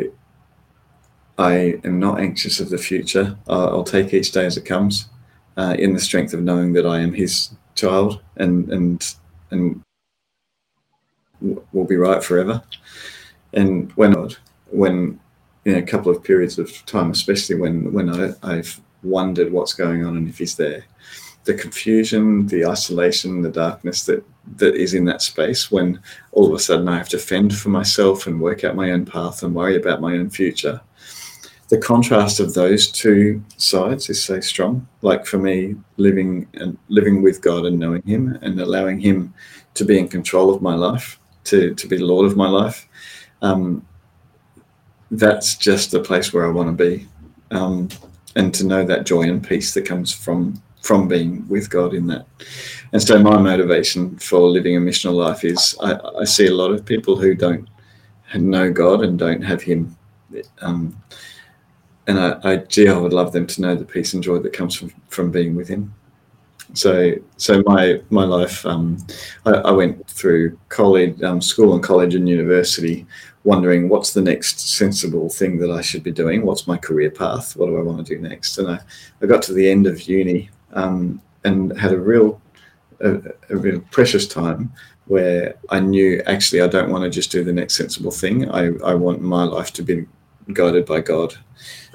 I 1.37 1.79
am 1.83 1.99
not 1.99 2.19
anxious 2.19 2.59
of 2.59 2.69
the 2.69 2.77
future. 2.77 3.37
I'll, 3.47 3.83
take 3.83 4.13
each 4.13 4.31
day 4.31 4.45
as 4.45 4.57
it 4.57 4.65
comes, 4.65 5.09
uh, 5.57 5.75
in 5.77 5.93
the 5.93 5.99
strength 5.99 6.33
of 6.33 6.41
knowing 6.41 6.73
that 6.73 6.85
I 6.85 6.99
am 6.99 7.13
His 7.13 7.51
child 7.75 8.21
and 8.37 8.69
and 8.69 9.15
and 9.51 9.81
will 11.41 11.85
be 11.85 11.97
right 11.97 12.23
forever. 12.23 12.63
And 13.53 13.91
when 13.93 14.29
when 14.71 15.19
in 15.65 15.75
a 15.75 15.81
couple 15.81 16.11
of 16.11 16.23
periods 16.23 16.57
of 16.57 16.85
time, 16.85 17.11
especially 17.11 17.55
when 17.55 17.91
when 17.91 18.09
I, 18.09 18.33
I've 18.43 18.79
wondered 19.03 19.51
what's 19.51 19.73
going 19.73 20.05
on 20.05 20.15
and 20.15 20.29
if 20.29 20.37
He's 20.37 20.55
there, 20.55 20.85
the 21.43 21.53
confusion, 21.53 22.47
the 22.47 22.65
isolation, 22.65 23.41
the 23.41 23.51
darkness 23.51 24.05
that 24.05 24.23
that 24.57 24.75
is 24.75 24.93
in 24.93 25.05
that 25.05 25.21
space 25.21 25.71
when 25.71 25.99
all 26.31 26.47
of 26.47 26.53
a 26.53 26.59
sudden 26.59 26.87
I 26.87 26.97
have 26.97 27.09
to 27.09 27.17
fend 27.17 27.55
for 27.57 27.69
myself 27.69 28.27
and 28.27 28.39
work 28.39 28.63
out 28.63 28.75
my 28.75 28.91
own 28.91 29.05
path 29.05 29.41
and 29.43 29.55
worry 29.55 29.75
about 29.75 30.01
my 30.01 30.13
own 30.13 30.29
future 30.29 30.79
the 31.69 31.78
contrast 31.78 32.39
of 32.39 32.54
those 32.54 32.91
two 32.91 33.43
sides 33.58 34.10
is 34.10 34.23
so 34.23 34.39
strong. 34.39 34.88
Like 35.01 35.25
for 35.25 35.38
me, 35.38 35.75
living 35.97 36.47
and 36.54 36.78
living 36.89 37.21
with 37.21 37.41
God 37.41 37.65
and 37.65 37.80
knowing 37.80 38.04
Him 38.04 38.38
and 38.41 38.60
allowing 38.60 38.99
Him 38.99 39.34
to 39.73 39.84
be 39.84 39.97
in 39.97 40.08
control 40.08 40.54
of 40.54 40.62
my 40.62 40.75
life, 40.75 41.19
to 41.45 41.73
to 41.73 41.88
be 41.88 41.97
Lord 41.97 42.25
of 42.25 42.38
my 42.38 42.47
life. 42.47 42.88
Um, 43.41 43.86
that's 45.12 45.56
just 45.56 45.91
the 45.91 45.99
place 45.99 46.34
where 46.34 46.45
I 46.45 46.51
want 46.51 46.75
to 46.78 46.84
be, 46.84 47.08
um, 47.51 47.89
and 48.36 48.54
to 48.56 48.65
know 48.65 48.86
that 48.86 49.06
joy 49.06 49.23
and 49.23 49.47
peace 49.47 49.73
that 49.73 49.86
comes 49.86 50.12
from 50.12 50.62
from 50.82 51.08
being 51.08 51.47
with 51.47 51.69
God 51.71 51.95
in 51.95 52.06
that. 52.08 52.28
And 52.93 53.01
so, 53.01 53.17
my 53.17 53.38
motivation 53.38 54.17
for 54.19 54.41
living 54.41 54.78
a 54.78 54.80
missional 54.80 55.15
life 55.15 55.43
is 55.43 55.75
I, 55.82 55.99
I 56.19 56.23
see 56.25 56.45
a 56.45 56.54
lot 56.54 56.71
of 56.71 56.86
people 56.86 57.15
who 57.15 57.34
don't 57.34 57.67
know 58.36 58.71
God 58.71 59.04
and 59.04 59.17
don't 59.17 59.41
have 59.41 59.63
Him. 59.63 59.97
Um, 60.62 61.01
and 62.07 62.19
I, 62.19 62.39
I, 62.43 62.55
gee, 62.57 62.87
I 62.87 62.97
would 62.97 63.13
love 63.13 63.31
them 63.31 63.47
to 63.47 63.61
know 63.61 63.75
the 63.75 63.85
peace 63.85 64.13
and 64.13 64.23
joy 64.23 64.39
that 64.39 64.53
comes 64.53 64.75
from, 64.75 64.93
from 65.09 65.31
being 65.31 65.55
with 65.55 65.67
Him. 65.67 65.93
So, 66.73 67.13
so 67.37 67.63
my 67.65 68.01
my 68.09 68.23
life, 68.25 68.65
um, 68.65 68.97
I, 69.45 69.51
I, 69.51 69.71
went 69.71 70.07
through 70.09 70.57
college, 70.69 71.21
um, 71.21 71.39
school 71.41 71.73
and 71.73 71.83
college 71.83 72.15
and 72.15 72.27
university, 72.27 73.05
wondering 73.43 73.87
what's 73.87 74.13
the 74.13 74.21
next 74.21 74.59
sensible 74.59 75.29
thing 75.29 75.57
that 75.59 75.71
I 75.71 75.81
should 75.81 76.03
be 76.03 76.11
doing. 76.11 76.45
What's 76.45 76.67
my 76.67 76.77
career 76.77 77.11
path? 77.11 77.55
What 77.55 77.67
do 77.67 77.77
I 77.77 77.81
want 77.81 78.05
to 78.05 78.15
do 78.15 78.21
next? 78.21 78.57
And 78.57 78.67
I, 78.67 78.79
I 79.21 79.25
got 79.27 79.43
to 79.43 79.53
the 79.53 79.69
end 79.69 79.85
of 79.85 80.01
uni 80.03 80.49
um, 80.73 81.21
and 81.43 81.77
had 81.77 81.93
a 81.93 81.99
real 81.99 82.41
a, 82.99 83.21
a 83.49 83.57
real 83.57 83.79
precious 83.91 84.27
time 84.27 84.71
where 85.05 85.55
I 85.69 85.79
knew 85.79 86.21
actually 86.25 86.61
I 86.61 86.67
don't 86.67 86.89
want 86.89 87.03
to 87.03 87.09
just 87.09 87.31
do 87.31 87.43
the 87.43 87.53
next 87.53 87.75
sensible 87.75 88.11
thing. 88.11 88.49
I, 88.49 88.71
I 88.83 88.95
want 88.95 89.21
my 89.21 89.43
life 89.43 89.71
to 89.73 89.83
be 89.83 90.05
guided 90.53 90.86
by 90.86 91.01
God 91.01 91.36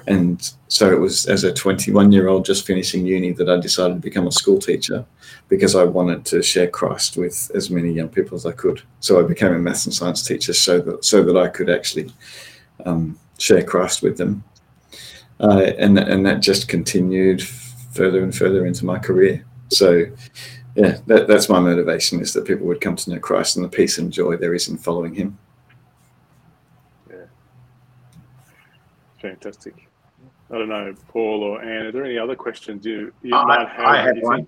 and 0.07 0.51
so 0.67 0.91
it 0.91 0.99
was 0.99 1.25
as 1.27 1.43
a 1.43 1.53
21 1.53 2.11
year 2.11 2.27
old 2.27 2.45
just 2.45 2.65
finishing 2.65 3.05
uni 3.05 3.31
that 3.33 3.49
I 3.49 3.59
decided 3.59 3.95
to 3.95 3.99
become 3.99 4.27
a 4.27 4.31
school 4.31 4.59
teacher 4.59 5.05
because 5.47 5.75
I 5.75 5.83
wanted 5.83 6.25
to 6.25 6.41
share 6.41 6.67
Christ 6.67 7.17
with 7.17 7.51
as 7.53 7.69
many 7.69 7.91
young 7.91 8.09
people 8.09 8.35
as 8.35 8.45
I 8.45 8.51
could. 8.51 8.81
So 8.99 9.19
I 9.19 9.27
became 9.27 9.53
a 9.53 9.59
maths 9.59 9.85
and 9.85 9.93
science 9.93 10.25
teacher 10.25 10.53
so 10.53 10.79
that 10.79 11.05
so 11.05 11.23
that 11.23 11.37
I 11.37 11.49
could 11.49 11.69
actually 11.69 12.11
um, 12.85 13.19
share 13.37 13.63
Christ 13.63 14.01
with 14.01 14.17
them, 14.17 14.43
uh, 15.39 15.71
and 15.77 15.99
and 15.99 16.25
that 16.25 16.39
just 16.39 16.67
continued 16.67 17.43
further 17.43 18.23
and 18.23 18.35
further 18.35 18.65
into 18.65 18.85
my 18.85 18.97
career. 18.97 19.45
So 19.69 20.05
yeah, 20.75 20.97
that, 21.07 21.27
that's 21.27 21.49
my 21.49 21.59
motivation 21.59 22.21
is 22.21 22.33
that 22.33 22.45
people 22.45 22.65
would 22.67 22.81
come 22.81 22.95
to 22.95 23.09
know 23.09 23.19
Christ 23.19 23.55
and 23.57 23.65
the 23.65 23.69
peace 23.69 23.97
and 23.97 24.11
joy 24.11 24.37
there 24.37 24.53
is 24.53 24.69
in 24.69 24.77
following 24.77 25.13
Him. 25.13 25.37
Yeah, 27.09 27.25
fantastic. 29.21 29.87
I 30.49 30.57
don't 30.57 30.69
know, 30.69 30.93
Paul 31.07 31.43
or 31.43 31.61
Anne, 31.61 31.85
are 31.85 31.91
there 31.91 32.03
any 32.03 32.17
other 32.17 32.35
questions 32.35 32.85
you, 32.85 33.13
you 33.23 33.33
I, 33.33 33.45
might 33.45 33.69
have? 33.69 33.85
I 33.85 34.01
have 34.01 34.17
one. 34.19 34.47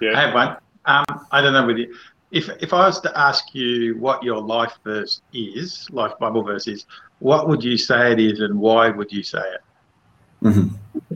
Yeah. 0.00 0.16
I 0.16 0.20
have 0.22 0.34
one. 0.34 0.56
Um, 0.86 1.26
I 1.30 1.42
don't 1.42 1.52
know 1.52 1.66
whether 1.66 1.80
you, 1.80 1.94
if 2.30 2.48
if 2.60 2.72
I 2.72 2.86
was 2.86 3.00
to 3.02 3.18
ask 3.18 3.54
you 3.54 3.96
what 3.98 4.22
your 4.22 4.40
life 4.40 4.72
verse 4.82 5.20
is, 5.32 5.88
life 5.92 6.12
Bible 6.18 6.42
verse 6.42 6.66
is, 6.66 6.86
what 7.18 7.48
would 7.48 7.62
you 7.62 7.76
say 7.76 8.12
it 8.12 8.18
is, 8.18 8.40
and 8.40 8.58
why 8.58 8.88
would 8.90 9.12
you 9.12 9.22
say 9.22 9.38
it? 9.38 9.60
Mm-hmm. 10.42 11.14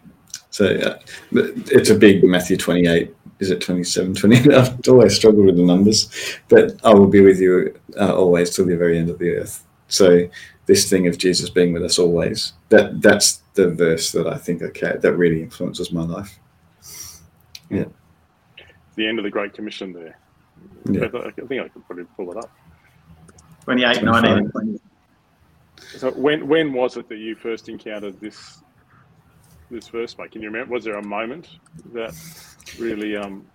So 0.51 0.67
uh, 0.67 0.99
it's 1.33 1.91
a 1.91 1.95
big 1.95 2.25
Matthew 2.25 2.57
twenty-eight. 2.57 3.15
Is 3.41 3.53
it 3.53 3.61
27, 3.61 4.17
28? 4.17 4.53
I've 4.53 4.89
always 4.89 5.15
struggled 5.15 5.47
with 5.47 5.57
the 5.57 5.63
numbers, 5.63 6.11
but 6.49 6.85
I 6.85 6.93
will 6.93 7.07
be 7.07 7.21
with 7.21 7.39
you 7.41 7.73
uh, 7.97 8.13
always 8.13 8.51
till 8.51 8.67
the 8.67 8.77
very 8.77 8.99
end 8.99 9.11
of 9.11 9.21
the 9.21 9.37
earth. 9.37 9.65
So 9.89 10.29
this 10.67 10.89
thing 10.89 11.07
of 11.07 11.19
Jesus 11.19 11.51
being 11.51 11.73
with 11.73 11.83
us 11.83 11.99
always, 11.99 12.53
that 12.69 13.01
that's 13.01 13.43
the 13.55 13.71
verse 13.71 14.13
that 14.13 14.27
I 14.27 14.37
think 14.37 14.63
okay, 14.63 14.97
that 15.01 15.13
really 15.15 15.43
influences 15.43 15.91
my 15.91 16.03
life. 16.03 16.39
Yeah. 17.71 17.87
The 18.95 19.07
end 19.07 19.19
of 19.19 19.25
the 19.25 19.31
Great 19.31 19.55
Commission 19.55 19.93
there. 19.93 20.19
Yeah. 20.91 21.07
I 21.07 21.31
think 21.31 21.63
I 21.63 21.69
could 21.69 21.87
probably 21.87 22.05
pull 22.17 22.31
it 22.33 22.37
up. 22.37 22.51
28, 23.65 24.03
19, 24.03 24.51
20. 24.51 24.81
So 25.97 26.11
when 26.13 26.49
when 26.49 26.73
was 26.73 26.97
it 26.97 27.09
that 27.09 27.19
you 27.19 27.35
first 27.35 27.69
encountered 27.69 28.21
this 28.21 28.63
this 29.71 29.89
verse, 29.89 30.17
mate? 30.19 30.33
Can 30.33 30.43
you 30.43 30.49
remember? 30.49 30.75
Was 30.75 30.85
there 30.85 30.97
a 30.97 31.05
moment 31.05 31.49
that 31.93 32.15
really 32.79 33.17
um 33.17 33.47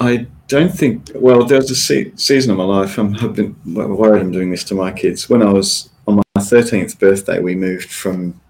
I 0.00 0.26
don't 0.48 0.72
think. 0.72 1.10
Well, 1.14 1.44
there 1.44 1.58
was 1.58 1.70
a 1.70 1.76
se- 1.76 2.12
season 2.16 2.50
of 2.50 2.56
my 2.56 2.64
life. 2.64 2.98
I'm, 2.98 3.14
I've 3.16 3.34
been 3.34 3.54
worried 3.66 4.22
I'm 4.22 4.32
doing 4.32 4.50
this 4.50 4.64
to 4.64 4.74
my 4.74 4.90
kids. 4.90 5.28
When 5.28 5.42
I 5.42 5.52
was 5.52 5.90
on 6.06 6.16
my 6.16 6.22
13th 6.38 6.98
birthday, 6.98 7.38
we 7.38 7.54
moved 7.54 7.92
from 7.92 8.40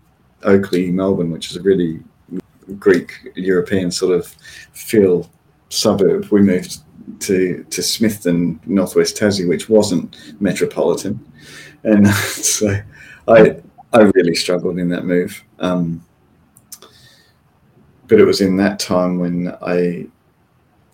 Oakleigh, 0.44 0.92
Melbourne, 0.92 1.32
which 1.32 1.50
is 1.50 1.56
a 1.56 1.62
really 1.62 2.00
Greek 2.78 3.32
European 3.34 3.90
sort 3.90 4.14
of 4.16 4.28
feel 4.72 5.28
suburb. 5.70 6.26
We 6.30 6.40
moved 6.40 6.78
to 7.20 7.64
to 7.64 7.80
Smithton, 7.80 8.64
Northwest 8.66 9.16
Tassie, 9.16 9.48
which 9.48 9.68
wasn't 9.68 10.16
metropolitan, 10.40 11.18
and 11.82 12.06
so 12.08 12.80
I 13.26 13.56
I 13.92 14.02
really 14.14 14.36
struggled 14.36 14.78
in 14.78 14.88
that 14.90 15.04
move. 15.04 15.42
Um, 15.58 16.04
but 18.06 18.20
it 18.20 18.24
was 18.24 18.40
in 18.40 18.56
that 18.56 18.78
time 18.78 19.18
when 19.18 19.56
I 19.62 20.06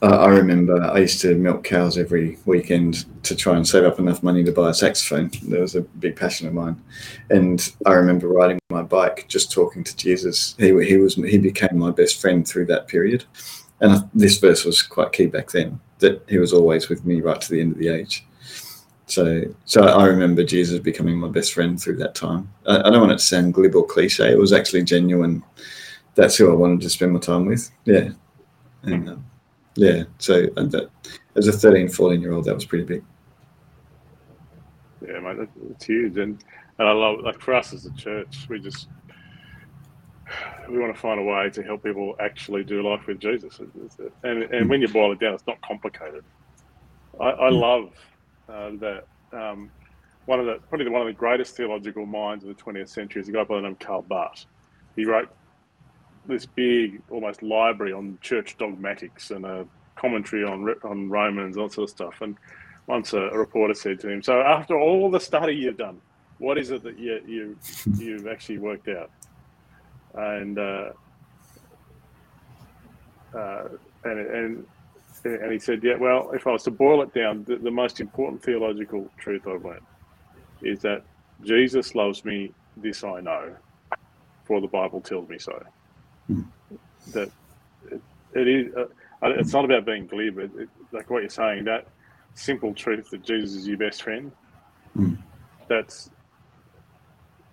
uh, 0.03 0.19
I 0.19 0.29
remember 0.29 0.83
I 0.83 0.99
used 0.99 1.23
to 1.23 1.35
milk 1.37 1.65
cows 1.65 1.97
every 1.97 2.37
weekend 2.45 3.07
to 3.25 3.35
try 3.35 3.57
and 3.57 3.67
save 3.67 3.85
up 3.85 3.99
enough 3.99 4.23
money 4.23 4.45
to 4.45 4.53
buy 4.53 4.71
a 4.71 4.75
saxophone. 4.75 5.31
That 5.49 5.61
was 5.61 5.75
a 5.75 5.81
big 5.81 6.17
passion 6.17 6.47
of 6.47 6.55
mine, 6.55 6.83
and 7.31 7.73
I 7.87 7.93
remember 7.93 8.29
riding 8.29 8.59
my 8.69 8.83
bike, 8.83 9.27
just 9.29 9.51
talking 9.51 9.85
to 9.85 9.97
Jesus. 9.97 10.55
He 10.59 10.67
he 10.85 10.99
was 10.99 11.15
he 11.15 11.39
became 11.39 11.79
my 11.79 11.91
best 11.91 12.21
friend 12.21 12.47
through 12.47 12.67
that 12.67 12.89
period, 12.89 13.25
and 13.81 14.09
this 14.13 14.39
verse 14.39 14.67
was 14.67 14.83
quite 14.83 15.13
key 15.13 15.27
back 15.27 15.51
then. 15.51 15.81
That 16.01 16.23
he 16.29 16.37
was 16.37 16.53
always 16.53 16.91
with 16.91 17.07
me 17.07 17.23
right 17.23 17.41
to 17.41 17.51
the 17.51 17.61
end 17.63 17.73
of 17.73 17.79
the 17.79 17.89
age. 17.89 18.27
So 19.07 19.45
so 19.65 19.83
I 19.83 20.05
remember 20.05 20.45
Jesus 20.45 20.79
becoming 20.79 21.17
my 21.17 21.29
best 21.29 21.55
friend 21.55 21.81
through 21.81 21.97
that 21.99 22.15
time. 22.15 22.53
I, 22.67 22.81
I 22.81 22.91
don't 22.91 23.01
want 23.01 23.13
it 23.13 23.19
to 23.19 23.25
sound 23.25 23.55
glib 23.55 23.75
or 23.75 23.87
cliche. 23.87 24.31
It 24.31 24.39
was 24.39 24.53
actually 24.53 24.83
genuine. 24.83 25.43
That's 26.17 26.37
who 26.37 26.51
I 26.51 26.55
wanted 26.55 26.83
to 26.83 26.91
spend 26.91 27.15
my 27.15 27.21
time 27.21 27.47
with. 27.47 27.71
Yeah, 27.87 28.11
and. 28.83 29.09
Um, 29.09 29.25
yeah 29.77 30.05
so 30.19 30.47
and 30.57 30.71
that 30.73 30.91
as 31.37 31.49
a 31.49 31.53
13 31.53 31.89
14 31.89 32.21
year 32.21 32.33
old 32.33 32.45
that 32.45 32.55
was 32.55 32.65
pretty 32.65 32.85
big. 32.85 33.05
Yeah 35.07 35.21
mate 35.21 35.49
it's 35.71 35.85
huge 35.85 36.17
and 36.17 36.43
and 36.79 36.89
i 36.89 36.93
love 36.93 37.21
like 37.21 37.41
for 37.41 37.55
us 37.55 37.73
as 37.73 37.87
a 37.87 37.93
church 37.93 38.47
we 38.49 38.59
just 38.59 38.89
we 40.69 40.79
want 40.79 40.95
to 40.95 41.01
find 41.01 41.21
a 41.21 41.23
way 41.23 41.49
to 41.51 41.63
help 41.63 41.85
people 41.85 42.17
actually 42.19 42.65
do 42.65 42.83
life 42.83 43.07
with 43.07 43.21
jesus. 43.21 43.61
And 44.25 44.43
and 44.43 44.69
when 44.69 44.81
you 44.81 44.89
boil 44.89 45.13
it 45.13 45.21
down 45.21 45.35
it's 45.35 45.47
not 45.47 45.61
complicated. 45.63 46.25
I, 47.21 47.31
I 47.31 47.49
love 47.51 47.93
uh, 48.49 48.71
that 48.81 49.07
um, 49.33 49.71
one 50.27 50.41
of 50.41 50.47
the 50.47 50.59
probably 50.69 50.89
one 50.89 51.01
of 51.03 51.07
the 51.07 51.13
greatest 51.13 51.57
theological 51.57 52.05
minds 52.05 52.45
of 52.45 52.55
the 52.55 52.63
20th 52.63 52.89
century 52.89 53.23
is 53.23 53.29
a 53.29 53.33
guy 53.33 53.45
by 53.45 53.57
the 53.57 53.63
name 53.63 53.73
of 53.73 53.79
Karl 53.79 54.03
Barth. 54.03 54.45
He 54.97 55.05
wrote 55.05 55.31
this 56.27 56.47
big, 56.47 57.01
almost 57.11 57.43
library 57.43 57.93
on 57.93 58.19
church 58.21 58.57
dogmatics 58.59 59.31
and 59.31 59.45
a 59.45 59.67
commentary 59.97 60.45
on 60.45 60.69
on 60.85 61.09
Romans, 61.09 61.57
all 61.57 61.69
sort 61.69 61.89
of 61.89 61.91
stuff. 61.91 62.21
And 62.21 62.37
once 62.87 63.13
a, 63.13 63.23
a, 63.23 63.39
reporter 63.39 63.75
said 63.75 64.01
to 64.01 64.09
him, 64.09 64.23
"So 64.23 64.41
after 64.41 64.79
all 64.79 65.11
the 65.11 65.21
study 65.21 65.55
you've 65.55 65.77
done, 65.77 66.01
what 66.39 66.59
is 66.59 66.71
it 66.71 66.83
that 66.85 66.99
you 66.99 67.21
you 67.27 67.59
you've 67.97 68.27
actually 68.27 68.59
worked 68.59 68.89
out?" 68.89 69.11
And 70.15 70.59
uh, 70.59 70.91
uh, 73.35 73.69
and 74.05 74.19
and 74.19 74.67
and 75.25 75.53
he 75.53 75.59
said, 75.59 75.83
"Yeah, 75.83 75.97
well, 75.97 76.31
if 76.33 76.47
I 76.47 76.53
was 76.53 76.63
to 76.65 76.71
boil 76.71 77.03
it 77.03 77.13
down, 77.13 77.45
the, 77.45 77.57
the 77.57 77.71
most 77.71 78.01
important 78.01 78.43
theological 78.43 79.11
truth 79.19 79.47
I've 79.47 79.65
learned 79.65 79.81
is 80.63 80.81
that 80.81 81.03
Jesus 81.43 81.95
loves 81.95 82.25
me. 82.25 82.53
This 82.77 83.03
I 83.05 83.21
know, 83.21 83.57
for 84.45 84.61
the 84.61 84.69
Bible 84.69 85.01
tells 85.01 85.29
me 85.29 85.39
so." 85.39 85.63
That 87.13 87.31
it, 87.91 88.03
it 88.35 88.49
is. 88.49 88.75
Uh, 88.75 88.87
it's 89.23 89.53
not 89.53 89.65
about 89.65 89.85
being 89.85 90.07
glib. 90.07 90.39
It, 90.39 90.51
it, 90.57 90.69
like 90.93 91.11
what 91.11 91.23
you're 91.23 91.31
saying, 91.31 91.65
that 91.65 91.89
simple 92.35 92.75
truth 92.75 93.11
that 93.11 93.23
Jesus 93.23 93.57
is 93.57 93.67
your 93.67 93.79
best 93.79 94.03
friend. 94.03 94.31
Mm. 94.97 95.19
That's 95.69 96.11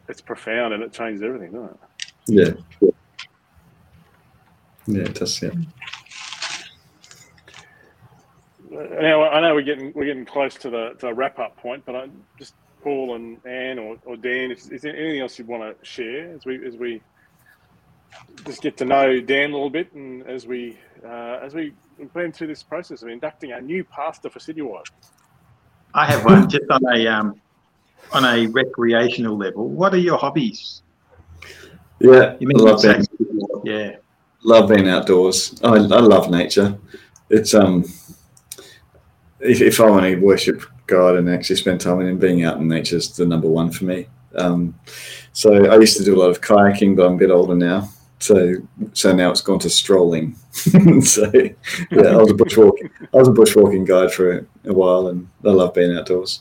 it's 0.09 0.21
profound 0.21 0.73
and 0.73 0.83
it 0.83 0.91
changes 0.91 1.23
everything, 1.23 1.51
doesn't 1.51 1.69
it? 1.69 1.77
Yeah. 2.81 2.91
Yeah, 4.85 5.03
it 5.03 5.15
does. 5.15 5.41
Yeah. 5.41 5.51
Now 8.69 9.29
I 9.29 9.39
know 9.39 9.53
we're 9.55 9.61
getting 9.61 9.93
we're 9.93 10.05
getting 10.05 10.25
close 10.25 10.55
to 10.55 10.69
the, 10.69 10.89
to 10.99 11.07
the 11.07 11.13
wrap 11.13 11.39
up 11.39 11.55
point, 11.57 11.85
but 11.85 11.95
I 11.95 12.09
just 12.37 12.55
Paul 12.81 13.15
and 13.15 13.45
Anne 13.45 13.79
or, 13.79 13.97
or 14.05 14.17
Dan, 14.17 14.51
is, 14.51 14.69
is 14.69 14.81
there 14.81 14.95
anything 14.95 15.21
else 15.21 15.39
you 15.39 15.45
want 15.45 15.79
to 15.79 15.85
share 15.85 16.33
as 16.33 16.45
we 16.45 16.65
as 16.65 16.75
we 16.75 17.01
just 18.45 18.61
get 18.61 18.77
to 18.77 18.85
know 18.85 19.19
Dan 19.19 19.51
a 19.51 19.53
little 19.53 19.69
bit, 19.69 19.93
and 19.93 20.23
as 20.27 20.45
we 20.45 20.77
uh, 21.05 21.39
as 21.41 21.53
we 21.53 21.73
went 22.13 22.35
through 22.35 22.47
this 22.47 22.63
process 22.63 23.01
of 23.01 23.09
inducting 23.09 23.53
our 23.53 23.61
new 23.61 23.83
pastor 23.83 24.29
for 24.29 24.39
Citywide. 24.39 24.85
I 25.93 26.05
have 26.05 26.25
one 26.25 26.49
just 26.49 26.65
on 26.69 26.81
a 26.95 27.07
um, 27.07 27.41
on 28.11 28.25
a 28.25 28.47
recreational 28.47 29.37
level. 29.37 29.69
What 29.69 29.93
are 29.93 29.97
your 29.97 30.17
hobbies? 30.17 30.81
Yeah, 31.99 32.35
you 32.39 32.49
love 32.49 32.81
being, 32.81 33.05
yeah, 33.63 33.95
love 34.43 34.69
being 34.69 34.89
outdoors. 34.89 35.59
I, 35.63 35.75
I 35.75 35.77
love 35.77 36.29
nature. 36.29 36.77
It's 37.29 37.53
um, 37.53 37.85
if, 39.39 39.61
if 39.61 39.79
I 39.79 39.89
want 39.89 40.05
to 40.05 40.15
worship 40.17 40.63
God 40.87 41.15
and 41.15 41.29
actually 41.29 41.55
spend 41.57 41.81
time 41.81 41.97
with 41.97 42.07
Him, 42.07 42.17
being 42.17 42.43
out 42.43 42.57
in 42.57 42.67
nature 42.67 42.97
is 42.97 43.15
the 43.15 43.25
number 43.25 43.47
one 43.47 43.71
for 43.71 43.85
me. 43.85 44.07
Um, 44.35 44.73
so 45.31 45.65
I 45.69 45.77
used 45.77 45.97
to 45.97 46.03
do 46.03 46.15
a 46.15 46.19
lot 46.19 46.29
of 46.29 46.41
kayaking, 46.41 46.95
but 46.95 47.05
I'm 47.05 47.13
a 47.13 47.17
bit 47.17 47.29
older 47.29 47.55
now. 47.55 47.89
So 48.23 48.55
so 48.93 49.13
now 49.13 49.31
it's 49.31 49.41
gone 49.41 49.59
to 49.59 49.69
strolling. 49.69 50.35
so 50.53 51.29
yeah, 51.33 51.51
I 51.91 52.15
was 52.15 52.31
a 52.31 52.33
bushwalking 52.33 52.89
I 53.13 53.17
was 53.17 53.27
a 53.27 53.31
bushwalking 53.31 53.85
guide 53.85 54.13
for 54.13 54.47
a, 54.63 54.73
while, 54.73 55.07
and 55.09 55.27
I 55.43 55.49
love 55.49 55.73
being 55.73 55.97
outdoors. 55.97 56.39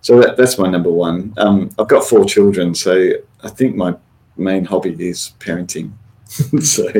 So 0.00 0.22
that, 0.22 0.38
that's 0.38 0.56
my 0.56 0.70
number 0.70 0.90
one. 0.90 1.34
Um, 1.36 1.70
I've 1.78 1.88
got 1.88 2.04
four 2.04 2.24
children, 2.24 2.74
so 2.74 3.10
I 3.42 3.50
think 3.50 3.76
my 3.76 3.94
main 4.38 4.64
hobby 4.64 4.96
is 5.06 5.34
parenting. 5.38 5.92
so 6.28 6.90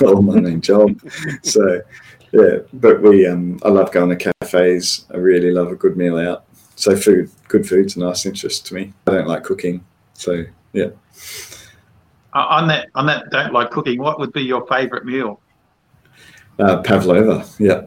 well, 0.00 0.22
my 0.22 0.38
main 0.38 0.60
job. 0.60 0.96
So 1.42 1.80
yeah, 2.30 2.58
but 2.74 3.02
we 3.02 3.26
um, 3.26 3.58
I 3.64 3.70
love 3.70 3.90
going 3.90 4.16
to 4.16 4.32
cafes. 4.40 5.04
I 5.12 5.16
really 5.16 5.50
love 5.50 5.72
a 5.72 5.74
good 5.74 5.96
meal 5.96 6.16
out. 6.16 6.44
So 6.76 6.94
food, 6.94 7.28
good 7.48 7.68
food's 7.68 7.96
a 7.96 7.98
nice 7.98 8.24
interest 8.24 8.66
to 8.66 8.74
me. 8.74 8.92
I 9.08 9.10
don't 9.10 9.26
like 9.26 9.42
cooking, 9.42 9.84
so 10.12 10.44
yeah. 10.72 10.90
Uh, 12.34 12.46
on 12.50 12.68
that, 12.68 12.88
on 12.94 13.06
that, 13.06 13.30
don't 13.30 13.52
like 13.52 13.70
cooking. 13.70 14.00
What 14.00 14.18
would 14.18 14.32
be 14.32 14.42
your 14.42 14.66
favourite 14.66 15.04
meal? 15.04 15.40
Uh, 16.58 16.82
pavlova. 16.82 17.46
Yeah. 17.58 17.86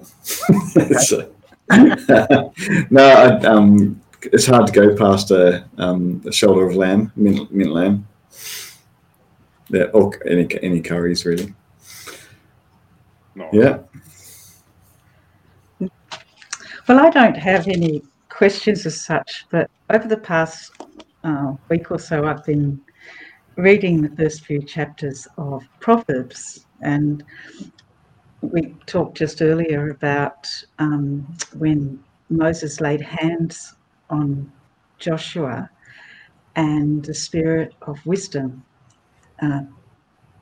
no, 2.89 3.03
I, 3.03 3.39
um, 3.45 4.01
it's 4.21 4.45
hard 4.45 4.67
to 4.67 4.73
go 4.73 4.95
past 4.95 5.31
a, 5.31 5.65
um, 5.77 6.21
a 6.25 6.31
shoulder 6.31 6.67
of 6.67 6.75
lamb, 6.75 7.11
mint, 7.15 7.51
mint 7.51 7.71
lamb. 7.71 8.07
Yeah, 9.69 9.83
or 9.93 10.13
any 10.25 10.47
any 10.61 10.79
curries 10.79 11.25
really. 11.25 11.53
No. 13.35 13.49
Yeah. 13.51 13.79
Well, 16.87 16.99
I 17.05 17.09
don't 17.09 17.35
have 17.35 17.67
any 17.67 18.01
questions 18.29 18.85
as 18.85 19.01
such, 19.01 19.45
but 19.51 19.69
over 19.89 20.07
the 20.07 20.17
past 20.17 20.71
uh, 21.25 21.53
week 21.69 21.91
or 21.91 21.99
so, 21.99 22.25
I've 22.25 22.45
been 22.45 22.79
reading 23.57 24.03
the 24.03 24.15
first 24.15 24.45
few 24.45 24.61
chapters 24.61 25.27
of 25.39 25.63
Proverbs, 25.79 26.67
and 26.81 27.23
we 28.41 28.75
talked 28.85 29.17
just 29.17 29.41
earlier 29.41 29.89
about 29.89 30.47
um, 30.77 31.25
when 31.57 32.01
Moses 32.29 32.79
laid 32.79 33.01
hands 33.01 33.73
on 34.11 34.51
Joshua, 34.99 35.69
and 36.55 37.03
the 37.03 37.15
spirit 37.15 37.73
of 37.81 38.03
wisdom 38.05 38.63
uh, 39.41 39.61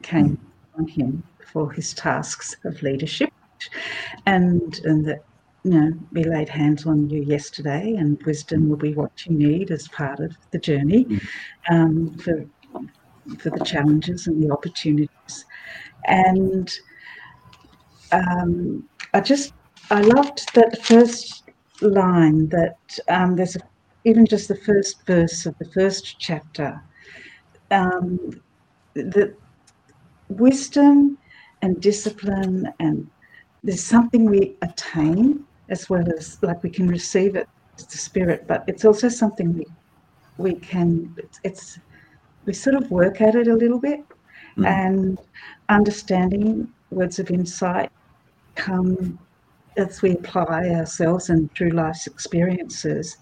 came 0.04 0.38
on 0.78 0.88
him 0.88 1.24
for 1.54 1.72
his 1.72 1.94
tasks 1.94 2.58
of 2.66 2.82
leadership, 2.82 3.32
and 4.26 4.82
and 4.84 5.06
that 5.06 5.24
you 5.64 5.72
know 5.72 5.94
we 6.12 6.26
laid 6.26 6.50
hands 6.50 6.86
on 6.86 7.10
you 7.10 7.24
yesterday, 7.24 7.96
and 7.96 8.22
wisdom 8.24 8.68
will 8.68 8.78
be 8.78 8.94
what 8.94 9.26
you 9.26 9.38
need 9.38 9.72
as 9.72 9.88
part 9.88 10.20
of 10.20 10.36
the 10.52 10.60
journey 10.60 11.08
um, 11.70 12.18
for 12.18 12.46
for 13.40 13.50
the 13.50 13.64
challenges 13.66 14.28
and 14.28 14.42
the 14.42 14.52
opportunities. 14.52 15.46
And 16.08 16.72
um, 18.12 18.88
I 19.14 19.22
just, 19.22 19.54
I 19.92 20.02
loved 20.02 20.54
that 20.56 20.82
first 20.84 21.44
line 21.82 22.50
that 22.50 22.78
um, 23.10 23.36
there's 23.36 23.56
a 23.56 23.60
even 24.06 24.26
just 24.26 24.48
the 24.48 24.58
first 24.58 25.06
verse 25.08 25.48
of 25.48 25.56
the 25.58 25.70
first 25.74 26.20
chapter, 26.20 26.80
um, 27.72 28.20
the 28.94 29.36
wisdom 30.30 31.18
and 31.62 31.82
discipline 31.82 32.72
and 32.80 33.10
there's 33.64 33.84
something 33.84 34.26
we 34.26 34.58
attain 34.62 35.44
as 35.70 35.90
well 35.90 36.06
as 36.18 36.38
like 36.42 36.62
we 36.64 36.70
can 36.70 36.88
receive 36.88 37.36
it 37.36 37.48
it's 37.74 37.86
the 37.88 37.98
spirit 37.98 38.48
but 38.48 38.64
it's 38.68 38.86
also 38.86 39.10
something 39.10 39.54
we 39.54 39.66
we 40.38 40.56
can 40.56 41.14
it's, 41.18 41.40
it's 41.44 41.80
we 42.46 42.54
sort 42.54 42.76
of 42.76 42.90
work 42.92 43.22
at 43.22 43.36
it 43.36 43.48
a 43.48 43.54
little 43.54 43.80
bit 43.80 44.04
mm. 44.58 44.68
and 44.68 45.20
understanding 45.70 46.72
words 46.92 47.20
of 47.20 47.32
insight 47.32 47.92
come 48.56 49.20
as 49.78 50.02
we 50.02 50.12
apply 50.12 50.70
ourselves 50.70 51.30
and 51.30 51.52
through 51.54 51.72
life's 51.72 52.08
experiences 52.08 53.18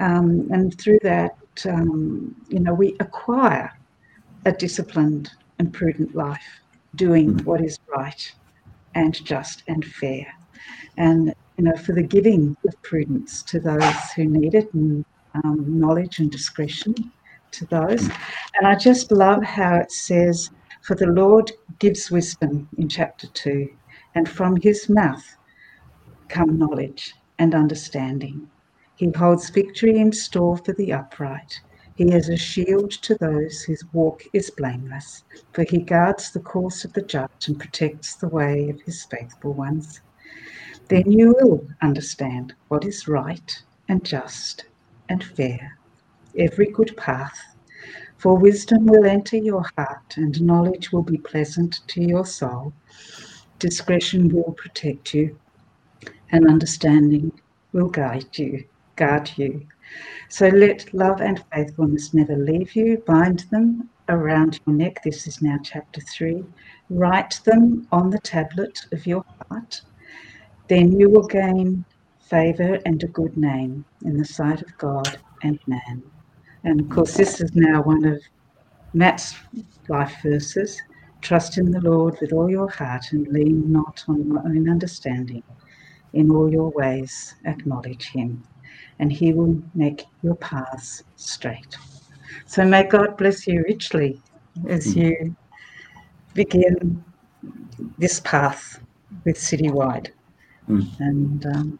um, 0.00 0.48
and 0.50 0.78
through 0.80 0.98
that 1.02 1.36
um, 1.66 2.34
you 2.48 2.60
know 2.60 2.72
we 2.72 2.96
acquire 3.00 3.70
a 4.46 4.52
disciplined 4.52 5.30
and 5.58 5.72
prudent 5.72 6.14
life 6.14 6.60
doing 6.94 7.34
mm. 7.34 7.44
what 7.44 7.60
is 7.60 7.78
right 7.94 8.32
and 8.94 9.24
just 9.24 9.62
and 9.68 9.84
fair 9.84 10.26
and 10.96 11.34
you 11.56 11.64
know 11.64 11.76
for 11.76 11.92
the 11.92 12.02
giving 12.02 12.56
of 12.66 12.82
prudence 12.82 13.42
to 13.42 13.60
those 13.60 14.10
who 14.16 14.24
need 14.24 14.54
it 14.54 14.72
and 14.74 15.04
um, 15.34 15.64
knowledge 15.78 16.18
and 16.18 16.30
discretion 16.30 16.94
to 17.52 17.66
those. 17.66 18.08
And 18.54 18.66
I 18.66 18.74
just 18.74 19.12
love 19.12 19.42
how 19.42 19.76
it 19.76 19.92
says, 19.92 20.50
For 20.82 20.94
the 20.94 21.06
Lord 21.06 21.52
gives 21.78 22.10
wisdom 22.10 22.68
in 22.76 22.88
chapter 22.88 23.28
2, 23.28 23.68
and 24.14 24.28
from 24.28 24.56
his 24.56 24.88
mouth 24.88 25.36
come 26.28 26.58
knowledge 26.58 27.14
and 27.38 27.54
understanding. 27.54 28.48
He 28.96 29.10
holds 29.16 29.50
victory 29.50 29.98
in 29.98 30.12
store 30.12 30.56
for 30.56 30.72
the 30.72 30.92
upright. 30.92 31.60
He 31.94 32.12
is 32.12 32.28
a 32.28 32.36
shield 32.36 32.90
to 33.02 33.14
those 33.16 33.62
whose 33.62 33.84
walk 33.92 34.22
is 34.32 34.50
blameless, 34.50 35.24
for 35.52 35.64
he 35.68 35.78
guards 35.78 36.30
the 36.32 36.40
course 36.40 36.84
of 36.84 36.92
the 36.94 37.02
just 37.02 37.48
and 37.48 37.58
protects 37.58 38.16
the 38.16 38.28
way 38.28 38.70
of 38.70 38.80
his 38.80 39.04
faithful 39.04 39.52
ones. 39.52 40.00
Then 40.88 41.10
you 41.10 41.34
will 41.40 41.66
understand 41.82 42.54
what 42.68 42.84
is 42.84 43.08
right 43.08 43.62
and 43.88 44.04
just 44.04 44.66
and 45.08 45.22
fair, 45.22 45.78
every 46.38 46.66
good 46.66 46.96
path. 46.96 47.38
For 48.18 48.36
wisdom 48.36 48.86
will 48.86 49.04
enter 49.04 49.36
your 49.36 49.64
heart, 49.76 50.14
and 50.16 50.40
knowledge 50.42 50.92
will 50.92 51.02
be 51.02 51.18
pleasant 51.18 51.80
to 51.88 52.02
your 52.02 52.24
soul. 52.24 52.72
Discretion 53.58 54.28
will 54.28 54.52
protect 54.52 55.14
you, 55.14 55.38
and 56.30 56.48
understanding 56.48 57.32
will 57.72 57.88
guide 57.88 58.38
you, 58.38 58.64
guard 58.96 59.30
you. 59.36 59.66
So 60.28 60.48
let 60.48 60.92
love 60.94 61.20
and 61.20 61.44
faithfulness 61.52 62.14
never 62.14 62.36
leave 62.36 62.74
you. 62.76 63.02
Bind 63.06 63.40
them 63.50 63.90
around 64.08 64.58
your 64.66 64.76
neck. 64.76 65.02
This 65.02 65.26
is 65.26 65.42
now 65.42 65.58
chapter 65.62 66.00
three. 66.00 66.44
Write 66.90 67.40
them 67.44 67.86
on 67.92 68.10
the 68.10 68.18
tablet 68.20 68.78
of 68.92 69.06
your 69.06 69.24
heart. 69.50 69.82
Then 70.68 70.98
you 70.98 71.10
will 71.10 71.26
gain 71.26 71.84
favour 72.20 72.78
and 72.86 73.02
a 73.02 73.08
good 73.08 73.36
name 73.36 73.84
in 74.04 74.16
the 74.16 74.24
sight 74.24 74.62
of 74.62 74.78
God 74.78 75.18
and 75.42 75.58
man. 75.66 76.11
And 76.64 76.80
of 76.80 76.88
course, 76.90 77.16
this 77.16 77.40
is 77.40 77.50
now 77.54 77.82
one 77.82 78.04
of 78.04 78.22
Matt's 78.94 79.34
life 79.88 80.16
verses. 80.22 80.80
Trust 81.20 81.58
in 81.58 81.70
the 81.70 81.80
Lord 81.80 82.16
with 82.20 82.32
all 82.32 82.50
your 82.50 82.68
heart 82.68 83.04
and 83.12 83.26
lean 83.28 83.70
not 83.70 84.04
on 84.08 84.26
your 84.26 84.38
own 84.40 84.68
understanding. 84.68 85.42
In 86.12 86.30
all 86.30 86.50
your 86.50 86.70
ways, 86.70 87.34
acknowledge 87.46 88.10
him, 88.10 88.44
and 88.98 89.10
he 89.10 89.32
will 89.32 89.60
make 89.74 90.04
your 90.22 90.34
paths 90.36 91.02
straight. 91.16 91.76
So 92.46 92.64
may 92.64 92.84
God 92.84 93.16
bless 93.16 93.46
you 93.46 93.64
richly 93.66 94.20
as 94.68 94.94
you 94.94 95.34
begin 96.34 97.02
this 97.98 98.20
path 98.20 98.80
with 99.24 99.36
Citywide. 99.36 100.10
Mm. 100.68 101.00
And 101.00 101.46
um, 101.46 101.78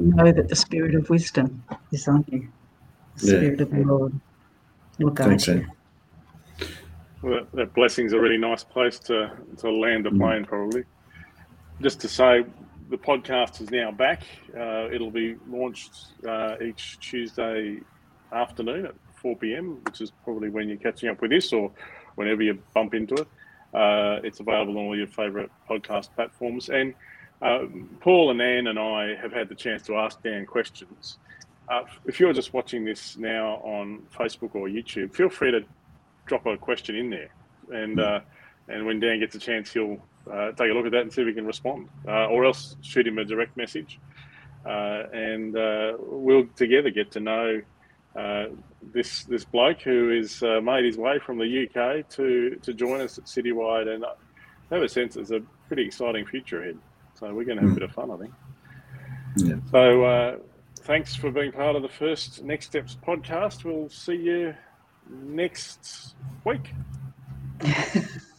know 0.00 0.32
that 0.32 0.48
the 0.48 0.56
spirit 0.56 0.94
of 0.94 1.08
wisdom 1.10 1.62
is 1.92 2.08
on 2.08 2.24
you. 2.28 2.48
The 3.20 3.26
yeah. 3.26 3.38
spirit 3.38 3.60
of 3.60 3.70
the 3.70 3.84
Lord 3.84 4.20
will 4.98 5.10
guide 5.10 5.46
you. 5.46 5.66
Well, 7.22 7.46
that 7.52 7.74
blessing's 7.74 8.12
a 8.14 8.20
really 8.20 8.38
nice 8.38 8.64
place 8.64 8.98
to, 9.00 9.30
to 9.58 9.70
land 9.70 10.06
the 10.06 10.10
mm. 10.10 10.18
plane, 10.18 10.44
mm. 10.44 10.46
probably. 10.46 10.84
Just 11.82 12.00
to 12.00 12.08
say, 12.08 12.44
the 12.88 12.96
podcast 12.96 13.60
is 13.60 13.70
now 13.70 13.90
back. 13.90 14.22
Uh, 14.56 14.88
it'll 14.90 15.10
be 15.10 15.36
launched 15.48 15.92
uh, 16.26 16.56
each 16.62 16.98
Tuesday 17.00 17.80
afternoon 18.32 18.86
at 18.86 18.94
4 19.16 19.36
p.m., 19.36 19.80
which 19.84 20.00
is 20.00 20.12
probably 20.24 20.48
when 20.48 20.68
you're 20.68 20.78
catching 20.78 21.08
up 21.08 21.20
with 21.20 21.30
this 21.30 21.52
or 21.52 21.70
whenever 22.14 22.42
you 22.42 22.58
bump 22.74 22.94
into 22.94 23.14
it. 23.14 23.28
Uh, 23.74 24.18
it's 24.24 24.40
available 24.40 24.78
on 24.78 24.86
all 24.86 24.96
your 24.96 25.06
favorite 25.06 25.50
podcast 25.68 26.08
platforms. 26.14 26.68
And 26.70 26.94
uh, 27.42 27.66
Paul 28.00 28.30
and 28.30 28.40
Anne 28.40 28.66
and 28.66 28.78
I 28.78 29.14
have 29.14 29.32
had 29.32 29.48
the 29.48 29.54
chance 29.54 29.82
to 29.82 29.96
ask 29.96 30.22
Dan 30.22 30.46
questions. 30.46 31.18
Uh, 31.70 31.84
if 32.04 32.18
you're 32.18 32.32
just 32.32 32.52
watching 32.52 32.84
this 32.84 33.16
now 33.16 33.60
on 33.62 34.02
Facebook 34.12 34.54
or 34.56 34.68
YouTube, 34.68 35.14
feel 35.14 35.28
free 35.28 35.52
to 35.52 35.60
drop 36.26 36.44
a 36.46 36.56
question 36.56 36.96
in 36.96 37.08
there, 37.08 37.30
and 37.72 37.94
hmm. 37.94 38.00
uh, 38.00 38.20
and 38.68 38.84
when 38.84 38.98
Dan 38.98 39.20
gets 39.20 39.34
a 39.36 39.38
chance, 39.38 39.72
he'll 39.72 39.98
uh, 40.30 40.50
take 40.52 40.70
a 40.70 40.74
look 40.74 40.86
at 40.86 40.92
that 40.92 41.02
and 41.02 41.12
see 41.12 41.22
if 41.22 41.28
he 41.28 41.34
can 41.34 41.46
respond, 41.46 41.88
uh, 42.08 42.26
or 42.26 42.44
else 42.44 42.76
shoot 42.82 43.06
him 43.06 43.18
a 43.18 43.24
direct 43.24 43.56
message, 43.56 44.00
uh, 44.66 45.04
and 45.12 45.54
we'll 46.00 46.46
together 46.56 46.90
get 46.90 47.12
to 47.12 47.20
know 47.20 47.62
this 48.92 49.24
this 49.24 49.44
bloke 49.44 49.80
who 49.82 50.08
has 50.16 50.42
made 50.42 50.84
his 50.84 50.96
way 50.96 51.20
from 51.20 51.38
the 51.38 51.68
UK 51.68 52.08
to 52.08 52.58
to 52.62 52.74
join 52.74 53.00
us 53.00 53.16
at 53.16 53.24
Citywide, 53.24 53.88
and 53.94 54.04
I 54.04 54.74
have 54.74 54.82
a 54.82 54.88
sense 54.88 55.14
there's 55.14 55.30
a 55.30 55.40
pretty 55.68 55.84
exciting 55.84 56.26
future 56.26 56.62
ahead. 56.62 56.78
So 57.14 57.32
we're 57.34 57.44
going 57.44 57.58
to 57.58 57.62
have 57.62 57.72
a 57.72 57.74
bit 57.74 57.82
of 57.82 57.92
fun, 57.92 58.10
I 58.10 58.16
think. 58.16 58.32
Yeah. 59.36 59.56
So 59.70 60.04
uh, 60.04 60.36
thanks 60.90 61.14
for 61.14 61.30
being 61.30 61.52
part 61.52 61.76
of 61.76 61.82
the 61.82 61.88
first 61.88 62.42
Next 62.42 62.66
Steps 62.66 62.96
podcast. 63.06 63.62
We'll 63.62 63.88
see 63.90 64.16
you 64.16 64.56
next 65.08 66.16
week. 66.44 66.74